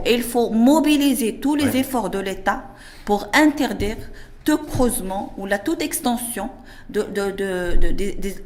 il 0.06 0.23
faut 0.23 0.49
mobiliser 0.49 1.36
tous 1.39 1.54
les 1.56 1.78
efforts 1.78 2.10
de 2.10 2.17
l'État 2.19 2.63
pour 3.06 3.28
interdire 3.34 3.97
tout 4.45 4.58
creusement 4.58 5.34
ou 5.38 5.45
la 5.45 5.60
toute 5.60 5.84
extension 5.84 6.49
de, 6.89 7.04
de, 7.04 7.32
de, 7.32 7.78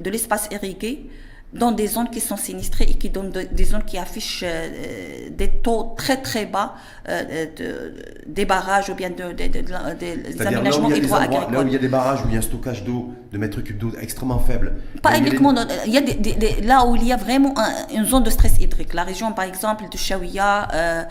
de 0.02 0.10
l'espace 0.10 0.50
irrigué 0.52 1.10
dans 1.54 1.72
des 1.72 1.88
zones 1.88 2.10
qui 2.10 2.20
sont 2.20 2.38
sinistrées 2.38 2.86
et 2.86 2.94
qui 2.94 3.10
donnent 3.10 3.32
des 3.32 3.64
zones 3.64 3.84
qui 3.84 3.98
affichent 3.98 4.44
euh, 4.46 5.30
des 5.32 5.50
taux 5.50 5.96
très 5.98 6.22
très 6.22 6.46
bas 6.46 6.76
euh, 7.08 7.46
de, 7.58 7.94
des 8.28 8.46
barrages 8.46 8.90
ou 8.90 8.94
bien 8.94 9.10
de, 9.10 9.32
des 9.34 10.42
aménagements 10.46 10.92
hydro-agricoles. 10.92 11.54
Là 11.54 11.62
où 11.62 11.68
il 11.68 11.74
y 11.74 11.76
a 11.76 11.80
des 11.80 11.88
barrages, 11.88 12.24
où 12.24 12.28
il 12.28 12.34
y 12.34 12.36
a 12.36 12.40
un 12.40 12.44
stockage 12.44 12.84
d'eau, 12.84 13.14
de 13.32 13.38
mètres 13.38 13.62
cubes 13.62 13.78
d'eau 13.78 13.92
extrêmement 14.00 14.40
faible. 14.40 14.74
Pas 15.02 15.18
uniquement, 15.18 15.54
il 15.86 15.94
y 15.94 15.98
a 15.98 16.02
des, 16.02 16.62
là 16.62 16.86
où 16.86 16.96
il 16.96 17.06
y 17.06 17.12
a 17.12 17.18
vraiment 17.18 17.54
une 17.94 18.06
zone 18.06 18.24
de 18.24 18.30
stress 18.30 18.60
hydrique. 18.60 18.94
La 18.94 19.04
région 19.04 19.32
par 19.34 19.46
exemple 19.46 19.86
de 19.92 19.98
Chaouia. 19.98 20.68
Euh, 20.74 21.04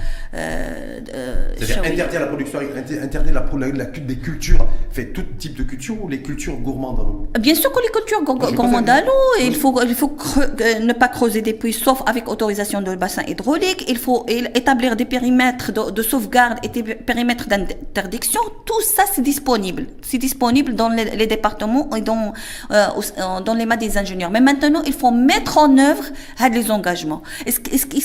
C'est-à-dire 1.57 1.83
interdire 1.85 2.21
la 2.21 2.27
production, 2.27 2.61
interdire 3.03 3.35
la, 3.35 3.69
la, 3.73 3.85
des 3.85 4.17
cultures, 4.17 4.67
fait 4.91 5.07
tout 5.07 5.23
type 5.39 5.55
de 5.57 5.63
culture 5.63 6.03
ou 6.03 6.09
les 6.09 6.23
cultures 6.23 6.57
gourmandes 6.57 7.01
en 7.01 7.05
eau 7.05 7.29
Bien 7.39 7.55
sûr 7.55 7.71
que 7.73 7.81
les 7.81 7.89
cultures 7.89 8.23
gourmandes 8.23 8.89
en 8.91 8.99
eau, 8.99 9.43
il 9.43 9.55
faut, 9.55 9.81
il 9.83 9.95
faut 9.95 10.17
euh, 10.39 10.79
ne 10.81 10.93
pas 10.93 11.09
creuser 11.09 11.43
des 11.43 11.53
puits 11.53 11.73
sauf 11.73 12.03
avec 12.07 12.29
autorisation 12.29 12.81
de 12.81 12.95
bassin 12.95 13.23
hydraulique. 13.27 13.85
Il 13.89 13.99
faut 13.99 14.25
établir 14.29 14.97
des 14.97 15.05
périmètres 15.05 15.73
de, 15.73 16.03
sauvegarde 16.03 16.59
et 16.63 16.69
des 16.69 16.83
périmètres 16.83 17.49
d'interdiction. 17.49 18.41
Tout 18.65 18.81
ça, 18.81 19.05
c'est 19.13 19.23
disponible. 19.23 19.87
C'est 20.03 20.19
disponible 20.19 20.75
dans 20.75 20.89
les, 20.89 21.27
départements 21.27 21.91
et 21.95 22.01
dans, 22.01 22.33
euh, 22.71 22.87
dans 23.45 23.55
les 23.55 23.67
mains 23.67 23.77
des 23.77 23.99
ingénieurs. 23.99 24.31
Mais 24.31 24.41
maintenant, 24.41 24.83
il 24.87 24.93
faut 24.93 25.11
mettre 25.11 25.59
en 25.59 25.77
œuvre 25.79 26.05
les 26.51 26.71
engagements. 26.71 27.23
ce 27.47 27.59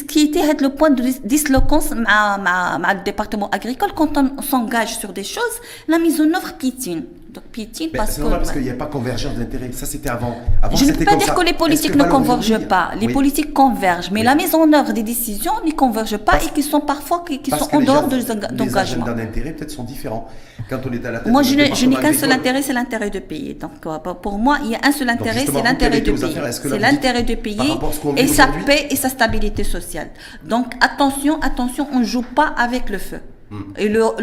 qui 0.03 0.19
était 0.21 0.41
le 0.59 0.69
point 0.69 0.89
de 0.89 1.03
dislocance 1.23 1.91
à 2.07 2.93
le 2.93 3.03
département 3.03 3.49
agricole 3.51 3.91
quand 3.95 4.17
on 4.17 4.41
s'engage 4.41 4.97
sur 4.97 5.13
des 5.13 5.23
choses, 5.23 5.57
la 5.87 5.97
mise 5.97 6.19
en 6.21 6.33
œuvre 6.33 6.57
piétine. 6.73 7.03
Donc 7.33 7.45
piétine 7.45 7.89
parce, 7.91 8.19
normal, 8.19 8.39
parce 8.39 8.51
qu'il 8.51 8.61
n'y 8.61 8.69
a 8.69 8.75
pas 8.75 8.85
convergence 8.85 9.33
d'intérêts. 9.33 9.71
Ça, 9.71 9.87
c'était 9.87 10.09
avant. 10.09 10.37
avant 10.61 10.75
je 10.75 10.85
ne 10.85 10.91
peux 10.91 11.03
pas 11.03 11.15
dire 11.15 11.33
que 11.33 11.43
les 11.43 11.53
politiques 11.53 11.95
ne 11.95 12.03
convergent 12.03 12.67
pas. 12.67 12.91
Les 12.99 13.07
politiques 13.07 13.53
convergent, 13.53 14.11
mais 14.11 14.21
la 14.21 14.35
mise 14.35 14.53
en 14.53 14.71
œuvre 14.71 14.93
des 14.93 15.01
décisions 15.01 15.53
ne 15.65 15.71
converge 15.71 16.17
pas 16.17 16.37
et 16.43 16.49
qui 16.53 16.61
sont 16.61 16.81
parfois 16.81 17.23
qui, 17.27 17.49
sont 17.49 17.75
en 17.75 17.81
dehors 17.81 18.07
de 18.07 18.17
l'engagement. 18.57 19.05
Les 19.07 19.13
d'intérêt 19.25 19.53
peut-être 19.53 19.71
sont 19.71 19.83
différents. 19.83 20.27
Quand 20.69 20.79
on 20.87 20.93
est 20.93 21.03
à 21.05 21.11
la 21.11 21.19
tête 21.19 21.31
Moi, 21.31 21.41
je 21.41 21.55
n'ai 21.55 21.95
qu'un 21.95 22.13
seul 22.13 22.31
intérêt, 22.31 22.61
c'est 22.61 22.73
l'intérêt 22.73 23.09
de 23.09 23.19
payer. 23.19 23.55
Donc, 23.55 23.71
euh, 23.87 23.97
pour 24.13 24.37
moi, 24.37 24.59
il 24.63 24.71
y 24.71 24.75
a 24.75 24.79
un 24.83 24.91
seul 24.91 25.09
intérêt, 25.09 25.45
c'est 25.45 25.63
l'intérêt 25.63 26.01
de 26.01 26.11
payer. 26.11 26.35
C'est 26.51 26.79
l'intérêt 26.79 27.23
de 27.23 27.35
payer 27.35 27.79
et 28.17 28.27
sa 28.27 28.47
paix 28.47 28.87
et 28.91 28.95
sa 28.95 29.09
stabilité 29.09 29.63
sociale. 29.63 30.09
Donc, 30.45 30.73
attention, 30.81 31.39
attention, 31.41 31.87
on 31.93 31.99
ne 31.99 32.05
joue 32.05 32.21
pas 32.35 32.53
avec 32.57 32.91
le 32.91 32.99
feu. 32.99 33.19
Hmm. 33.49 33.73
Et 33.77 33.89
l'eau, 33.89 34.15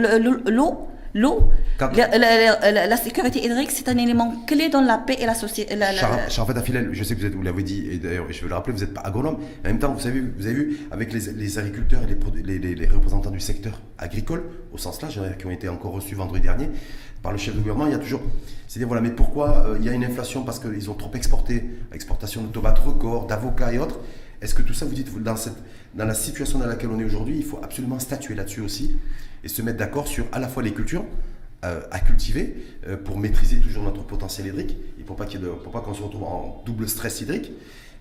L'eau, 1.15 1.51
la, 1.81 2.97
sécurité 2.97 3.45
hydrique, 3.45 3.71
c'est 3.73 3.89
un 3.89 3.97
élément 3.97 4.45
clé 4.47 4.69
dans 4.69 4.81
la 4.81 4.99
paix 4.99 5.17
et 5.19 5.27
la 5.27 5.35
société. 5.35 5.77
Charfat 6.29 6.57
Afilel, 6.57 6.91
je 6.93 7.03
sais 7.03 7.15
que 7.15 7.21
vous, 7.21 7.27
êtes, 7.27 7.35
vous 7.35 7.43
l'avez 7.43 7.63
dit, 7.65 7.89
et 7.91 7.99
d'ailleurs, 7.99 8.27
je 8.31 8.43
veux 8.43 8.49
le 8.49 8.55
rappeler, 8.55 8.75
vous 8.75 8.81
n'êtes 8.81 8.95
pas 8.95 9.01
agronome. 9.01 9.39
En 9.65 9.69
même 9.69 9.79
temps, 9.79 9.93
vous, 9.93 10.07
avez 10.07 10.21
vu, 10.21 10.79
avec 10.91 11.13
les, 11.13 11.59
agriculteurs 11.59 12.03
et 12.05 12.43
les, 12.43 12.59
les, 12.59 12.87
représentants 12.87 13.31
du 13.31 13.41
secteur 13.41 13.81
agricole, 13.99 14.45
au 14.73 14.79
sens 14.79 15.03
large, 15.03 15.21
qui 15.39 15.47
ont 15.47 15.51
été 15.51 15.69
encore 15.69 15.93
reçus 15.93 16.15
vendredi 16.15 16.43
dernier, 16.43 16.69
par 17.23 17.33
le 17.33 17.39
chef 17.39 17.55
de 17.55 17.61
gouvernement, 17.61 17.87
il 17.87 17.93
y 17.93 17.97
a 17.97 17.99
toujours. 17.99 18.23
C'est-à-dire, 18.67 18.89
voilà, 18.89 19.03
mais 19.03 19.11
pourquoi 19.11 19.67
euh, 19.67 19.77
il 19.81 19.85
y 19.85 19.89
a 19.89 19.93
une 19.93 20.05
inflation 20.05 20.43
Parce 20.43 20.59
qu'ils 20.59 20.91
ont 20.91 20.95
trop 20.95 21.11
exporté, 21.15 21.71
exportation 21.93 22.43
de 22.43 22.49
tomates 22.49 22.79
records, 22.79 23.27
d'avocats 23.27 23.73
et 23.73 23.79
autres. 23.79 23.99
Est-ce 24.41 24.55
que 24.55 24.63
tout 24.63 24.75
ça, 24.75 24.87
vous 24.87 24.95
dites, 24.95 25.13
dans, 25.23 25.35
dans 25.95 26.05
la 26.05 26.15
situation 26.15 26.59
dans 26.59 26.67
laquelle 26.67 26.91
on 26.91 26.99
est 26.99 27.05
aujourd'hui, 27.05 27.37
il 27.37 27.45
faut 27.45 27.61
absolument 27.63 27.99
statuer 27.99 28.35
là-dessus 28.35 28.61
aussi 28.61 28.97
et 29.45 29.49
se 29.49 29.63
mettre 29.63 29.79
d'accord 29.79 30.07
sur 30.07 30.27
à 30.33 30.39
la 30.39 30.49
fois 30.49 30.63
les 30.63 30.73
cultures 30.73 31.05
euh, 31.63 31.83
à 31.91 32.01
cultiver 32.01 32.57
euh, 32.87 32.97
pour 32.97 33.19
maîtriser 33.19 33.61
toujours 33.61 33.83
notre 33.83 34.03
potentiel 34.05 34.47
hydrique 34.47 34.77
et 34.99 35.03
pour 35.03 35.17
pas 35.17 35.27
qu'on 35.27 35.95
se 35.95 36.03
retrouve 36.03 36.23
en 36.25 36.63
double 36.65 36.89
stress 36.89 37.21
hydrique. 37.21 37.53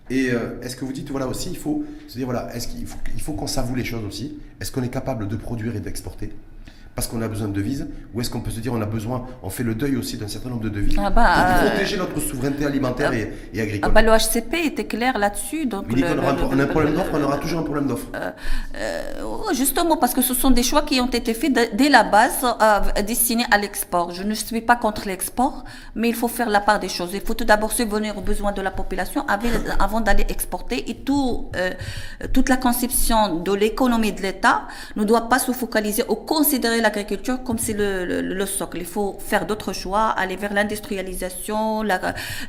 Et 0.10 0.32
euh, 0.32 0.60
est-ce 0.62 0.76
que 0.76 0.86
vous 0.86 0.94
dites 0.94 1.10
voilà 1.12 1.28
aussi 1.28 1.50
qu'il 1.50 1.60
faut, 1.60 1.86
il 2.16 3.22
faut 3.22 3.34
qu'on 3.34 3.48
s'avoue 3.48 3.76
les 3.76 3.84
choses 3.84 4.06
aussi? 4.06 4.40
Est-ce 4.62 4.72
qu'on 4.72 4.82
est 4.82 4.90
capable 4.90 5.28
de 5.28 5.36
produire 5.36 5.76
et 5.76 5.82
d'exporter? 5.82 6.32
Parce 7.00 7.08
qu'on 7.08 7.22
a 7.22 7.30
besoin 7.30 7.48
de 7.48 7.54
devises 7.54 7.88
Ou 8.14 8.20
est-ce 8.20 8.30
qu'on 8.30 8.42
peut 8.42 8.52
se 8.52 8.60
dire 8.60 8.74
on 8.74 8.82
a 8.82 8.86
besoin, 8.86 9.26
on 9.42 9.50
fait 9.50 9.64
le 9.64 9.74
deuil 9.74 9.96
aussi 9.96 10.18
d'un 10.18 10.28
certain 10.28 10.50
nombre 10.50 10.64
de 10.64 10.68
devises 10.68 10.98
ah 11.02 11.10
bah, 11.10 11.34
pour 11.34 11.68
euh, 11.68 11.70
protéger 11.70 11.96
notre 11.96 12.20
souveraineté 12.20 12.66
alimentaire 12.66 13.14
et, 13.14 13.32
agricole 13.58 13.80
ah 13.84 13.90
bah, 13.90 14.02
Le 14.02 14.12
HCP 14.12 14.66
était 14.66 14.84
clair 14.84 15.18
là-dessus. 15.18 15.66
Donc 15.66 15.86
on, 15.90 16.04
a 16.04 16.62
un 16.62 16.68
problème 16.68 16.96
d'offre, 16.96 17.12
on 17.14 17.24
aura 17.24 17.38
toujours 17.38 17.62
un 17.62 17.64
problème 17.64 17.88
d'offre. 17.88 18.08
Euh, 18.16 18.32
euh, 18.76 19.54
justement, 19.54 19.96
parce 19.96 20.14
que 20.14 20.22
ce 20.22 20.34
sont 20.34 20.52
des 20.52 20.62
choix 20.62 20.82
qui 20.82 21.00
ont 21.00 21.08
été 21.08 21.34
faits 21.34 21.54
dès 21.74 21.88
la 21.88 22.04
base 22.04 22.46
destinés 23.08 23.46
à 23.50 23.58
l'export. 23.58 24.12
Je 24.12 24.24
ne 24.24 24.34
suis 24.34 24.60
pas 24.60 24.76
contre 24.76 25.08
l'export, 25.08 25.64
mais 25.96 26.10
il 26.10 26.16
faut 26.16 26.28
faire 26.28 26.50
la 26.50 26.60
part 26.60 26.82
des 26.82 26.90
choses. 26.90 27.12
Il 27.14 27.22
faut 27.22 27.34
tout 27.34 27.46
d'abord 27.46 27.72
subvenir 27.72 28.18
aux 28.18 28.22
besoins 28.32 28.52
de 28.52 28.62
la 28.62 28.72
population 28.72 29.26
avant 29.80 30.02
d'aller 30.02 30.26
exporter. 30.28 30.90
Et 30.92 30.96
tout, 30.96 31.50
toute 32.34 32.50
la 32.50 32.58
conception 32.58 33.38
de 33.38 33.54
l'économie 33.54 34.12
de 34.12 34.22
l'État 34.22 34.64
ne 34.98 35.06
doit 35.06 35.30
pas 35.30 35.40
se 35.40 35.54
focaliser 35.54 36.04
ou 36.10 36.16
considérer 36.16 36.82
la 36.82 36.89
l'agriculture 36.90 37.44
comme 37.44 37.58
c'est 37.58 37.74
le, 37.78 38.46
socle. 38.46 38.78
Il 38.80 38.86
faut 38.86 39.18
faire 39.20 39.46
d'autres 39.46 39.74
choix, 39.74 40.06
aller 40.24 40.36
vers 40.36 40.54
l'industrialisation, 40.54 41.84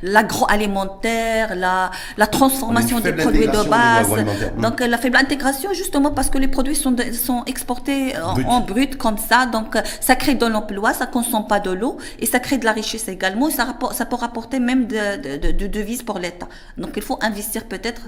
l'agroalimentaire, 0.01 1.55
la, 1.55 1.91
la, 2.17 2.27
transformation 2.27 2.99
des 2.99 3.13
produits 3.13 3.47
de 3.47 3.69
base. 3.69 4.09
Donc 4.57 4.79
la 4.79 4.97
faible 4.97 5.17
intégration, 5.17 5.73
justement 5.73 6.11
parce 6.11 6.29
que 6.29 6.37
les 6.37 6.47
produits 6.47 6.75
sont, 6.75 6.95
sont 7.13 7.43
exportés 7.45 8.13
en, 8.47 8.61
brut 8.61 8.97
comme 8.97 9.17
ça. 9.17 9.45
Donc 9.45 9.77
ça 9.99 10.15
crée 10.15 10.35
de 10.35 10.45
l'emploi, 10.45 10.93
ça 10.93 11.05
consomme 11.05 11.47
pas 11.47 11.59
de 11.59 11.71
l'eau 11.71 11.97
et 12.19 12.25
ça 12.25 12.39
crée 12.39 12.57
de 12.57 12.65
la 12.65 12.73
richesse 12.73 13.07
également. 13.07 13.49
ça, 13.49 13.77
ça 13.93 14.05
peut 14.05 14.15
rapporter 14.15 14.59
même 14.59 14.87
de, 14.87 15.37
de, 15.37 15.51
de 15.51 15.67
devises 15.67 16.03
pour 16.03 16.17
l'État. 16.19 16.47
Donc 16.77 16.91
il 16.95 17.03
faut 17.03 17.19
investir 17.21 17.65
peut-être 17.65 18.03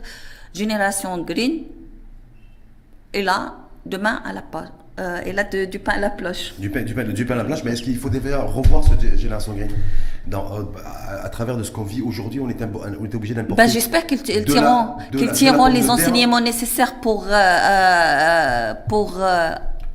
génération 0.53 1.17
green. 1.19 1.63
Et 3.13 3.21
là, 3.21 3.55
demain 3.85 4.21
à 4.25 4.33
la 4.33 4.41
pause. 4.41 4.71
Euh, 4.99 5.21
et 5.25 5.32
là, 5.32 5.43
du 5.43 5.79
pain 5.79 5.93
à 5.93 5.99
la 5.99 6.12
ploche. 6.12 6.53
Du 6.60 6.69
pain, 6.69 6.84
du 6.84 6.93
pain, 6.93 7.03
du 7.03 7.25
pain 7.25 7.34
à 7.34 7.38
la 7.38 7.45
ploche, 7.45 7.63
mais 7.63 7.71
est-ce 7.71 7.82
qu'il 7.82 7.97
faut 7.97 8.10
déjà 8.10 8.41
revoir 8.41 8.84
ce 8.84 9.17
génération 9.17 9.53
green 9.53 9.69
dans, 10.27 10.45
euh, 10.56 10.63
à, 11.23 11.29
travers 11.29 11.58
de 11.58 11.63
ce 11.63 11.71
qu'on 11.71 11.84
vit 11.84 12.01
aujourd'hui, 12.01 12.39
on 12.39 12.47
est, 12.47 12.62
obligé 13.15 13.34
d'importer. 13.34 13.63
Ben, 13.63 13.67
J'espère 13.69 14.06
qu'ils 14.06 14.21
tireront, 14.21 14.97
qu'ils 15.12 15.32
tireront 15.32 15.65
les 15.65 15.89
enseignements 15.89 16.39
nécessaires 16.39 16.95
pour, 17.01 17.25
euh, 17.27 18.73
pour 18.88 19.19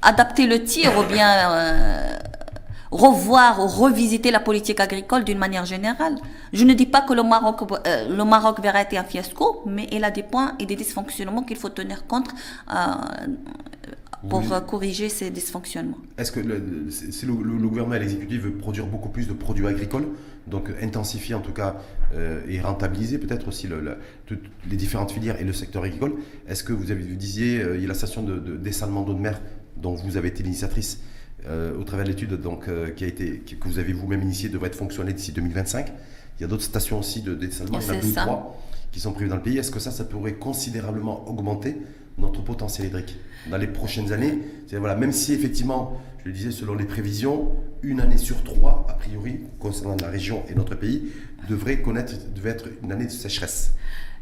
adapter 0.02 0.48
le 0.48 0.64
tir 0.64 0.90
ou 0.98 1.04
bien 1.04 2.08
revoir 2.90 3.60
ou 3.60 3.68
revisiter 3.68 4.32
la 4.32 4.40
politique 4.40 4.80
agricole 4.80 5.22
d'une 5.22 5.38
manière 5.38 5.64
générale. 5.64 6.16
Je 6.52 6.64
ne 6.64 6.74
dis 6.74 6.86
pas 6.86 7.02
que 7.02 7.12
le 7.12 7.22
Maroc, 7.22 7.60
le 7.86 8.24
Maroc 8.24 8.60
verra 8.60 8.80
être 8.80 8.96
un 8.96 9.04
fiasco, 9.04 9.62
mais 9.64 9.86
il 9.92 10.02
a 10.02 10.10
des 10.10 10.24
points 10.24 10.54
et 10.58 10.66
des 10.66 10.74
dysfonctionnements 10.74 11.42
qu'il 11.42 11.56
faut 11.56 11.68
tenir 11.68 12.06
compte 12.06 12.28
pour 14.28 14.42
corriger 14.66 15.08
ces 15.08 15.30
dysfonctionnements. 15.30 15.98
Est-ce 16.16 16.32
que 16.32 16.40
le, 16.40 16.90
si 16.90 17.26
le, 17.26 17.32
gouvernement 17.32 17.94
et 17.94 18.00
l'exécutif 18.00 18.42
veut 18.42 18.52
produire 18.52 18.86
beaucoup 18.86 19.08
plus 19.08 19.28
de 19.28 19.32
produits 19.32 19.66
agricoles, 19.66 20.08
donc 20.46 20.70
intensifier 20.80 21.34
en 21.34 21.40
tout 21.40 21.52
cas 21.52 21.76
euh, 22.14 22.40
et 22.48 22.60
rentabiliser 22.60 23.18
peut-être 23.18 23.48
aussi 23.48 23.68
toutes 24.26 24.42
les 24.68 24.76
différentes 24.76 25.12
filières 25.12 25.40
et 25.40 25.44
le 25.44 25.52
secteur 25.52 25.84
agricole, 25.84 26.14
est-ce 26.48 26.64
que 26.64 26.72
vous, 26.72 26.90
avez, 26.90 27.02
vous 27.02 27.16
disiez, 27.16 27.60
euh, 27.60 27.76
il 27.76 27.82
y 27.82 27.84
a 27.84 27.88
la 27.88 27.94
station 27.94 28.22
de, 28.22 28.56
dessalement 28.56 29.02
d'eau 29.02 29.14
de 29.14 29.20
mer 29.20 29.40
dont 29.76 29.94
vous 29.94 30.16
avez 30.16 30.28
été 30.28 30.42
l'initiatrice 30.42 31.00
euh, 31.46 31.78
au 31.78 31.84
travers 31.84 32.04
de 32.04 32.10
l'étude 32.10 32.34
donc, 32.40 32.68
qui 32.96 33.04
a 33.04 33.06
été, 33.06 33.38
que 33.38 33.68
vous 33.68 33.78
avez 33.78 33.92
vous-même 33.92 34.22
initiée, 34.22 34.48
devrait 34.48 34.68
être 34.68 34.74
fonctionner 34.74 35.12
d'ici 35.12 35.32
2025. 35.32 35.92
Il 36.38 36.42
y 36.42 36.44
a 36.44 36.48
d'autres 36.48 36.62
stations 36.62 36.98
aussi 36.98 37.22
de 37.22 37.34
dessalement, 37.34 37.78
il 37.80 37.86
y 37.86 37.90
en 37.90 37.94
a 37.94 38.00
deux 38.00 38.08
ou 38.08 38.12
trois 38.12 38.60
qui 38.90 39.00
sont 39.00 39.12
prévues 39.12 39.28
dans 39.28 39.36
le 39.36 39.42
pays. 39.42 39.58
Est-ce 39.58 39.70
que 39.70 39.80
ça, 39.80 39.90
ça 39.90 40.04
pourrait 40.04 40.34
considérablement 40.34 41.28
augmenter 41.28 41.76
notre 42.16 42.42
potentiel 42.42 42.88
hydrique? 42.88 43.16
Dans 43.46 43.56
les 43.56 43.66
prochaines 43.66 44.12
années. 44.12 44.38
Voilà, 44.72 44.96
même 44.96 45.12
si 45.12 45.32
effectivement, 45.32 46.00
je 46.22 46.28
le 46.28 46.32
disais, 46.32 46.50
selon 46.50 46.74
les 46.74 46.84
prévisions, 46.84 47.52
une 47.82 48.00
année 48.00 48.18
sur 48.18 48.42
trois, 48.42 48.86
a 48.88 48.94
priori, 48.94 49.40
concernant 49.58 49.96
la 50.00 50.08
région 50.08 50.42
et 50.50 50.54
notre 50.54 50.74
pays, 50.74 51.10
devrait 51.48 51.78
connaître, 51.78 52.14
devait 52.34 52.50
être 52.50 52.66
une 52.82 52.92
année 52.92 53.06
de 53.06 53.10
sécheresse. 53.10 53.72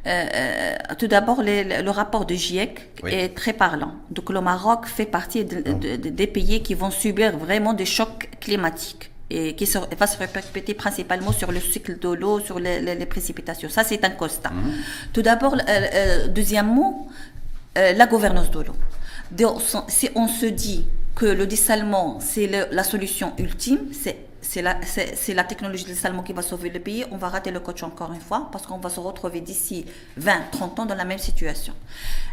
Euh, 0.07 0.25
euh, 0.35 0.77
tout 0.99 1.09
d'abord, 1.09 1.43
le 1.43 1.91
rapport 1.91 2.27
de 2.27 2.35
GIEC 2.35 2.91
est 3.07 3.35
très 3.35 3.53
parlant. 3.53 3.95
Donc 4.11 4.31
le 4.31 4.41
Maroc 4.41 4.87
fait 4.87 5.07
partie 5.07 5.45
des 5.45 6.27
pays 6.29 6.63
qui 6.63 6.75
vont 6.75 6.91
subir 6.91 7.37
vraiment 7.37 7.73
des 7.73 7.87
chocs 7.87 8.31
climatiques 8.41 9.11
et 9.31 9.57
qui 9.57 9.69
va 9.99 10.07
se 10.07 10.17
répéter 10.19 10.75
principalement 10.75 11.33
sur 11.33 11.51
le 11.51 11.59
cycle 11.59 11.99
de 11.99 12.09
l'eau, 12.11 12.39
sur 12.39 12.61
les, 12.61 13.07
précipitations. 13.07 13.69
Ça, 13.69 13.83
c'est 13.83 14.05
un 14.05 14.11
constat. 14.11 14.51
Mhm. 14.51 14.73
Tout 15.13 15.23
d'abord, 15.23 15.57
euh, 15.69 16.29
deuxièmement, 16.29 17.09
la 17.75 18.07
gouvernance 18.07 18.51
de 18.53 18.61
l'eau. 18.61 18.77
Si 19.89 20.09
on 20.15 20.29
se 20.29 20.47
dit 20.47 20.87
que 21.15 21.27
le 21.27 21.47
dessalement, 21.47 22.19
c'est 22.21 22.47
la 22.47 22.85
solution 22.85 23.33
ultime, 23.39 23.79
c'est 23.93 24.63
la, 24.63 25.45
technologie 25.45 25.85
de 25.85 25.89
dessalement 25.91 26.23
qui 26.23 26.33
va 26.33 26.43
sauver 26.43 26.71
le 26.71 26.81
pays, 26.81 27.05
on 27.11 27.17
va 27.17 27.29
rater 27.29 27.51
le 27.51 27.61
coach 27.61 27.83
encore 27.83 28.13
une 28.13 28.21
fois 28.21 28.49
parce 28.53 28.67
qu'on 28.67 28.79
va 28.79 28.91
se 28.91 29.01
retrouver 29.01 29.41
d'ici 29.41 29.85
20, 30.17 30.51
30 30.53 30.81
ans 30.81 30.87
dans 30.87 30.95
la 30.95 31.05
même 31.05 31.19
situation. 31.19 31.75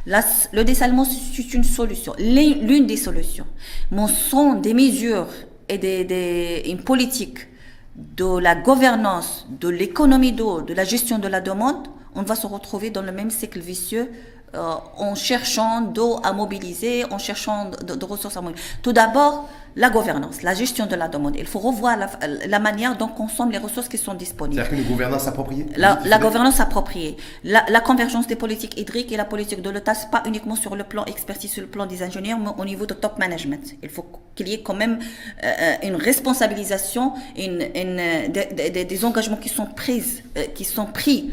le 0.05 0.63
dessalement, 0.63 1.05
c'est 1.05 1.53
une 1.53 1.63
solution, 1.63 2.13
l'une 2.19 2.85
des 2.85 2.97
solutions. 2.97 3.47
Mais 3.91 4.07
sont 4.07 4.53
des 4.53 4.73
mesures 4.73 5.27
et 5.69 6.69
une 6.69 6.83
politique 6.83 7.47
de 7.95 8.37
la 8.39 8.55
gouvernance, 8.55 9.47
de 9.49 9.69
l'économie 9.69 10.31
d'eau, 10.31 10.61
de 10.61 10.73
la 10.73 10.83
gestion 10.83 11.19
de 11.19 11.27
la 11.27 11.41
demande 11.41 11.87
on 12.15 12.21
va 12.23 12.35
se 12.35 12.47
retrouver 12.47 12.89
dans 12.89 13.01
le 13.01 13.11
même 13.11 13.31
cycle 13.31 13.59
vicieux 13.59 14.11
euh, 14.55 14.75
en 14.97 15.15
cherchant 15.15 15.81
d'eau 15.81 16.19
à 16.23 16.31
mobiliser, 16.31 17.05
en 17.09 17.17
cherchant 17.17 17.71
de, 17.71 18.05
ressources 18.05 18.37
à 18.37 18.41
mobiliser. 18.41 18.63
Tout 18.83 18.93
d'abord, 18.93 19.49
la 19.75 19.89
gouvernance, 19.89 20.43
la 20.43 20.53
gestion 20.53 20.85
de 20.85 20.95
la 20.95 21.07
demande. 21.07 21.35
Il 21.39 21.47
faut 21.47 21.57
revoir 21.57 21.97
la, 21.97 22.59
manière 22.59 22.95
dont 22.95 23.07
consomment 23.07 23.49
les 23.49 23.57
ressources 23.57 23.87
qui 23.89 23.97
sont 23.97 24.13
disponibles. 24.13 24.61
C'est-à-dire 24.61 24.83
une 24.83 24.87
gouvernance 24.87 25.27
appropriée 25.27 25.65
La, 25.75 26.19
gouvernance 26.19 26.59
appropriée. 26.59 27.17
La, 27.43 27.81
convergence 27.81 28.27
des 28.27 28.35
politiques 28.35 28.79
hydriques 28.79 29.11
et 29.11 29.17
la 29.17 29.25
politique 29.25 29.63
de 29.63 29.69
l'État, 29.71 29.95
ce 29.95 30.05
pas 30.05 30.21
uniquement 30.27 30.55
sur 30.55 30.75
le 30.75 30.83
plan 30.83 31.03
expertise, 31.05 31.51
sur 31.51 31.63
le 31.63 31.67
plan 31.67 31.87
des 31.87 32.03
ingénieurs, 32.03 32.37
mais 32.37 32.51
au 32.55 32.65
niveau 32.65 32.85
de 32.85 32.93
top 32.93 33.17
management. 33.17 33.75
Il 33.81 33.89
faut 33.89 34.05
qu'il 34.35 34.49
y 34.49 34.53
ait 34.53 34.61
quand 34.61 34.75
même 34.75 34.99
euh, 35.43 35.73
une 35.81 35.95
responsabilisation, 35.95 37.13
une, 37.35 37.57
des, 37.57 39.05
engagements 39.05 39.37
qui 39.37 39.49
sont, 39.49 39.65
prises, 39.65 40.21
euh, 40.37 40.43
qui 40.53 40.63
sont 40.63 40.85
pris 40.85 41.31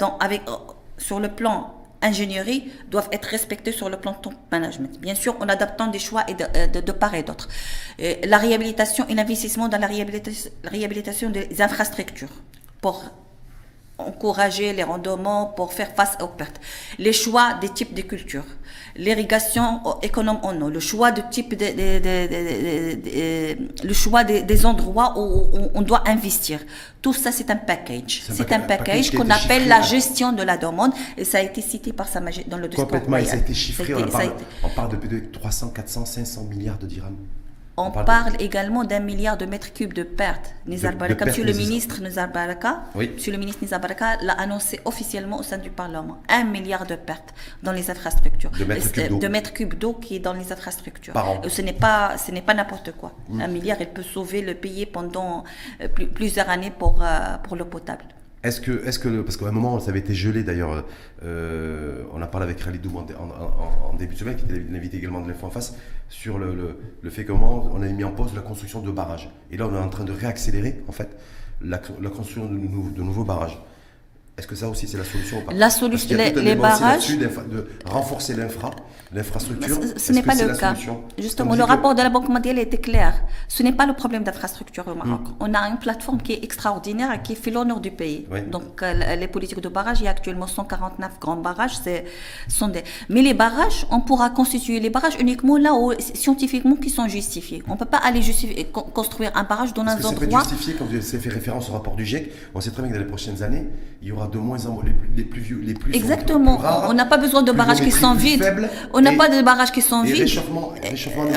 dans, 0.00 0.16
avec, 0.18 0.40
sur 0.96 1.20
le 1.20 1.28
plan 1.28 1.83
ingénierie 2.04 2.70
doivent 2.90 3.08
être 3.10 3.26
respectés 3.26 3.72
sur 3.72 3.88
le 3.88 3.96
plan 3.96 4.12
de 4.22 4.30
management. 4.52 5.00
Bien 5.00 5.14
sûr, 5.16 5.36
en 5.40 5.48
adaptant 5.48 5.88
des 5.88 5.98
choix 5.98 6.24
euh, 6.28 6.66
de, 6.68 6.92
part 6.92 7.14
et 7.14 7.22
d'autre. 7.24 7.48
La 8.24 8.38
réhabilitation 8.38 9.06
et 9.08 9.14
l'investissement 9.14 9.68
dans 9.68 9.78
la 9.78 9.86
réhabilitation, 9.88 10.50
réhabilitation 10.64 11.30
des 11.30 11.60
infrastructures 11.60 12.34
pour 12.80 13.04
encourager 13.98 14.72
les 14.72 14.82
rendements 14.82 15.46
pour 15.46 15.72
faire 15.72 15.94
face 15.94 16.16
aux 16.20 16.28
pertes. 16.28 16.60
Les 16.98 17.12
choix 17.12 17.54
des 17.54 17.68
types 17.68 17.94
de 17.94 18.02
cultures, 18.02 18.46
l'irrigation 18.96 19.80
économe 20.02 20.38
en 20.42 20.60
eau, 20.60 20.70
le 20.70 20.80
choix 20.80 21.12
de 21.12 21.22
type 21.30 21.56
de, 21.56 21.66
le 23.86 23.94
choix 23.94 24.24
des, 24.24 24.66
endroits 24.66 25.14
où 25.16 25.70
on 25.74 25.82
doit 25.82 26.08
investir. 26.08 26.60
Tout 27.02 27.12
ça, 27.12 27.32
c'est 27.32 27.50
un 27.50 27.56
package. 27.56 28.22
C'est 28.30 28.52
un, 28.52 28.60
package 28.60 29.10
qu'on 29.10 29.28
appelle 29.28 29.68
la 29.68 29.82
gestion 29.82 30.32
de 30.32 30.42
la 30.42 30.56
demande 30.56 30.92
et 31.16 31.24
ça 31.24 31.38
a 31.38 31.42
été 31.42 31.60
cité 31.60 31.92
par 31.92 32.08
sa 32.08 32.20
magie 32.20 32.44
dans 32.46 32.56
le 32.56 32.68
discours. 32.68 32.86
Complètement, 32.86 33.18
et 33.18 33.24
ça 33.24 33.34
a 33.34 33.38
été 33.38 33.54
chiffré. 33.54 33.94
On, 33.94 34.06
parle, 34.06 34.32
on 34.62 34.68
parle 34.70 34.98
de 34.98 35.18
300, 35.32 35.70
400, 35.70 36.06
500 36.06 36.44
milliards 36.44 36.78
de 36.78 36.86
dirhams. 36.86 37.16
On, 37.76 37.90
parle, 37.90 38.34
également 38.38 38.84
d'un 38.84 39.00
milliard 39.00 39.36
de 39.36 39.46
mètres 39.46 39.72
cubes 39.72 39.92
de 39.92 40.04
pertes. 40.04 40.54
Nizar 40.66 40.94
Baraka, 40.94 41.26
monsieur 41.26 41.44
le 41.44 41.52
ministre 41.52 42.00
Nizar 42.00 42.30
Baraka, 42.30 42.84
monsieur 42.94 43.32
le 43.32 43.38
ministre 43.38 43.62
Nizar 43.62 43.80
Baraka 43.80 44.16
l'a 44.22 44.34
annoncé 44.34 44.80
officiellement 44.84 45.40
au 45.40 45.42
sein 45.42 45.58
du 45.58 45.70
Parlement. 45.70 46.18
Un 46.28 46.44
milliard 46.44 46.86
de 46.86 46.94
pertes 46.94 47.34
dans 47.64 47.72
les 47.72 47.90
infrastructures. 47.90 48.50
De 48.50 49.28
mètres 49.28 49.52
cubes 49.52 49.74
d'eau 49.74 49.94
qui 49.94 50.16
est 50.16 50.20
dans 50.20 50.34
les 50.34 50.52
infrastructures. 50.52 51.14
Ce 51.48 51.62
n'est 51.62 51.72
pas, 51.72 52.16
ce 52.16 52.30
n'est 52.30 52.42
pas 52.42 52.54
n'importe 52.54 52.92
quoi. 52.92 53.12
Mm. 53.28 53.40
Un 53.40 53.48
milliard, 53.48 53.76
il 53.80 53.88
peut 53.88 54.02
sauver 54.02 54.40
le 54.40 54.54
pays 54.54 54.86
pendant 54.86 55.42
euh, 55.80 55.88
plusieurs 55.88 56.48
années 56.48 56.70
pour, 56.70 57.02
euh, 57.02 57.38
pour 57.42 57.56
l'eau 57.56 57.64
potable. 57.64 58.04
Est-ce 58.44 58.60
que, 58.60 58.86
est-ce 58.86 58.98
que, 58.98 59.22
parce 59.22 59.38
qu'à 59.38 59.46
un 59.46 59.52
moment, 59.52 59.80
ça 59.80 59.90
avait 59.90 60.00
été 60.00 60.14
gelé 60.14 60.42
d'ailleurs, 60.42 60.84
euh, 61.24 62.02
on 62.12 62.20
a 62.20 62.26
parlé 62.26 62.44
avec 62.44 62.62
Khalid 62.62 62.86
en, 62.86 63.06
en, 63.90 63.94
début 63.94 64.14
de 64.14 64.18
semaine, 64.18 64.36
qui 64.36 64.44
était 64.44 64.62
l'invité 64.70 64.98
également 64.98 65.22
de 65.22 65.28
l'info 65.28 65.46
en 65.46 65.50
face, 65.50 65.76
sur 66.10 66.38
le, 66.38 66.76
fait 67.08 67.24
comment 67.24 67.70
on 67.72 67.80
a 67.80 67.88
mis 67.88 68.04
en 68.04 68.10
pause 68.10 68.34
la 68.34 68.42
construction 68.42 68.82
de 68.82 68.90
barrages. 68.90 69.30
Et 69.50 69.56
là, 69.56 69.66
on 69.66 69.74
est 69.74 69.78
en 69.78 69.88
train 69.88 70.04
de 70.04 70.12
réaccélérer, 70.12 70.82
en 70.88 70.92
fait, 70.92 71.16
la, 71.62 71.78
construction 71.78 72.44
de 72.44 73.02
nouveaux 73.02 73.24
barrages. 73.24 73.58
Est-ce 74.36 74.48
que 74.48 74.56
ça 74.56 74.68
aussi 74.68 74.88
c'est 74.88 74.98
la 74.98 75.04
solution 75.04 75.38
ou 75.38 75.42
pas? 75.42 75.52
La 75.52 75.70
solution, 75.70 76.16
les, 76.16 76.56
barrages. 76.56 77.16
De 77.16 77.68
renforcer 77.84 78.34
l'infra, 78.34 78.72
l'infrastructure. 79.12 79.78
Ce, 79.96 80.12
n'est 80.12 80.24
pas 80.24 80.34
le 80.34 80.56
cas. 80.56 80.74
Justement, 81.16 81.54
le 81.54 81.62
rapport 81.62 81.94
de 81.94 82.02
la 82.02 82.10
Banque 82.10 82.28
mondiale 82.28 82.58
était 82.58 82.78
clair. 82.78 83.14
Ce 83.46 83.62
n'est 83.62 83.72
pas 83.72 83.86
le 83.86 83.92
problème 83.94 84.24
d'infrastructure 84.24 84.88
au 84.88 84.94
Maroc. 84.96 85.20
Hmm. 85.28 85.34
On 85.38 85.54
a 85.54 85.60
une 85.68 85.78
plateforme 85.78 86.20
qui 86.20 86.32
est 86.32 86.42
extraordinaire 86.42 87.12
et 87.12 87.22
qui 87.22 87.36
fait 87.36 87.52
l'honneur 87.52 87.80
du 87.80 87.92
pays. 87.92 88.26
Donc, 88.50 88.82
euh, 88.82 89.14
les 89.14 89.28
politiques 89.28 89.60
de 89.60 89.68
barrages, 89.68 90.00
il 90.00 90.04
y 90.04 90.08
a 90.08 90.10
actuellement 90.10 90.48
149 90.48 91.20
grands 91.20 91.36
barrages. 91.36 91.78
Sont 92.48 92.68
des... 92.68 92.82
Mais 93.08 93.22
les 93.22 93.34
barrages, 93.34 93.86
on 93.92 94.00
pourra 94.00 94.30
constituer 94.30 94.80
les 94.80 94.90
barrages 94.90 95.16
uniquement 95.20 95.58
là 95.58 95.74
où 95.74 95.92
scientifiquement 96.00 96.74
qui 96.74 96.90
sont 96.90 97.06
justifiés. 97.06 97.62
On 97.68 97.74
ne 97.74 97.78
peut 97.78 97.84
pas 97.84 97.98
aller 97.98 98.20
justifier, 98.20 98.64
construire 98.64 99.30
un 99.36 99.44
barrage 99.44 99.72
dans 99.74 99.82
un 99.82 99.96
endroit. 100.02 100.42
C'est 100.42 100.50
justifié, 100.50 100.74
comme 100.74 100.88
c'est 101.00 101.20
fait 101.20 101.30
référence 101.30 101.70
au 101.70 101.74
rapport 101.74 101.94
du 101.94 102.04
GIEC. 102.04 102.32
On 102.52 102.60
sait 102.60 102.72
très 102.72 102.82
bien 102.82 102.90
que 102.90 102.96
dans 102.96 103.02
les 103.02 103.08
prochaines 103.08 103.44
années, 103.44 103.66
il 104.02 104.08
y 104.08 104.12
aura 104.12 104.23
de 104.28 104.38
moins 104.38 104.64
en 104.66 104.72
moins 104.72 104.84
les 105.16 105.24
plus, 105.24 105.40
vieux, 105.40 105.60
les 105.62 105.74
plus 105.74 105.94
Exactement. 105.94 106.60
on 106.88 106.92
n'a 106.94 107.06
pas 107.06 107.18
besoin 107.18 107.42
de 107.42 107.52
barrages 107.52 107.80
qui 107.80 107.90
sont 107.90 108.14
vides. 108.14 108.44
On 108.92 109.00
n'a 109.00 109.12
pas 109.12 109.28
de 109.28 109.42
barrages 109.42 109.72
qui 109.72 109.82
sont 109.82 110.02
vides. 110.02 110.18
Réchauffement, 110.18 110.72
réchauffement 110.82 111.24
des 111.26 111.32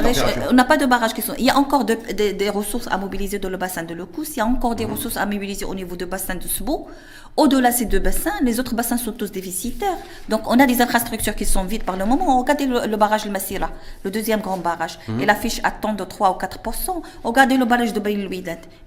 on 0.50 0.54
n'a 0.54 0.66
pas 0.66 0.78
de 0.78 0.86
barrages 0.86 1.14
qui 1.14 1.22
sont. 1.22 1.34
Il 1.38 1.46
y 1.46 1.50
a 1.50 1.58
encore 1.58 1.86
des 1.86 2.50
ressources 2.50 2.88
à 2.88 2.98
mobiliser 2.98 3.40
dans 3.40 3.50
le 3.50 3.58
bassin 3.58 3.84
de 3.84 3.94
Lecous. 3.94 4.26
Il 4.36 4.38
y 4.38 4.42
a 4.42 4.46
encore 4.46 4.76
des 4.76 4.86
mhm. 4.86 4.94
ressources 4.94 5.18
à 5.18 5.26
mobiliser 5.26 5.66
au 5.66 5.76
niveau 5.76 5.96
du 5.96 6.06
bassin 6.06 6.36
de 6.36 6.48
Sbo. 6.48 6.88
Au-delà 7.38 7.70
de 7.72 7.76
ces 7.76 7.86
deux 7.86 8.00
bassins, 8.00 8.34
les 8.42 8.60
autres 8.60 8.74
bassins 8.74 8.98
sont 8.98 9.12
tous 9.12 9.32
déficitaires. 9.32 9.98
Donc, 10.28 10.42
on 10.48 10.60
a 10.60 10.66
des 10.66 10.82
infrastructures 10.82 11.36
qui 11.36 11.46
sont 11.46 11.64
vides 11.66 11.84
par 11.84 11.96
le 11.96 12.04
moment. 12.04 12.40
Regardez 12.40 12.66
le, 12.66 12.98
barrage 12.98 13.26
de 13.26 13.30
Massira, 13.30 13.70
le 14.04 14.10
deuxième 14.10 14.42
grand 14.42 14.58
barrage. 14.58 14.98
Mhm. 15.08 15.20
Il 15.22 15.30
affiche 15.30 15.62
un 15.64 15.70
taux 15.70 15.94
de 15.94 16.04
3 16.04 16.32
ou 16.32 16.40
4% 16.40 17.04
Regardez 17.24 17.58
le 17.58 17.66
barrage 17.66 17.94
de 17.94 18.00
Baïl 18.00 18.28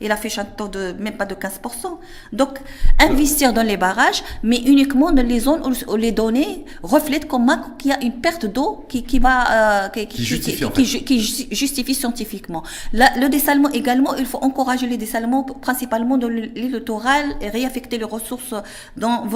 Il 0.01 0.11
affiche 0.11 0.39
un 0.39 0.45
taux 0.45 0.67
de 0.67 0.93
même 0.99 1.15
pas 1.17 1.27
de 1.27 1.37
15% 1.37 1.99
Donc, 2.33 2.59
investir 2.99 3.53
dans 3.53 3.63
les 3.63 3.77
barrages, 3.77 4.25
mais 4.43 4.59
uniquement 4.59 5.13
dans 5.13 5.25
les 5.27 5.39
zones 5.39 5.63
où, 5.65 5.97
les 5.97 6.11
données 6.11 6.65
reflètent 6.83 7.29
comment 7.29 7.61
qu'il 7.79 7.93
y 7.93 7.95
a 7.95 8.03
une 8.03 8.21
perte 8.21 8.47
d'eau 8.47 8.85
qui, 8.89 9.05
qui, 9.05 9.21
va, 9.21 9.85
euh, 9.85 9.89
qui, 9.89 10.25
justifie, 10.25 11.95
scientifiquement. 11.95 12.65
le 12.93 13.29
dessalement 13.29 13.71
également, 13.71 14.17
il 14.17 14.27
faut 14.27 14.39
encourager 14.43 14.89
les 14.89 14.97
dessalements 14.97 15.45
principalement 15.45 16.19
dans 16.19 16.29
l'île 16.29 16.51
littorale 16.73 17.27
et 17.41 17.49
réaffecter 17.49 17.97
les 17.99 18.05
ressources 18.05 18.40
dans, 18.97 19.27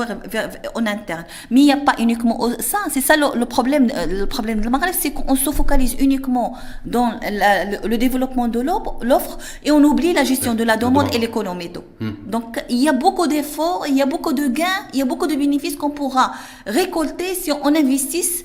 en 0.75 0.87
interne. 0.87 1.25
Mais 1.51 1.61
il 1.61 1.65
n'y 1.65 1.73
a 1.73 1.77
pas 1.77 1.95
uniquement 1.99 2.49
ça. 2.61 2.79
C'est 2.91 3.01
ça 3.01 3.17
le, 3.17 3.45
problème, 3.45 3.91
euh, 3.95 4.07
le 4.21 4.27
problème 4.27 4.61
de 4.61 4.69
Maghreb, 4.69 4.95
c'est 4.99 5.13
qu'on 5.13 5.35
se 5.37 5.51
focalise 5.51 5.97
uniquement 5.99 6.57
dans 6.85 7.13
le, 7.23 7.97
développement 7.97 8.49
de 8.49 8.61
l'offre 8.61 9.39
et 9.65 9.71
on 9.71 9.83
oublie 9.83 10.13
la 10.13 10.25
gestion 10.25 10.55
de 10.55 10.65
la 10.65 10.77
demande 10.77 11.15
et 11.15 11.19
l'économie 11.19 11.69
d'eau. 11.69 11.85
Hmm. 12.01 12.13
Donc 12.27 12.63
il 12.69 12.79
y 12.79 12.89
a 12.89 12.93
beaucoup 12.93 13.27
d'efforts, 13.27 13.87
il 13.89 13.97
y 13.97 14.03
a 14.03 14.07
beaucoup 14.07 14.33
de 14.33 14.49
gains, 14.49 14.65
il 14.93 14.99
y 14.99 15.03
a 15.03 15.07
beaucoup 15.07 15.27
de 15.27 15.35
bénéfices 15.35 15.77
qu'on 15.77 15.91
pourra 15.91 16.33
récolter 16.67 17.35
si 17.35 17.53
on 17.53 17.69
investisse, 17.75 18.45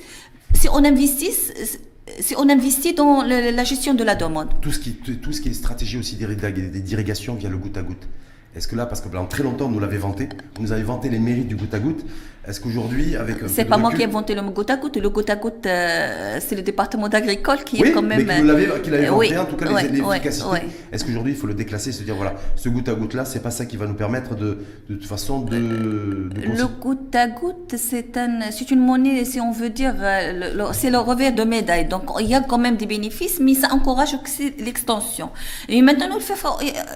si 0.53 0.68
on 0.70 0.84
investisse 0.84 1.51
si 2.20 2.36
on 2.38 2.49
investit 2.49 2.93
dans 2.93 3.24
la 3.24 3.64
gestion 3.64 3.93
de 3.93 4.03
la 4.03 4.16
demande. 4.16 4.49
Tout 4.62 4.72
ce 4.72 4.80
qui, 4.80 4.93
tout 4.93 5.32
ce 5.32 5.41
qui 5.41 5.49
est 5.49 5.53
stratégie 5.53 5.97
aussi 5.97 6.16
d'irrigation 6.16 7.36
via 7.36 7.49
le 7.49 7.57
goutte 7.57 7.78
à 7.78 7.84
goutte. 7.84 8.07
Est-ce 8.55 8.67
que 8.67 8.75
là, 8.75 8.85
parce 8.85 9.01
que 9.01 9.09
pendant 9.09 9.25
très 9.27 9.43
longtemps, 9.43 9.65
on 9.65 9.69
nous 9.69 9.79
l'avait 9.79 9.97
vanté, 9.97 10.29
on 10.57 10.63
nous 10.63 10.71
avait 10.71 10.83
vanté 10.83 11.09
les 11.09 11.19
mérites 11.19 11.47
du 11.47 11.55
goutte 11.55 11.73
à 11.73 11.79
goutte, 11.79 12.05
est-ce 12.47 12.61
qu'aujourd'hui, 12.61 13.17
avec. 13.17 13.37
C'est 13.47 13.65
pas 13.65 13.77
moi 13.77 13.91
qui 13.91 14.01
ai 14.01 14.05
inventé 14.05 14.33
le 14.33 14.41
goutte 14.41 14.69
à 14.69 14.77
goutte. 14.77 14.95
Le 14.95 15.09
goutte 15.09 15.29
à 15.29 15.35
goutte, 15.35 15.65
euh, 15.65 16.39
c'est 16.39 16.55
le 16.55 16.61
département 16.61 17.09
d'agricole 17.09 17.63
qui 17.65 17.81
est 17.81 17.91
quand 17.91 18.01
même. 18.01 18.25
Mais 18.25 18.37
qui 18.81 18.89
l'avait 18.89 19.07
inventé, 19.07 19.37
en 19.37 19.45
tout 19.45 19.57
cas, 19.57 19.81
les, 19.81 19.99
efficacités. 19.99 20.67
Est-ce 20.91 21.03
qu'aujourd'hui, 21.03 21.33
il 21.33 21.37
faut 21.37 21.47
le 21.47 21.53
déclasser, 21.53 21.91
se 21.91 22.01
dire, 22.03 22.15
voilà, 22.15 22.35
ce 22.55 22.69
goutte 22.69 22.87
à 22.87 22.93
goutte-là, 22.93 23.25
c'est 23.25 23.41
pas 23.41 23.51
ça 23.51 23.65
qui 23.65 23.75
va 23.75 23.87
nous 23.87 23.93
permettre 23.93 24.35
de, 24.35 24.59
de 24.89 24.95
toute 24.95 25.05
façon 25.05 25.41
de. 25.41 25.57
le 25.57 26.67
goutte 26.81 27.13
à 27.13 27.27
goutte, 27.27 27.75
c'est 27.77 28.15
un, 28.15 28.39
une 28.71 28.79
monnaie, 28.79 29.25
si 29.25 29.41
on 29.41 29.51
veut 29.51 29.69
dire, 29.69 29.95
euh, 29.99 30.71
c'est 30.71 30.91
le 30.91 30.97
revers 30.97 31.33
de 31.33 31.43
médaille. 31.43 31.85
Donc, 31.87 32.03
il 32.21 32.27
y 32.27 32.35
a 32.35 32.41
quand 32.41 32.57
même 32.57 32.77
des 32.77 32.85
bénéfices, 32.85 33.39
mais 33.41 33.53
ça 33.53 33.67
encourage 33.73 34.15
aussi 34.23 34.53
l'extension. 34.59 35.29
Et 35.67 35.81
maintenant, 35.81 36.17
il 36.17 36.21
faut 36.21 36.49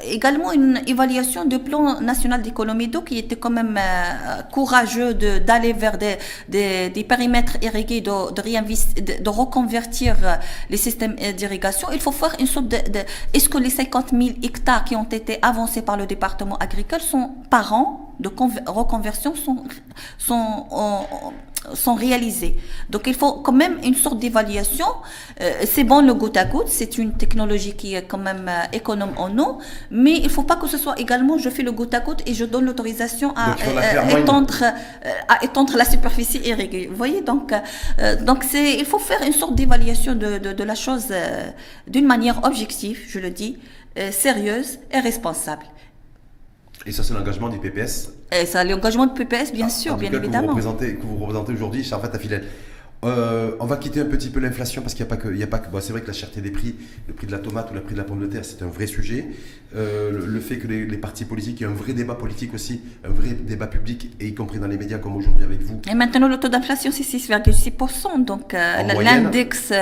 également 0.05 0.53
une 0.53 0.81
évaluation 0.87 1.43
du 1.43 1.59
plan 1.59 1.99
national 1.99 2.41
d'économie 2.41 2.87
d'eau 2.87 3.01
qui 3.01 3.17
était 3.17 3.35
quand 3.35 3.49
même 3.49 3.77
euh, 3.77 4.41
courageux 4.51 5.13
de 5.13 5.32
d'aller 5.39 5.73
vers 5.73 5.97
des, 5.97 6.17
des, 6.49 7.03
périmètres 7.03 7.57
irrigués, 7.61 8.01
de, 8.01 8.31
de, 8.31 9.23
de, 9.23 9.29
reconvertir 9.29 10.15
euh, 10.23 10.36
les 10.69 10.77
systèmes 10.77 11.15
euh, 11.21 11.31
d'irrigation, 11.31 11.89
il 11.91 11.99
faut 11.99 12.11
faire 12.11 12.36
une 12.39 12.47
sorte 12.47 12.67
de... 12.67 12.77
Est-ce 13.34 13.49
que 13.49 13.57
les 13.57 13.69
50 13.69 14.09
000 14.11 14.23
hectares 14.43 14.84
qui 14.86 14.95
ont 14.95 15.03
été 15.03 15.39
avancés 15.41 15.81
par 15.81 15.97
le 15.97 16.05
département 16.05 16.57
agricole 16.57 17.01
sont 17.01 17.31
par 17.49 17.73
an 17.73 18.13
de 18.19 18.29
reconversion 18.29 19.36
sont, 19.36 19.63
sont, 20.17 20.65
sont 20.67 21.34
réalisés. 21.95 22.57
Donc 22.89 23.03
il 23.07 23.14
faut 23.14 23.34
quand 23.34 23.51
même 23.51 23.78
une 23.84 23.95
sorte 23.95 24.20
d'évaluation. 24.20 24.86
Euh, 25.41 25.51
c'est 25.66 25.84
bon 25.84 26.05
le 26.05 26.14
goutte 26.14 26.38
à 26.38 26.45
goutte, 26.45 26.68
c'est 26.68 26.97
une 26.97 27.14
technologie 27.14 27.74
qui 27.74 27.95
est 27.95 28.03
quand 28.03 28.18
même 28.18 28.47
euh, 28.49 28.64
économe 28.78 29.14
en 29.18 29.38
eau, 29.39 29.59
mais 29.91 30.14
il 30.18 30.24
ne 30.24 30.30
faut 30.30 30.43
pas 30.43 30.55
que 30.55 30.68
ce 30.68 30.78
soit 30.78 30.99
également 30.99 31.38
je 31.38 31.49
fais 31.49 31.64
le 31.64 31.72
goutte 31.72 31.93
à 31.93 31.99
goutte 31.99 32.22
et 32.26 32.34
je 32.34 32.45
donne 32.45 32.66
l'autorisation 32.66 33.34
à, 33.36 33.51
euh, 33.51 34.18
étendre, 34.18 34.64
à 35.28 35.43
étendre 35.43 35.76
la 35.78 35.86
superficie 35.86 36.41
irriguée. 36.43 36.88
Vous 36.89 36.95
voyez, 36.95 37.22
donc, 37.22 37.53
donc 38.22 38.43
c'est, 38.43 38.76
il 38.76 38.86
faut 38.86 38.99
faire 38.99 39.22
une 39.24 39.34
sorte 39.34 39.55
d'évaluation 39.55 40.16
de, 40.16 40.38
de, 40.38 40.53
de 40.53 40.64
la 40.64 40.76
chose 40.76 41.07
d'une 41.88 42.05
manière 42.05 42.43
objective, 42.43 42.99
je 43.07 43.20
le 43.20 43.30
dis, 43.30 43.57
sérieuse 44.11 44.80
et 44.91 44.99
responsable. 44.99 45.66
Et 46.86 46.91
ça, 46.91 47.03
c'est 47.03 47.13
l'engagement 47.13 47.49
du 47.49 47.59
PPS 47.59 48.11
Et 48.32 48.45
ça, 48.45 48.63
l'engagement 48.63 49.05
du 49.05 49.13
PPS, 49.13 49.53
bien 49.53 49.69
sûr, 49.69 49.95
bien 49.95 50.11
évidemment. 50.11 50.53
Que 50.53 50.61
vous 50.61 50.69
représentez, 50.69 50.95
que 50.95 51.03
vous 51.03 51.17
représentez 51.17 51.53
aujourd'hui, 51.53 51.84
Charfat 51.84 52.11
Affilel. 52.13 52.45
Euh, 53.03 53.51
on 53.59 53.65
va 53.65 53.77
quitter 53.77 53.99
un 54.01 54.05
petit 54.05 54.29
peu 54.29 54.39
l'inflation 54.39 54.81
parce 54.81 54.93
qu'il 54.93 55.05
n'y 55.05 55.11
a 55.11 55.15
pas 55.15 55.21
que, 55.21 55.27
il 55.29 55.37
y 55.37 55.43
a 55.43 55.47
pas 55.47 55.59
que, 55.59 55.69
bon, 55.69 55.79
c'est 55.81 55.91
vrai 55.91 56.01
que 56.01 56.07
la 56.07 56.13
cherté 56.13 56.41
des 56.41 56.51
prix, 56.51 56.75
le 57.07 57.13
prix 57.13 57.27
de 57.27 57.31
la 57.31 57.39
tomate 57.39 57.69
ou 57.71 57.73
le 57.73 57.81
prix 57.81 57.93
de 57.93 57.99
la 57.99 58.05
pomme 58.05 58.21
de 58.21 58.27
terre, 58.27 58.45
c'est 58.45 58.61
un 58.63 58.67
vrai 58.67 58.87
sujet. 58.87 59.25
Euh, 59.75 60.11
le, 60.11 60.25
le 60.27 60.39
fait 60.39 60.57
que 60.57 60.67
les, 60.67 60.85
les 60.85 60.97
partis 60.97 61.25
politiques, 61.25 61.59
il 61.59 61.63
y 61.63 61.65
a 61.65 61.69
un 61.69 61.73
vrai 61.73 61.93
débat 61.93 62.13
politique 62.15 62.53
aussi, 62.53 62.81
un 63.03 63.09
vrai 63.09 63.29
débat 63.33 63.65
public, 63.67 64.11
et 64.19 64.27
y 64.27 64.33
compris 64.35 64.59
dans 64.59 64.67
les 64.67 64.77
médias 64.77 64.99
comme 64.99 65.15
aujourd'hui 65.15 65.43
avec 65.43 65.61
vous. 65.63 65.81
Et 65.91 65.95
maintenant, 65.95 66.27
le 66.27 66.37
taux 66.37 66.47
d'inflation, 66.49 66.91
c'est 66.91 67.03
6,6%. 67.03 68.23
Donc, 68.23 68.53
euh, 68.53 68.77
l'index. 69.03 69.73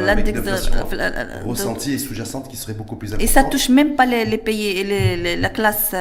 L'index 0.00 0.42
de- 0.42 1.46
ressentie 1.46 1.92
et 1.94 1.98
sous-jacente 1.98 2.48
qui 2.48 2.56
serait 2.56 2.72
beaucoup 2.74 2.96
plus 2.96 3.08
importante. 3.08 3.24
Et 3.28 3.32
ça 3.32 3.44
touche 3.44 3.68
même 3.68 3.94
pas 3.94 4.06
les, 4.06 4.24
les 4.24 4.38
pays, 4.38 4.82
les- 4.84 5.16
les- 5.16 5.36
la 5.36 5.48
classe 5.50 5.92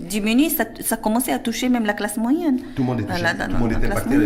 diminuée, 0.00 0.50
ça, 0.50 0.64
ça 0.80 0.96
commençait 0.96 1.32
à 1.32 1.38
toucher 1.38 1.68
même 1.68 1.84
la 1.86 1.94
classe 1.94 2.16
moyenne. 2.16 2.58
Tout 2.76 2.82
le 2.82 2.84
monde 2.84 3.00
est 3.00 3.04
touché, 3.04 3.22
tout 3.22 3.52
le 3.52 3.58
monde 3.58 3.72
est 3.72 3.86
impacté. 3.86 4.16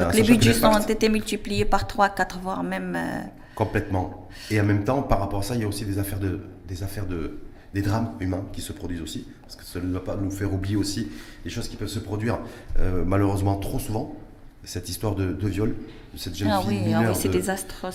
Donc 0.00 0.14
les 0.14 0.22
budgets 0.50 0.64
ont 0.66 0.78
été 0.80 1.08
multipliés 1.08 1.64
par 1.64 1.86
3, 1.86 2.08
4, 2.10 2.38
voire 2.40 2.62
même. 2.62 2.94
euh, 2.96 3.20
Complètement. 3.54 4.28
Et 4.50 4.60
en 4.60 4.64
même 4.64 4.84
temps, 4.84 5.02
par 5.02 5.20
rapport 5.20 5.40
à 5.40 5.42
ça, 5.42 5.54
il 5.54 5.60
y 5.60 5.64
a 5.64 5.68
aussi 5.68 5.84
des 5.84 5.98
affaires 5.98 6.20
de, 6.20 6.40
des 6.68 6.82
affaires 6.82 7.06
de, 7.06 7.38
des 7.74 7.82
drames 7.82 8.12
humains 8.20 8.44
qui 8.52 8.60
se 8.62 8.72
produisent 8.72 9.02
aussi, 9.02 9.26
parce 9.42 9.56
que 9.56 9.64
ça 9.64 9.78
ne 9.80 9.86
doit 9.92 10.04
pas 10.04 10.16
nous 10.16 10.30
faire 10.30 10.52
oublier 10.52 10.76
aussi 10.76 11.08
des 11.44 11.50
choses 11.50 11.68
qui 11.68 11.76
peuvent 11.76 11.88
se 11.88 11.98
produire 11.98 12.38
euh, 12.78 13.04
malheureusement 13.06 13.56
trop 13.56 13.78
souvent. 13.78 14.14
Cette 14.64 14.88
histoire 14.88 15.16
de, 15.16 15.32
de 15.32 15.48
viol 15.48 15.74
de 16.14 16.18
cette 16.18 16.36
jeune 16.36 16.48
Ah 16.52 16.62
fille 16.62 16.80
oui, 16.86 16.92
ah 16.94 17.00
oui, 17.08 17.14
c'est 17.14 17.28
désastreux. 17.28 17.90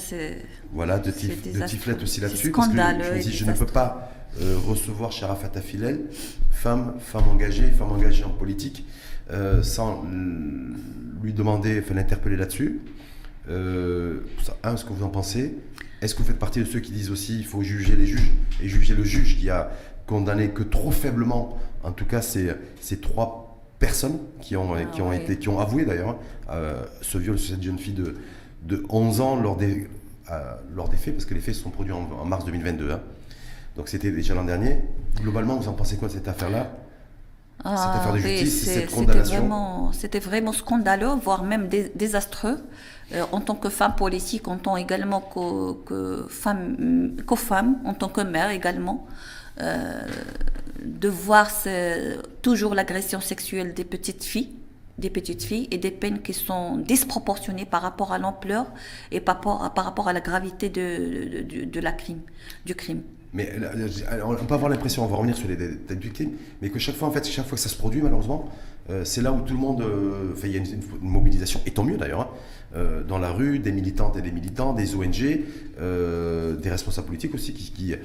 voilà, 0.74 1.00
de, 1.00 1.12
tif, 1.12 1.42
de. 1.42 1.66
Tiflette 1.66 2.04
aussi 2.04 2.20
là-dessus, 2.20 2.52
parce 2.52 2.68
que 2.68 2.74
je, 2.76 3.14
me 3.14 3.22
dis, 3.22 3.32
je 3.32 3.46
ne 3.46 3.54
peux 3.54 3.66
pas 3.66 4.12
euh, 4.42 4.58
recevoir 4.68 5.14
Sharafat 5.14 5.62
Filel, 5.62 6.08
femme, 6.52 6.96
femme 7.00 7.28
engagée, 7.30 7.72
femme 7.72 7.92
engagée 7.94 8.26
en 8.26 8.32
politique, 8.32 8.86
euh, 9.32 9.62
sans 9.64 10.04
l- 10.06 10.76
lui 11.22 11.34
demander, 11.34 11.80
enfin 11.84 11.94
l'interpeller 11.96 12.36
là-dessus. 12.38 12.80
Euh, 13.50 14.20
un, 14.64 14.76
ce 14.78 14.84
que 14.86 14.92
vous 14.92 15.04
en 15.06 15.10
pensez 15.10 15.56
Est-ce 16.02 16.14
que 16.16 16.20
vous 16.20 16.26
faites 16.28 16.40
partie 16.40 16.60
de 16.60 16.66
ceux 16.66 16.80
qui 16.82 16.92
disent 16.92 17.12
aussi 17.12 17.38
il 17.40 17.46
faut 17.46 17.62
juger 17.62 17.96
les 17.96 18.06
juges 18.06 18.32
et 18.62 18.68
juger 18.68 18.94
le 18.94 19.04
juge 19.06 19.38
qui 19.40 19.50
a 19.50 19.72
condamné 20.06 20.50
que 20.50 20.64
trop 20.64 20.92
faiblement, 20.92 21.58
en 21.84 21.92
tout 21.94 22.06
cas 22.06 22.22
ces, 22.22 22.52
ces 22.82 22.98
trois 23.00 23.62
personnes 23.80 24.18
qui 24.42 24.56
ont, 24.58 24.74
Ah 24.74 24.84
qui 24.86 25.02
ont, 25.02 25.10
oui. 25.10 25.16
été, 25.18 25.38
qui 25.38 25.48
ont 25.50 25.60
avoué 25.60 25.86
d'ailleurs 25.86 26.10
hein, 26.10 26.18
euh, 26.52 26.84
ce 27.02 27.18
viol 27.18 27.38
sur 27.40 27.56
cette 27.56 27.64
jeune 27.64 27.78
fille 27.80 27.94
de, 27.94 28.16
de 28.64 28.84
11 28.90 29.22
ans 29.22 29.36
lors 29.40 29.56
des, 29.56 29.88
euh, 30.32 30.54
lors 30.76 30.90
des 30.90 30.98
faits, 30.98 31.14
parce 31.14 31.26
que 31.26 31.34
les 31.34 31.40
faits 31.40 31.56
se 31.56 31.62
sont 31.64 31.70
produits 31.70 31.94
en, 31.94 32.10
en 32.20 32.26
mars 32.26 32.44
2022. 32.46 32.92
hein. 32.92 33.00
Donc 33.78 33.88
c'était 33.90 34.12
déjà 34.12 34.34
l'an 34.34 34.44
dernier. 34.46 34.78
Globalement, 35.22 35.56
vous 35.58 35.68
en 35.70 35.74
pensez 35.74 35.96
quoi 35.98 36.08
de 36.10 36.14
cette 36.14 36.28
affaire-là? 36.28 36.72
Ah, 37.64 38.12
c'était 38.92 39.20
vraiment, 39.24 39.92
vraiment 40.20 40.54
scandaleux, 40.54 41.10
voire 41.22 41.44
même 41.44 41.68
dé- 41.68 41.92
désastreux. 41.96 42.60
Euh, 43.14 43.24
en 43.32 43.40
tant 43.42 43.56
que 43.56 43.70
femme 43.70 43.96
politique, 43.96 44.48
en 44.48 44.58
tant 44.58 44.76
également 44.78 45.22
que, 45.22 45.74
que 45.86 46.28
femme, 46.30 47.16
qu'aux 47.26 47.36
femmes, 47.38 47.78
en 47.86 47.94
tant 47.94 48.10
que 48.10 48.22
mère 48.22 48.50
également, 48.52 49.08
euh, 49.62 50.02
de 50.84 51.10
voir 51.10 51.50
toujours 52.42 52.76
l'agression 52.76 53.22
sexuelle 53.22 53.74
des 53.74 53.84
petites 53.86 54.24
filles 54.24 54.52
des 54.98 55.12
petites 55.12 55.44
filles 55.44 55.68
et 55.70 55.78
des 55.78 55.92
peines 55.92 56.24
qui 56.24 56.34
sont 56.34 56.78
disproportionnées 56.78 57.66
par 57.66 57.84
rapport 57.84 58.14
à 58.14 58.18
l'ampleur 58.18 58.66
et 59.12 59.20
par 59.22 59.36
rapport 59.36 59.64
à, 59.64 59.72
par 59.72 59.86
rapport 59.86 60.08
à 60.08 60.14
la 60.14 60.22
gravité 60.22 60.70
de, 60.70 61.44
de, 61.44 61.60
de- 61.62 61.66
de 61.66 61.80
la 61.80 61.92
crime, 61.92 62.22
du 62.66 62.74
crime. 62.74 63.04
Mais 63.34 63.52
euh, 63.54 63.88
on 64.26 64.46
peut 64.46 64.54
avoir 64.54 64.70
l'impression, 64.70 65.04
on 65.04 65.08
va 65.08 65.18
revenir 65.18 65.36
sur 65.36 65.48
les 65.50 65.96
du 65.96 66.12
crime, 66.12 66.32
mais 66.62 66.70
que 66.70 66.80
chaque 66.80 66.96
fois, 66.96 67.08
en 67.08 67.12
fait, 67.12 67.26
chaque 67.28 67.46
fois 67.46 67.56
que 67.58 67.62
ça 67.62 67.70
se 67.70 67.76
produit, 67.78 68.02
malheureusement, 68.02 68.50
euh, 68.90 69.04
c'est 69.04 69.22
là 69.22 69.34
où 69.34 69.42
tout 69.42 69.54
le 69.54 69.60
monde, 69.60 69.82
euh, 69.82 70.34
il 70.44 70.52
y 70.52 70.56
a 70.56 70.60
une, 70.60 70.66
une 70.66 71.10
mobilisation, 71.10 71.60
et 71.66 71.72
tant 71.72 71.84
mieux 71.84 71.98
d'ailleurs, 71.98 72.22
hein, 72.22 72.28
euh, 72.76 73.04
dans 73.04 73.18
la 73.18 73.32
rue, 73.32 73.60
des 73.60 73.72
militantes 73.74 74.16
et 74.18 74.22
des 74.22 74.32
militants, 74.32 74.74
des 74.74 74.96
ONG, 74.96 75.42
des 76.62 76.70
responsables 76.70 77.08
politiques 77.08 77.34
aussi 77.36 77.54
qui, 77.54 77.72
qui, 77.72 77.96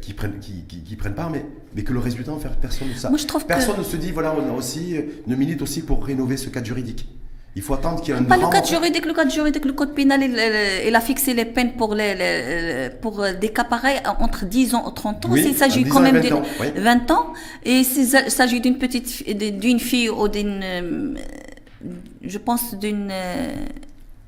qui 0.00 0.14
prennent, 0.14 0.38
qui, 0.40 0.64
qui- 0.68 0.82
qui 0.82 0.96
prennent 0.96 1.14
part, 1.14 1.30
mais, 1.30 1.44
mais 1.74 1.82
que 1.82 1.92
le 1.92 1.98
résultat, 1.98 2.32
en 2.32 2.38
fait, 2.38 2.50
personne 2.60 2.88
ne 2.88 2.94
sait. 2.94 3.08
Moi, 3.08 3.18
je 3.18 3.26
trouve 3.26 3.42
que- 3.42 3.48
Personne 3.48 3.78
ne 3.78 3.82
se 3.82 3.96
dit, 3.96 4.12
voilà, 4.12 4.34
on 4.38 4.48
a 4.54 4.56
aussi, 4.56 4.94
ne 5.26 5.34
milite 5.36 5.62
aussi 5.62 5.82
pour 5.82 6.04
rénover 6.04 6.36
ce 6.36 6.48
cadre 6.48 6.66
juridique. 6.66 7.08
Il 7.56 7.62
faut 7.62 7.74
attendre 7.74 8.00
qu'il 8.00 8.14
y 8.14 8.16
ait 8.16 8.20
un 8.20 8.24
Pas 8.24 8.36
le 8.36 8.46
code 8.46 8.64
juridique, 8.64 9.04
le 9.06 9.12
code 9.12 9.30
juridique, 9.30 9.64
le 9.64 9.72
code 9.72 9.92
pénal, 9.92 10.22
il, 10.22 10.94
a 10.94 11.00
fixé 11.00 11.34
les 11.34 11.44
peines 11.44 11.72
pour, 11.72 11.94
les, 11.96 12.14
les- 12.14 12.90
pour 13.02 13.24
des 13.40 13.48
cas 13.48 13.64
pareils 13.64 14.00
entre 14.20 14.44
10 14.44 14.74
ans 14.76 14.88
et 14.88 14.94
30 14.94 15.26
ans. 15.26 15.28
Oui, 15.32 15.42
S'il 15.42 15.56
s'agit 15.56 15.82
10 15.82 15.90
quand 15.90 16.00
même 16.00 16.18
20 16.18 16.28
de 16.28 16.34
ans, 16.34 16.42
oui. 16.60 16.66
20 16.76 17.10
ans, 17.10 17.32
et 17.64 17.82
s'il 17.82 18.06
s'agit 18.06 18.60
d'une 18.60 18.78
petite, 18.78 19.28
d'une 19.58 19.80
fille 19.80 20.08
ou 20.10 20.28
d'une, 20.28 20.60
euh, 20.62 21.14
je 22.22 22.38
pense 22.38 22.74
d'une 22.74 23.08
euh, 23.10 23.52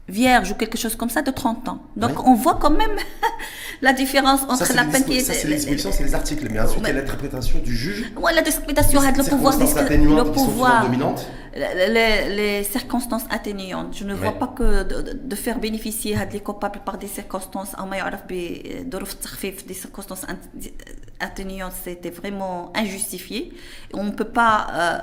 vierge 0.09 0.51
ou 0.51 0.55
quelque 0.55 0.77
chose 0.77 0.97
comme 0.97 1.11
ça 1.11 1.23
de 1.23 1.31
30 1.31 1.69
ans. 1.69 1.79
Donc 1.97 2.11
Oui. 2.19 2.25
on 2.27 2.35
voit 2.35 2.59
quand 2.61 2.71
même 2.71 2.97
la 3.83 3.93
différence 3.93 4.41
entre 4.49 4.75
la 4.75 4.85
peine 4.85 5.05
qui 5.05 5.19
est... 5.19 5.21
ça, 5.21 5.33
c'est 5.33 5.47
les 5.47 5.57
dispositions, 5.57 5.91
c'est 5.93 6.03
les 6.05 6.15
articles, 6.17 6.49
mais 6.51 6.59
ensuite, 6.59 6.83
il 6.83 6.89
y 6.89 6.91
a 6.91 6.95
l'interprétation 6.95 7.61
du 7.61 7.77
juge. 7.77 8.13
Ouais, 8.21 8.33
la 8.35 8.43
Les 8.43 8.47
le 8.49 9.23
pouvoir, 9.31 9.57
le 9.59 10.25
pouvoir, 10.33 10.83
dominantes 10.85 11.25
les, 11.55 12.65
circonstances 12.65 13.25
atténuantes. 13.31 13.97
Je 13.97 14.05
ne 14.05 14.15
vois 14.15 14.33
pas 14.33 14.49
que 14.49 14.83
de, 14.83 15.37
faire 15.37 15.59
bénéficier 15.59 16.17
les 16.33 16.41
coupables 16.41 16.81
par 16.85 16.99
des 16.99 17.07
circonstances, 17.07 17.75
euh, 17.79 18.85
des 19.67 19.75
circonstances 19.75 20.27
atténuantes, 21.21 21.73
c'était 21.85 22.11
vraiment 22.11 22.73
injustifié. 22.75 23.53
On 23.93 24.05
ne 24.05 24.11
peut 24.11 24.25
pas 24.25 24.67
euh, 24.73 24.99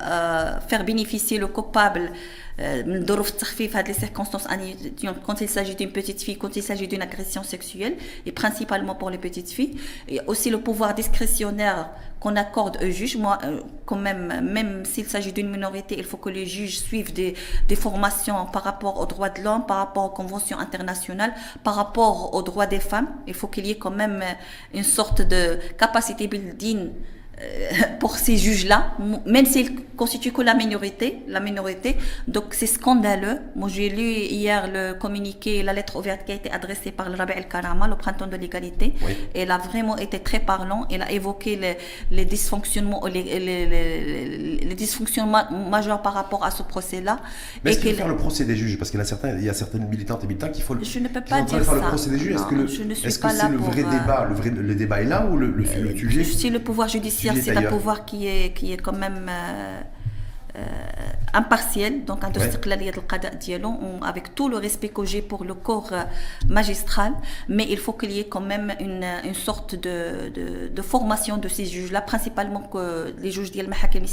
euh, 0.56 0.60
faire 0.60 0.84
bénéficier 0.84 1.38
le 1.38 1.46
coupable 1.46 2.12
des 2.58 3.94
circonstances 3.94 4.46
atténuantes 4.46 5.22
quand 5.24 5.40
il 5.40 5.48
s'agit 5.48 5.76
d'une 5.76 5.92
petite 5.92 6.20
fille, 6.20 6.36
quand 6.36 6.56
il 6.56 6.62
s'agit 6.62 6.86
d'une 6.86 7.00
agression 7.00 7.42
sexuelle, 7.42 7.96
et 8.26 8.32
principalement 8.32 8.94
pour 8.94 9.08
les 9.08 9.16
petites 9.16 9.50
filles. 9.50 9.76
Et 10.08 10.20
aussi 10.26 10.50
le 10.50 10.60
pouvoir 10.60 10.94
discrétionnaire 10.94 11.88
qu'on 12.20 12.36
accorde 12.36 12.78
au 12.82 12.90
juge. 12.90 13.16
Moi, 13.16 13.38
euh, 13.44 13.60
quand 13.86 13.96
même, 13.96 14.48
même 14.52 14.84
s'il 14.84 15.06
s'agit 15.06 15.32
d'une 15.32 15.50
minorité, 15.50 15.96
il 15.98 16.04
faut 16.04 16.18
que 16.18 16.28
les 16.28 16.46
juges 16.46 16.78
suivent 16.78 17.12
des, 17.12 17.34
des 17.66 17.76
formations 17.76 18.46
par 18.46 18.62
rapport 18.62 19.00
aux 19.00 19.06
droits 19.06 19.30
de 19.30 19.42
l'homme, 19.42 19.64
par 19.66 19.78
rapport 19.78 20.04
aux 20.04 20.10
conventions 20.10 20.58
internationales, 20.58 21.34
par 21.64 21.74
rapport 21.74 22.34
aux 22.34 22.42
droits 22.42 22.66
des 22.66 22.80
femmes. 22.80 23.08
Il 23.26 23.34
faut 23.34 23.48
qu'il 23.48 23.66
y 23.66 23.70
ait 23.70 23.78
quand 23.78 23.90
même 23.90 24.20
euh, 24.22 24.32
une 24.74 24.84
sorte 24.84 25.22
de 25.22 25.58
capacité 25.78 26.28
building 26.28 26.90
pour 27.98 28.16
ces 28.16 28.36
juges-là, 28.36 28.92
même 29.26 29.46
s'ils 29.46 29.74
constituent 29.96 30.32
que 30.32 30.42
la 30.42 30.54
minorité, 30.54 31.18
la 31.28 31.40
minorité. 31.40 31.96
Donc 32.28 32.44
c'est 32.52 32.66
scandaleux. 32.66 33.38
Moi 33.56 33.68
j'ai 33.68 33.88
lu 33.88 34.02
hier 34.02 34.68
le 34.72 34.94
communiqué, 34.94 35.62
la 35.62 35.72
lettre 35.72 35.96
ouverte 35.96 36.24
qui 36.24 36.32
a 36.32 36.34
été 36.34 36.50
adressée 36.50 36.90
par 36.90 37.08
le 37.10 37.16
Rabi 37.16 37.32
El 37.36 37.48
Karama, 37.48 37.86
le 37.88 37.96
printemps 37.96 38.26
de 38.26 38.36
l'égalité. 38.36 38.94
Oui. 39.06 39.12
Elle 39.34 39.50
a 39.50 39.58
vraiment 39.58 39.96
été 39.96 40.18
très 40.18 40.40
parlant. 40.40 40.86
Elle 40.90 41.02
a 41.02 41.10
évoqué 41.12 41.56
les, 41.56 41.76
les 42.10 42.24
dysfonctionnements, 42.24 43.06
les, 43.06 43.22
les- 43.22 43.66
les- 43.66 44.56
les 44.68 44.74
dysfonctionnements 44.74 45.44
majeurs 45.70 46.02
par 46.02 46.14
rapport 46.14 46.44
à 46.44 46.50
ce 46.50 46.62
procès-là. 46.62 47.20
Mais 47.64 47.72
est-ce 47.72 47.80
qu'il 47.80 47.90
faut 47.92 47.96
faire 47.98 48.08
le 48.08 48.16
procès 48.16 48.44
des 48.44 48.56
juges? 48.56 48.78
Parce 48.78 48.90
qu'il 48.90 48.98
y 48.98 49.02
a 49.02 49.06
certains, 49.06 49.36
il 49.36 49.44
y 49.44 49.50
a 49.50 49.54
certaines 49.54 49.86
militantes 49.88 50.24
et 50.24 50.26
militants 50.26 50.48
qui 50.48 50.62
font 50.62 50.74
le. 50.74 50.84
Je 50.84 50.98
ne 50.98 51.08
peux 51.08 51.20
pas 51.20 51.42
dire 51.42 51.62
faire 51.62 51.74
le 51.74 51.80
ça. 51.80 51.86
procès 51.88 52.10
des 52.10 52.18
juges. 52.18 52.34
Est-ce 52.34 52.44
que 52.46 52.54
le, 52.54 52.66
je 52.66 52.82
ne 52.82 52.94
suis 52.94 53.06
est-ce 53.06 53.18
que 53.18 53.28
c'est 53.28 53.36
là 53.42 53.48
le 53.48 53.56
vrai 53.58 53.82
euh, 53.82 53.90
débat 53.90 54.26
Le 54.28 54.34
vrai, 54.34 54.50
le 54.50 54.74
débat 54.74 55.02
est 55.02 55.06
là 55.06 55.26
ou 55.26 55.36
le, 55.36 55.46
le, 55.50 55.64
le 55.82 55.96
sujet 55.96 56.24
Si 56.24 56.50
le 56.50 56.58
pouvoir 56.58 56.88
judiciaire, 56.88 57.29
c'est 57.36 57.56
un 57.56 57.62
pouvoir 57.62 58.04
qui 58.04 58.26
est, 58.26 58.52
qui 58.54 58.72
est 58.72 58.76
quand 58.76 58.96
même 58.96 59.26
euh, 59.28 59.80
impartiel, 61.32 62.04
donc 62.04 62.24
un 62.24 62.30
Ouais. 62.30 62.32
avec 64.02 64.34
tout 64.34 64.48
le 64.48 64.56
respect 64.56 64.88
que 64.88 65.04
j'ai 65.04 65.22
pour 65.22 65.44
le 65.44 65.54
corps 65.54 65.90
euh, 65.92 66.02
magistral, 66.48 67.12
mais 67.48 67.66
il 67.68 67.78
faut 67.78 67.92
qu'il 67.92 68.10
y 68.12 68.20
ait 68.20 68.26
quand 68.28 68.40
même 68.40 68.74
une, 68.80 69.04
une 69.24 69.34
sorte 69.34 69.74
de, 69.74 70.28
de, 70.34 70.68
de 70.68 70.82
formation 70.82 71.36
de 71.36 71.48
ces 71.48 71.66
juges-là, 71.66 72.00
principalement 72.00 72.60
que 72.62 73.14
les 73.18 73.30
juges 73.30 73.50
d'Yel 73.52 73.68
Mahakem 73.68 74.04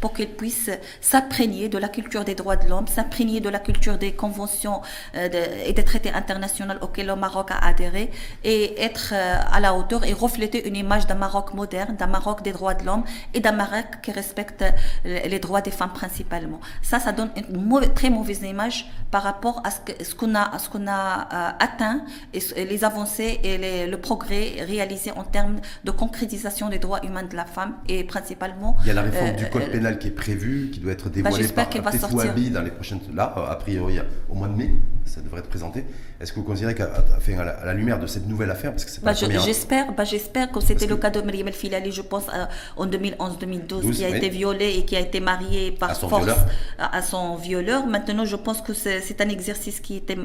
pour 0.00 0.12
qu'ils 0.14 0.28
puissent 0.28 0.70
s'imprégner 1.00 1.68
de 1.68 1.78
la 1.78 1.88
culture 1.88 2.24
des 2.24 2.34
droits 2.34 2.56
de 2.56 2.68
l'homme, 2.68 2.86
s'imprégner 2.86 3.40
de 3.40 3.48
la 3.48 3.58
culture 3.58 3.96
des 3.98 4.12
conventions 4.12 4.80
euh, 5.16 5.28
de- 5.28 5.68
et 5.68 5.72
des 5.72 5.84
traités 5.84 6.12
internationaux 6.12 6.74
auxquels 6.80 7.06
le 7.06 7.16
Maroc 7.16 7.50
a 7.50 7.58
adhéré 7.66 8.10
et 8.44 8.80
être 8.82 9.10
euh, 9.12 9.36
à 9.56 9.60
la 9.60 9.74
hauteur 9.74 10.04
et 10.04 10.12
refléter 10.12 10.66
une 10.68 10.76
image 10.76 11.06
d'un 11.06 11.14
Maroc 11.26 11.54
moderne, 11.54 11.96
d'un 11.96 12.06
Maroc 12.18 12.42
des 12.42 12.52
droits 12.52 12.74
de 12.74 12.84
l'homme 12.84 13.04
et 13.34 13.40
d'un 13.40 13.52
Maroc 13.52 13.86
qui 14.02 14.10
respecte 14.12 14.64
les 15.04 15.28
les 15.32 15.38
droits 15.38 15.61
des 15.62 15.70
femmes 15.70 15.92
principalement. 15.94 16.60
Ça, 16.82 16.98
ça 17.00 17.12
donne 17.12 17.30
une 17.36 17.64
mauvaise- 17.64 17.94
très 17.94 18.10
mauvaise 18.10 18.42
image 18.42 18.90
par 19.10 19.22
rapport 19.22 19.62
à 19.64 19.70
ce 19.70 19.80
que- 19.80 20.04
ce 20.04 20.14
qu'on 20.14 20.34
a, 20.34 20.58
ce 20.58 20.68
qu'on 20.68 20.86
a 20.86 21.28
euh, 21.32 21.50
atteint 21.58 22.02
et, 22.34 22.40
les 22.64 22.84
avancées 22.84 23.40
et 23.42 23.56
les- 23.58 23.86
le 23.86 23.96
progrès 23.98 24.64
réalisé 24.66 25.10
en 25.12 25.24
termes 25.24 25.60
de 25.84 25.90
concrétisation 25.90 26.68
des 26.68 26.78
droits 26.78 27.00
humains 27.04 27.22
de 27.22 27.36
la 27.36 27.44
femme 27.46 27.74
et 27.88 28.04
principalement. 28.04 28.76
Il 28.82 28.88
y 28.88 28.90
a 28.90 28.94
la 28.94 29.02
réforme 29.02 29.28
euh, 29.28 29.32
du 29.32 29.48
code 29.48 29.62
euh, 29.62 29.72
pénal 29.72 29.98
qui 29.98 30.08
est 30.08 30.12
prévue, 30.12 30.70
qui 30.72 30.80
doit 30.80 30.92
être 30.92 31.08
dévoilée 31.08 31.36
j'espère 31.42 31.68
par 31.70 31.82
va 31.84 31.98
sortir. 31.98 32.30
Abi 32.32 32.50
dans 32.50 32.62
les 32.62 32.70
prochaines. 32.70 33.00
Là, 33.14 33.32
a 33.48 33.56
priori, 33.56 33.98
au 34.28 34.34
mois 34.34 34.48
de 34.48 34.54
mai. 34.54 34.70
ça 35.04 35.20
devrait 35.20 35.40
être 35.40 35.48
présenté. 35.48 35.84
Est-ce 36.22 36.32
que 36.32 36.38
vous 36.38 36.46
considérez 36.46 36.76
qu'à 36.76 36.84
à, 36.84 37.64
la, 37.64 37.74
lumière 37.74 37.98
de 37.98 38.06
cette 38.06 38.28
nouvelle 38.28 38.50
affaire, 38.52 38.70
parce 38.70 38.84
que 38.84 38.92
c'est 38.92 39.02
bah, 39.02 39.12
J'espère, 39.12 39.92
bah, 39.92 40.04
j'espère 40.04 40.52
que 40.52 40.60
c'était 40.60 40.86
le 40.86 40.96
cas 40.96 41.10
de 41.10 41.20
Mariam 41.20 41.48
El 41.48 41.54
Filali, 41.54 41.90
je 41.90 42.02
pense, 42.02 42.26
euh, 42.32 42.44
en 42.76 42.86
2011-2012, 42.86 43.90
qui 43.90 44.04
a 44.04 44.16
été 44.16 44.28
violée 44.28 44.76
et 44.78 44.84
qui 44.84 44.94
a 44.94 45.00
été 45.00 45.18
mariée 45.18 45.72
par 45.72 45.96
force 45.96 46.30
à, 46.78 47.02
son 47.02 47.34
violeur. 47.34 47.88
Maintenant, 47.88 48.24
je 48.24 48.36
pense 48.36 48.62
que 48.62 48.72
c'est 48.72 49.20
un 49.20 49.28
exercice 49.28 49.80
qui 49.80 49.96
était, 49.96 50.16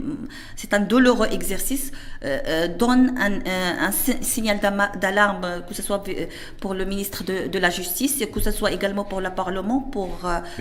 c'est 0.56 0.76
un 0.76 0.82
douloureux 0.82 1.30
exercice, 1.32 1.92
euh, 2.24 2.38
euh, 2.48 2.68
donne 2.68 3.16
un, 3.18 3.88
un, 3.88 3.92
signal 4.22 4.60
d'alarme, 5.02 5.64
que 5.68 5.74
ce 5.74 5.82
soit 5.82 6.04
pour 6.62 6.76
le 6.76 6.86
ministre 6.86 7.24
de, 7.24 7.48
de, 7.48 7.58
la 7.60 7.72
Justice, 7.72 8.22
et 8.22 8.30
que 8.30 8.40
ce 8.40 8.52
soit 8.52 8.72
également 8.72 9.04
pour 9.04 9.20
le 9.20 9.32
Parlement, 9.32 9.80
pour 9.80 10.10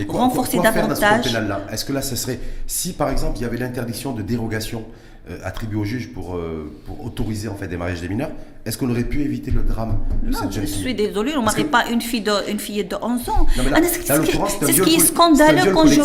renforcer 0.08 0.60
davantage. 0.60 1.26
Est-ce 1.70 1.84
que 1.84 1.92
là, 1.92 2.00
ce 2.00 2.16
serait, 2.16 2.40
si 2.66 2.94
par 2.94 3.10
exemple 3.10 3.36
il 3.36 3.42
y 3.42 3.44
avait 3.44 3.58
l'interdiction 3.58 4.12
de 4.12 4.22
dérogation 4.22 4.86
euh, 5.28 5.38
attribuée 5.44 5.78
au 5.78 5.84
juge 5.84 6.12
pour, 6.12 6.36
euh, 6.36 6.72
pour 6.86 7.04
autoriser 7.04 7.48
en 7.48 7.56
fait 7.56 7.68
des 7.68 7.76
mariages 7.76 8.00
des 8.00 8.08
mineurs, 8.08 8.30
est-ce 8.64 8.78
qu'on 8.78 8.90
aurait 8.90 9.04
pu 9.04 9.22
éviter 9.22 9.50
le 9.50 9.62
drame 9.62 9.98
de 10.22 10.32
cette 10.32 10.52
jeune 10.52 10.66
fille? 10.66 10.74
Je 10.74 10.80
suis 10.80 10.94
désolée, 10.94 11.32
on 11.36 11.40
ne 11.40 11.46
marie 11.46 11.64
pas 11.64 11.86
une, 11.90 12.00
fille 12.00 12.20
de, 12.20 12.32
une 12.50 12.60
fillette 12.60 12.90
de 12.90 12.96
11 13.00 13.28
ans. 13.30 13.46
C'est 13.54 14.72
ce 14.72 14.82
qui 14.82 14.94
est 14.94 15.00
scandaleux 15.00 15.72
quand 15.72 15.86
je. 15.86 16.00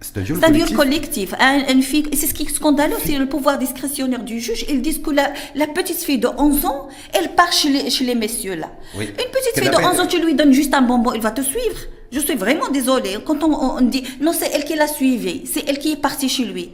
C'est 0.00 0.18
un 0.18 0.50
viol 0.50 0.70
collectif. 0.72 1.34
C'est 1.38 2.26
ce 2.26 2.34
qui 2.34 2.42
est 2.44 2.48
scandaleux, 2.48 2.96
c'est 3.04 3.16
le 3.16 3.26
pouvoir 3.26 3.58
discrétionnaire 3.58 4.22
du 4.22 4.38
juge. 4.38 4.64
Ils 4.68 4.82
disent 4.82 5.00
que 5.00 5.10
la, 5.10 5.32
la, 5.54 5.66
petite 5.66 5.98
fille 5.98 6.18
de 6.18 6.28
11 6.28 6.66
ans, 6.66 6.88
elle 7.12 7.34
part 7.34 7.52
chez 7.52 7.70
les, 7.70 7.90
chez 7.90 8.04
les 8.04 8.14
messieurs 8.14 8.54
là. 8.56 8.70
Une 8.98 9.06
petite 9.06 9.58
fille 9.58 9.70
de 9.70 9.76
11 9.76 10.00
ans, 10.00 10.06
tu 10.06 10.22
lui 10.24 10.34
donnes 10.34 10.52
juste 10.52 10.74
un 10.74 10.82
bonbon, 10.82 11.12
il 11.14 11.22
va 11.22 11.30
te 11.30 11.40
suivre. 11.40 11.78
Je 12.12 12.20
suis 12.20 12.34
vraiment 12.34 12.68
désolée. 12.68 13.16
Quand 13.24 13.42
on, 13.42 13.80
dit, 13.80 14.04
non, 14.20 14.32
c'est 14.32 14.50
elle 14.54 14.64
qui 14.64 14.76
l'a 14.76 14.86
suivi, 14.86 15.42
c'est 15.46 15.68
elle 15.68 15.78
qui 15.78 15.92
est 15.92 15.96
partie 15.96 16.28
chez 16.28 16.44
lui. 16.44 16.70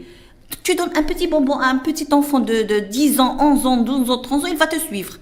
Tu 0.62 0.74
donnes 0.74 0.90
un 0.96 1.02
petit 1.02 1.26
bonbon 1.26 1.58
à 1.58 1.66
un 1.66 1.78
petit 1.78 2.06
enfant 2.12 2.40
de, 2.40 2.62
de 2.62 2.80
10 2.80 3.20
ans, 3.20 3.36
11 3.40 3.66
ans, 3.66 3.76
12 3.78 4.10
ans, 4.10 4.18
13 4.18 4.44
ans, 4.44 4.46
il 4.48 4.56
va 4.56 4.66
te 4.66 4.78
suivre. 4.78 5.18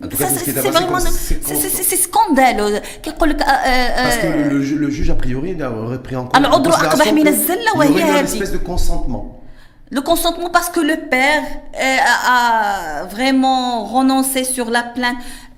C'est 0.00 0.70
vraiment 0.70 0.98
c'est 1.00 1.96
scandaleux. 1.96 2.76
Euh, 2.76 2.78
euh, 2.78 4.02
Parce 4.04 4.16
que 4.18 4.26
le, 4.48 4.58
le, 4.58 4.90
juge, 4.90 5.10
a 5.10 5.14
priori, 5.14 5.54
il 5.56 5.62
aurait 5.64 6.02
pris 6.02 6.14
en 6.14 6.24
compte 6.24 6.36
il 7.84 7.96
y 7.96 8.02
une 8.20 8.24
espèce 8.26 8.52
de 8.52 8.58
consentement. 8.58 9.42
Le 9.90 10.00
consentement 10.02 10.50
parce 10.50 10.68
que 10.68 10.80
le 10.80 11.08
père 11.08 11.42
euh, 11.74 11.96
a, 12.26 13.00
a 13.00 13.04
vraiment 13.06 13.84
renoncé 13.86 14.44
sur 14.44 14.70
la 14.70 14.82
plainte. 14.82 15.16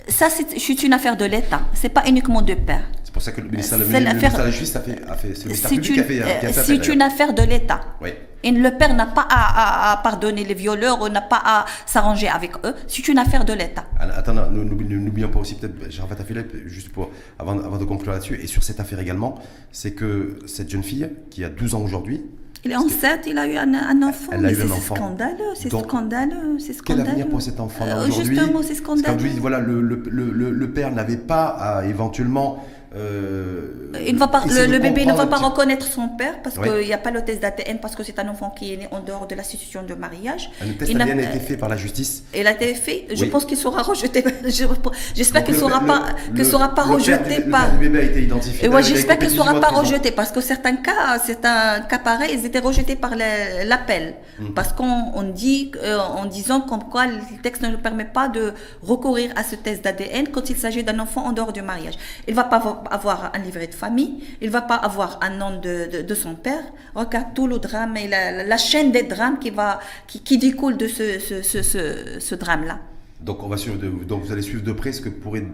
Ça, 0.08 0.28
c'est 0.30 0.82
une 0.82 0.92
affaire 0.92 1.16
de 1.16 1.24
l'État. 1.24 1.60
C'est 1.74 1.88
pas 1.90 2.04
uniquement 2.06 2.40
de 2.40 2.54
père. 2.54 2.84
C'est 3.20 3.32
pour 3.32 3.36
ça 3.36 3.42
que 3.42 3.46
le 3.46 3.50
ministère, 3.50 3.78
de 3.78 4.38
la 4.38 4.50
Justice 4.50 4.76
a 4.76 4.80
fait, 4.80 5.02
a 5.06 5.14
fait 5.14 5.34
c'est 5.34 5.48
une, 5.74 6.52
C'est 6.52 6.88
une 6.88 7.02
affaire 7.02 7.34
de 7.34 7.42
l'État. 7.42 7.80
Oui. 8.00 8.10
Et 8.42 8.50
le 8.50 8.70
père 8.70 8.94
n'a 8.94 9.04
pas 9.06 9.26
à, 9.28 10.00
pardonner 10.02 10.44
les 10.44 10.54
violeurs, 10.54 11.10
n'a 11.10 11.20
pas 11.20 11.42
à 11.44 11.66
s'arranger 11.84 12.28
avec 12.28 12.52
eux. 12.64 12.74
C'est 12.86 13.06
une 13.08 13.18
affaire 13.18 13.44
de 13.44 13.52
l'État. 13.52 13.84
Attends, 13.98 14.32
n'oublions 14.50 15.28
pas 15.28 15.40
aussi 15.40 15.56
peut-être, 15.56 15.90
Jarfat 15.90 16.24
Philippe, 16.24 16.66
juste 16.66 16.88
pour, 16.90 17.10
avant, 17.38 17.58
avant 17.58 17.76
de 17.76 17.84
conclure 17.84 18.12
là-dessus, 18.12 18.40
et 18.42 18.46
sur 18.46 18.62
cette 18.62 18.80
affaire 18.80 19.00
également, 19.00 19.34
c'est 19.70 19.92
que 19.92 20.38
cette 20.46 20.70
jeune 20.70 20.82
fille, 20.82 21.10
qui 21.28 21.44
a 21.44 21.50
12 21.50 21.74
ans 21.74 21.82
aujourd'hui, 21.82 22.22
il 22.62 22.72
est 22.72 22.76
enceinte, 22.76 23.20
il 23.26 23.38
a 23.38 23.46
eu 23.46 23.56
un, 23.56 23.72
un 23.72 24.02
enfant. 24.02 24.32
Elle 24.32 24.44
a 24.44 24.52
eu 24.52 24.60
un 24.60 24.70
enfant. 24.70 24.94
C'est 24.94 25.00
scandaleux, 25.00 25.54
c'est 25.54 25.70
scandaleux, 25.70 26.58
c'est 26.58 26.72
scandaleux. 26.74 27.04
Quel 27.04 27.10
avenir 27.12 27.28
pour 27.28 27.40
cet 27.40 27.58
enfant-là 27.58 28.00
euh, 28.00 28.08
aujourd'hui 28.08 28.36
Justement, 28.36 28.62
c'est 28.62 28.74
scandaleux. 28.74 29.06
Quand 29.06 29.16
vous 29.16 29.40
voilà, 29.40 29.60
le, 29.60 29.80
le, 29.80 30.02
le, 30.10 30.50
le 30.50 30.70
père 30.70 30.92
n'avait 30.92 31.16
pas 31.16 31.46
à 31.46 31.86
éventuellement 31.86 32.62
euh, 32.97 33.93
il 34.05 34.16
va 34.16 34.26
pas, 34.26 34.43
le, 34.47 34.78
bébé 34.78 35.07
ne 35.07 35.12
va 35.12 35.26
pas 35.26 35.36
reconnaître 35.36 35.86
son 35.86 36.09
père 36.09 36.43
parce 36.43 36.59
qu'il 36.59 36.86
n'y 36.86 36.93
a 36.93 36.99
pas 36.99 37.12
le 37.12 37.22
test 37.24 37.41
d'ADN 37.41 37.78
parce 37.78 37.95
que 37.95 38.03
c'est 38.03 38.18
un 38.18 38.28
enfant 38.28 38.51
qui 38.51 38.74
est 38.74 38.76
né 38.76 38.88
en 38.91 38.99
dehors 39.01 39.28
de 39.28 39.34
l'institution 39.36 39.84
de 39.84 39.95
mariage. 39.95 40.51
Le 40.61 40.74
test 40.74 40.93
d'ADN 40.93 41.20
a, 41.20 41.22
été 41.22 41.38
fait 41.38 41.57
par 41.57 41.68
la 41.68 41.76
justice. 41.76 42.24
Il 42.34 42.47
a 42.49 42.53
été 42.53 42.74
fait. 42.74 43.07
Je 43.14 43.24
pense 43.26 43.45
qu'il 43.45 43.57
sera 43.57 43.82
rejeté. 43.82 44.24
J'espère 45.14 45.45
qu'il 45.45 45.55
ne 45.55 45.61
sera 45.61 45.80
pas, 45.80 46.07
que 46.36 46.43
sera 46.43 46.74
pas 46.74 46.82
rejeté 46.82 47.43
par. 47.43 47.72
Le 47.74 47.78
bébé 47.78 47.99
a 48.01 48.03
été 48.03 48.22
identifié. 48.22 48.68
Ouais, 48.68 48.82
j'espère 48.82 49.18
qu'il 49.18 49.28
ne 49.28 49.34
sera 49.34 49.61
pas 49.61 49.68
rejeté 49.68 50.11
parce 50.11 50.32
que 50.32 50.41
certains 50.41 50.76
cas, 50.76 51.18
certains 51.24 51.80
cas 51.82 51.99
pareils, 51.99 52.36
ils 52.38 52.45
étaient 52.45 52.59
rejetés 52.59 52.97
par 52.97 53.14
l'appel 53.14 54.14
mhm. 54.41 54.55
parce 54.55 54.72
qu'on 54.72 55.22
dit 55.32 55.70
euh, 55.82 55.99
en 55.99 56.26
disant 56.26 56.61
comme 56.61 56.84
quoi 56.84 57.07
le 57.07 57.18
texte 57.43 57.62
ne 57.62 57.68
nous 57.68 57.78
permet 57.78 58.05
pas 58.05 58.28
de 58.28 58.53
recourir 58.82 59.30
à 59.36 59.45
ce 59.45 59.55
test 59.55 59.84
d'ADN 59.84 60.28
quand 60.28 60.51
il 60.51 60.57
s'agit 60.57 60.82
d'un 60.82 60.99
enfant 60.99 61.26
en 61.26 61.32
dehors 61.32 61.53
du 61.53 61.62
mariage. 61.62 61.95
Il 62.26 62.34
va 62.34 62.45
pas 62.45 62.79
avoir 62.90 63.32
un 63.34 63.38
livret 63.38 63.66
de 63.66 63.74
famille, 63.74 64.22
il 64.40 64.50
va 64.50 64.62
pas 64.62 64.76
avoir 64.76 65.18
un 65.22 65.30
nom 65.30 65.58
de, 65.60 66.02
de, 66.02 66.14
son 66.14 66.34
père. 66.34 66.62
Regarde 66.94 67.34
tout 67.34 67.46
le 67.46 67.58
drame 67.58 67.96
et 67.96 68.08
la, 68.08 68.56
chaîne 68.58 68.92
des 68.92 69.02
drames 69.04 69.38
qui, 69.38 69.50
va, 69.50 69.80
qui, 70.06 70.20
qui 70.20 70.38
découle 70.38 70.76
de 70.76 70.86
ce, 70.86 71.18
ce, 71.18 71.42
ce, 71.42 72.18
ce 72.18 72.34
drame-là. 72.34 72.78
Donc, 73.20 73.42
on 73.42 73.48
va 73.48 73.56
suivre 73.56 73.78
de, 73.78 73.88
donc 74.04 74.22
vous 74.24 74.32
allez 74.32 74.42
suivre 74.42 74.62
de 74.62 74.72
près 74.72 74.92
ce 74.92 75.00
que 75.00 75.08
pourrait 75.08 75.44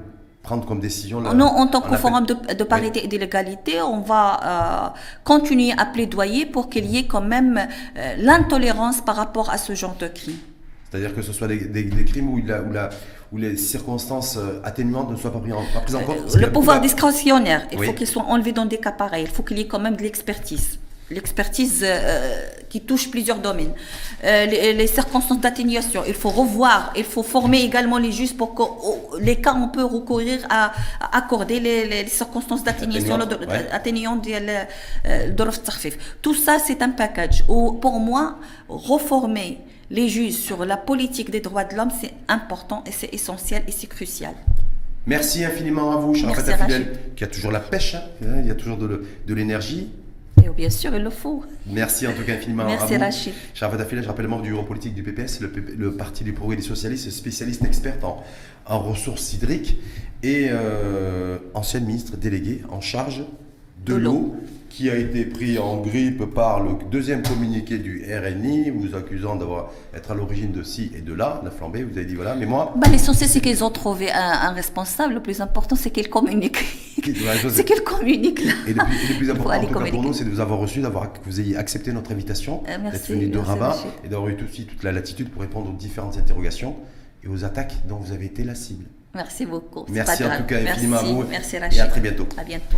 prendre 0.46 0.64
comme 0.64 0.78
décision 0.78 1.20
là, 1.20 1.34
Non, 1.34 1.46
en 1.46 1.66
tant 1.66 1.80
que 1.80 1.96
forum 1.96 2.24
de, 2.24 2.36
de, 2.54 2.64
parité 2.64 3.04
et 3.04 3.08
d'égalité, 3.08 3.82
on 3.82 4.00
va 4.00 4.24
euh, 4.44 4.98
continuer 5.24 5.72
à 5.76 5.84
plaidoyer 5.84 6.46
pour 6.46 6.70
qu'il 6.70 6.86
y 6.86 6.98
ait 6.98 7.06
quand 7.06 7.20
même 7.20 7.58
euh, 7.58 8.14
l'intolérance 8.18 9.00
par 9.00 9.16
rapport 9.16 9.50
à 9.50 9.58
ce 9.58 9.74
genre 9.74 9.96
de 9.98 10.06
crime. 10.06 10.38
C'est-à-dire 10.96 11.14
que 11.14 11.22
ce 11.22 11.32
soit 11.34 11.48
des, 11.48 11.58
des, 11.58 12.04
crimes 12.06 12.30
où, 12.30 12.38
il 12.38 12.50
a, 12.50 12.62
où, 12.62 12.72
la, 12.72 12.88
où, 13.32 13.36
les 13.36 13.58
circonstances 13.58 14.38
euh, 14.38 14.60
atténuantes 14.64 15.10
ne 15.10 15.16
soient 15.16 15.32
pas 15.32 15.40
prises 15.40 15.52
en, 15.52 15.62
pas 15.74 15.80
prises 15.80 15.94
en 15.94 16.00
compte. 16.00 16.34
Le 16.34 16.50
pouvoir 16.50 16.80
discrétionnaire, 16.80 17.66
il 17.70 17.84
faut 17.84 17.92
qu'il 17.92 18.06
soit 18.06 18.22
enlevé 18.22 18.52
dans 18.52 18.64
des 18.64 18.78
cas 18.78 18.92
pareils. 18.92 19.24
Il 19.24 19.30
faut 19.30 19.42
qu'il 19.42 19.58
y 19.58 19.60
ait 19.60 19.66
quand 19.66 19.78
même 19.78 19.96
de 19.96 20.02
l'expertise. 20.02 20.78
L'expertise 21.10 21.84
euh, 21.86 22.46
qui 22.70 22.80
touche 22.80 23.10
plusieurs 23.10 23.38
domaines. 23.38 23.74
Euh, 24.24 24.46
les, 24.46 24.86
circonstances 24.86 25.38
d'atténuation, 25.38 26.02
il 26.06 26.14
faut 26.14 26.30
revoir, 26.30 26.94
il 26.96 27.04
faut 27.04 27.22
former 27.22 27.60
également 27.62 27.98
les 27.98 28.10
juges 28.10 28.34
pour 28.34 28.54
que 28.54 28.62
oh, 28.62 29.16
les 29.20 29.36
cas, 29.36 29.54
on 29.54 29.68
peut 29.68 29.84
recourir 29.84 30.38
à, 30.48 30.72
accorder 31.12 31.60
les, 31.60 32.06
circonstances 32.06 32.64
d'atténuation, 32.64 33.18
atténuantes 33.70 34.24
de 34.24 35.90
Tout 36.22 36.34
ça, 36.34 36.56
c'est 36.58 36.80
un 36.80 36.90
package. 36.90 37.44
Pour 37.46 38.00
moi, 38.00 38.38
reformer 38.66 39.60
les 39.90 40.08
juges 40.08 40.34
sur 40.34 40.64
la 40.64 40.76
politique 40.76 41.30
des 41.30 41.40
droits 41.40 41.64
de 41.64 41.76
l'homme, 41.76 41.90
c'est 42.00 42.12
important 42.28 42.82
et 42.86 42.92
c'est 42.92 43.12
essentiel 43.12 43.62
et 43.66 43.72
c'est 43.72 43.86
crucial. 43.86 44.34
Merci 45.06 45.44
infiniment 45.44 45.92
à 45.92 45.96
vous, 45.96 46.14
Charlotte 46.14 46.44
Fidèle, 46.44 46.98
qui 47.14 47.24
a 47.24 47.28
toujours 47.28 47.52
la 47.52 47.60
pêche, 47.60 47.94
hein. 47.94 48.40
il 48.40 48.46
y 48.46 48.50
a 48.50 48.54
toujours 48.54 48.76
de 48.78 49.34
l'énergie. 49.34 49.90
Bien 50.56 50.70
sûr, 50.70 50.94
il 50.94 51.02
le 51.02 51.10
faut. 51.10 51.44
Merci 51.66 52.06
en 52.06 52.12
tout 52.12 52.22
cas 52.22 52.34
infiniment 52.34 52.64
Merci 52.64 52.94
à 52.94 52.98
vous. 52.98 53.04
Rachid. 53.04 53.34
Charlotte 53.52 53.80
Affilel, 53.80 54.04
je 54.04 54.08
rappelle 54.08 54.26
membre 54.26 54.42
du 54.42 54.50
bureau 54.50 54.62
politique 54.62 54.94
du 54.94 55.02
PPS, 55.02 55.40
le, 55.40 55.52
le 55.76 55.92
Parti 55.92 56.24
du 56.24 56.32
Progrès 56.32 56.56
des 56.56 56.62
Socialistes, 56.62 57.10
spécialiste 57.10 57.64
experte 57.64 58.02
en, 58.04 58.24
en 58.64 58.80
ressources 58.80 59.34
hydriques 59.34 59.76
et 60.22 60.48
euh, 60.50 61.38
ancienne 61.52 61.84
ministre 61.84 62.16
déléguée 62.16 62.62
en 62.70 62.80
charge 62.80 63.24
de, 63.84 63.94
l'eau 63.94 64.36
qui 64.76 64.90
a 64.90 64.96
été 64.96 65.24
pris 65.24 65.58
en 65.58 65.78
grippe 65.78 66.26
par 66.26 66.62
le 66.62 66.72
deuxième 66.90 67.22
communiqué 67.22 67.78
du 67.78 68.04
RNI, 68.04 68.68
vous 68.68 68.94
accusant 68.94 69.34
d'avoir 69.34 69.70
être 69.94 70.10
à 70.10 70.14
l'origine 70.14 70.52
de 70.52 70.62
ci 70.62 70.92
et 70.94 71.00
de 71.00 71.14
là, 71.14 71.40
la 71.42 71.50
flambée, 71.50 71.82
vous 71.82 71.96
avez 71.96 72.04
dit 72.04 72.14
voilà, 72.14 72.34
mais 72.34 72.44
moi... 72.44 72.74
Bah, 72.76 72.86
L'essentiel, 72.92 73.30
c'est 73.30 73.40
qu'ils 73.40 73.64
ont 73.64 73.70
trouvé 73.70 74.12
un, 74.12 74.50
responsable, 74.50 75.14
le 75.14 75.22
plus 75.22 75.40
important, 75.40 75.76
c'est 75.76 75.90
qu'ils 75.90 76.10
communiquent. 76.10 76.62
c'est 77.48 77.64
qu'ils 77.64 77.80
communiquent 77.84 78.44
là. 78.44 78.52
Et 78.66 78.74
le, 78.74 79.16
plus 79.16 79.30
important 79.30 79.66
pour 79.90 80.02
nous, 80.02 80.12
c'est 80.12 80.24
de 80.24 80.30
vous 80.30 80.40
avoir 80.40 80.58
reçu, 80.58 80.82
d'avoir 80.82 81.10
que 81.10 81.20
vous 81.24 81.40
ayez 81.40 81.56
accepté 81.56 81.90
notre 81.94 82.12
invitation, 82.12 82.62
euh, 82.68 82.90
d'être 82.90 83.08
venu 83.08 83.28
de 83.28 83.38
Rabat, 83.38 83.78
et 84.04 84.08
d'avoir 84.08 84.28
eu 84.28 84.36
aussi 84.46 84.66
toute 84.66 84.82
la 84.82 84.92
latitude 84.92 85.30
pour 85.30 85.40
répondre 85.40 85.70
aux 85.70 85.76
différentes 85.76 86.18
interrogations 86.18 86.76
et 87.24 87.28
aux 87.28 87.46
attaques 87.46 87.76
dont 87.88 87.96
vous 87.96 88.12
avez 88.12 88.26
été 88.26 88.44
la 88.44 88.54
cible. 88.54 88.84
Merci 89.14 89.46
beaucoup. 89.46 89.86
Merci 89.88 90.22
en 90.22 90.36
tout 90.36 90.44
cas 90.44 90.58
infiniment 90.58 90.98
à 90.98 91.02
vous. 91.02 91.24
Merci 91.30 91.56
Et 91.56 91.80
à 91.80 91.86
très 91.86 92.00
bientôt. 92.02 92.28
À 92.36 92.44
bientôt. 92.44 92.76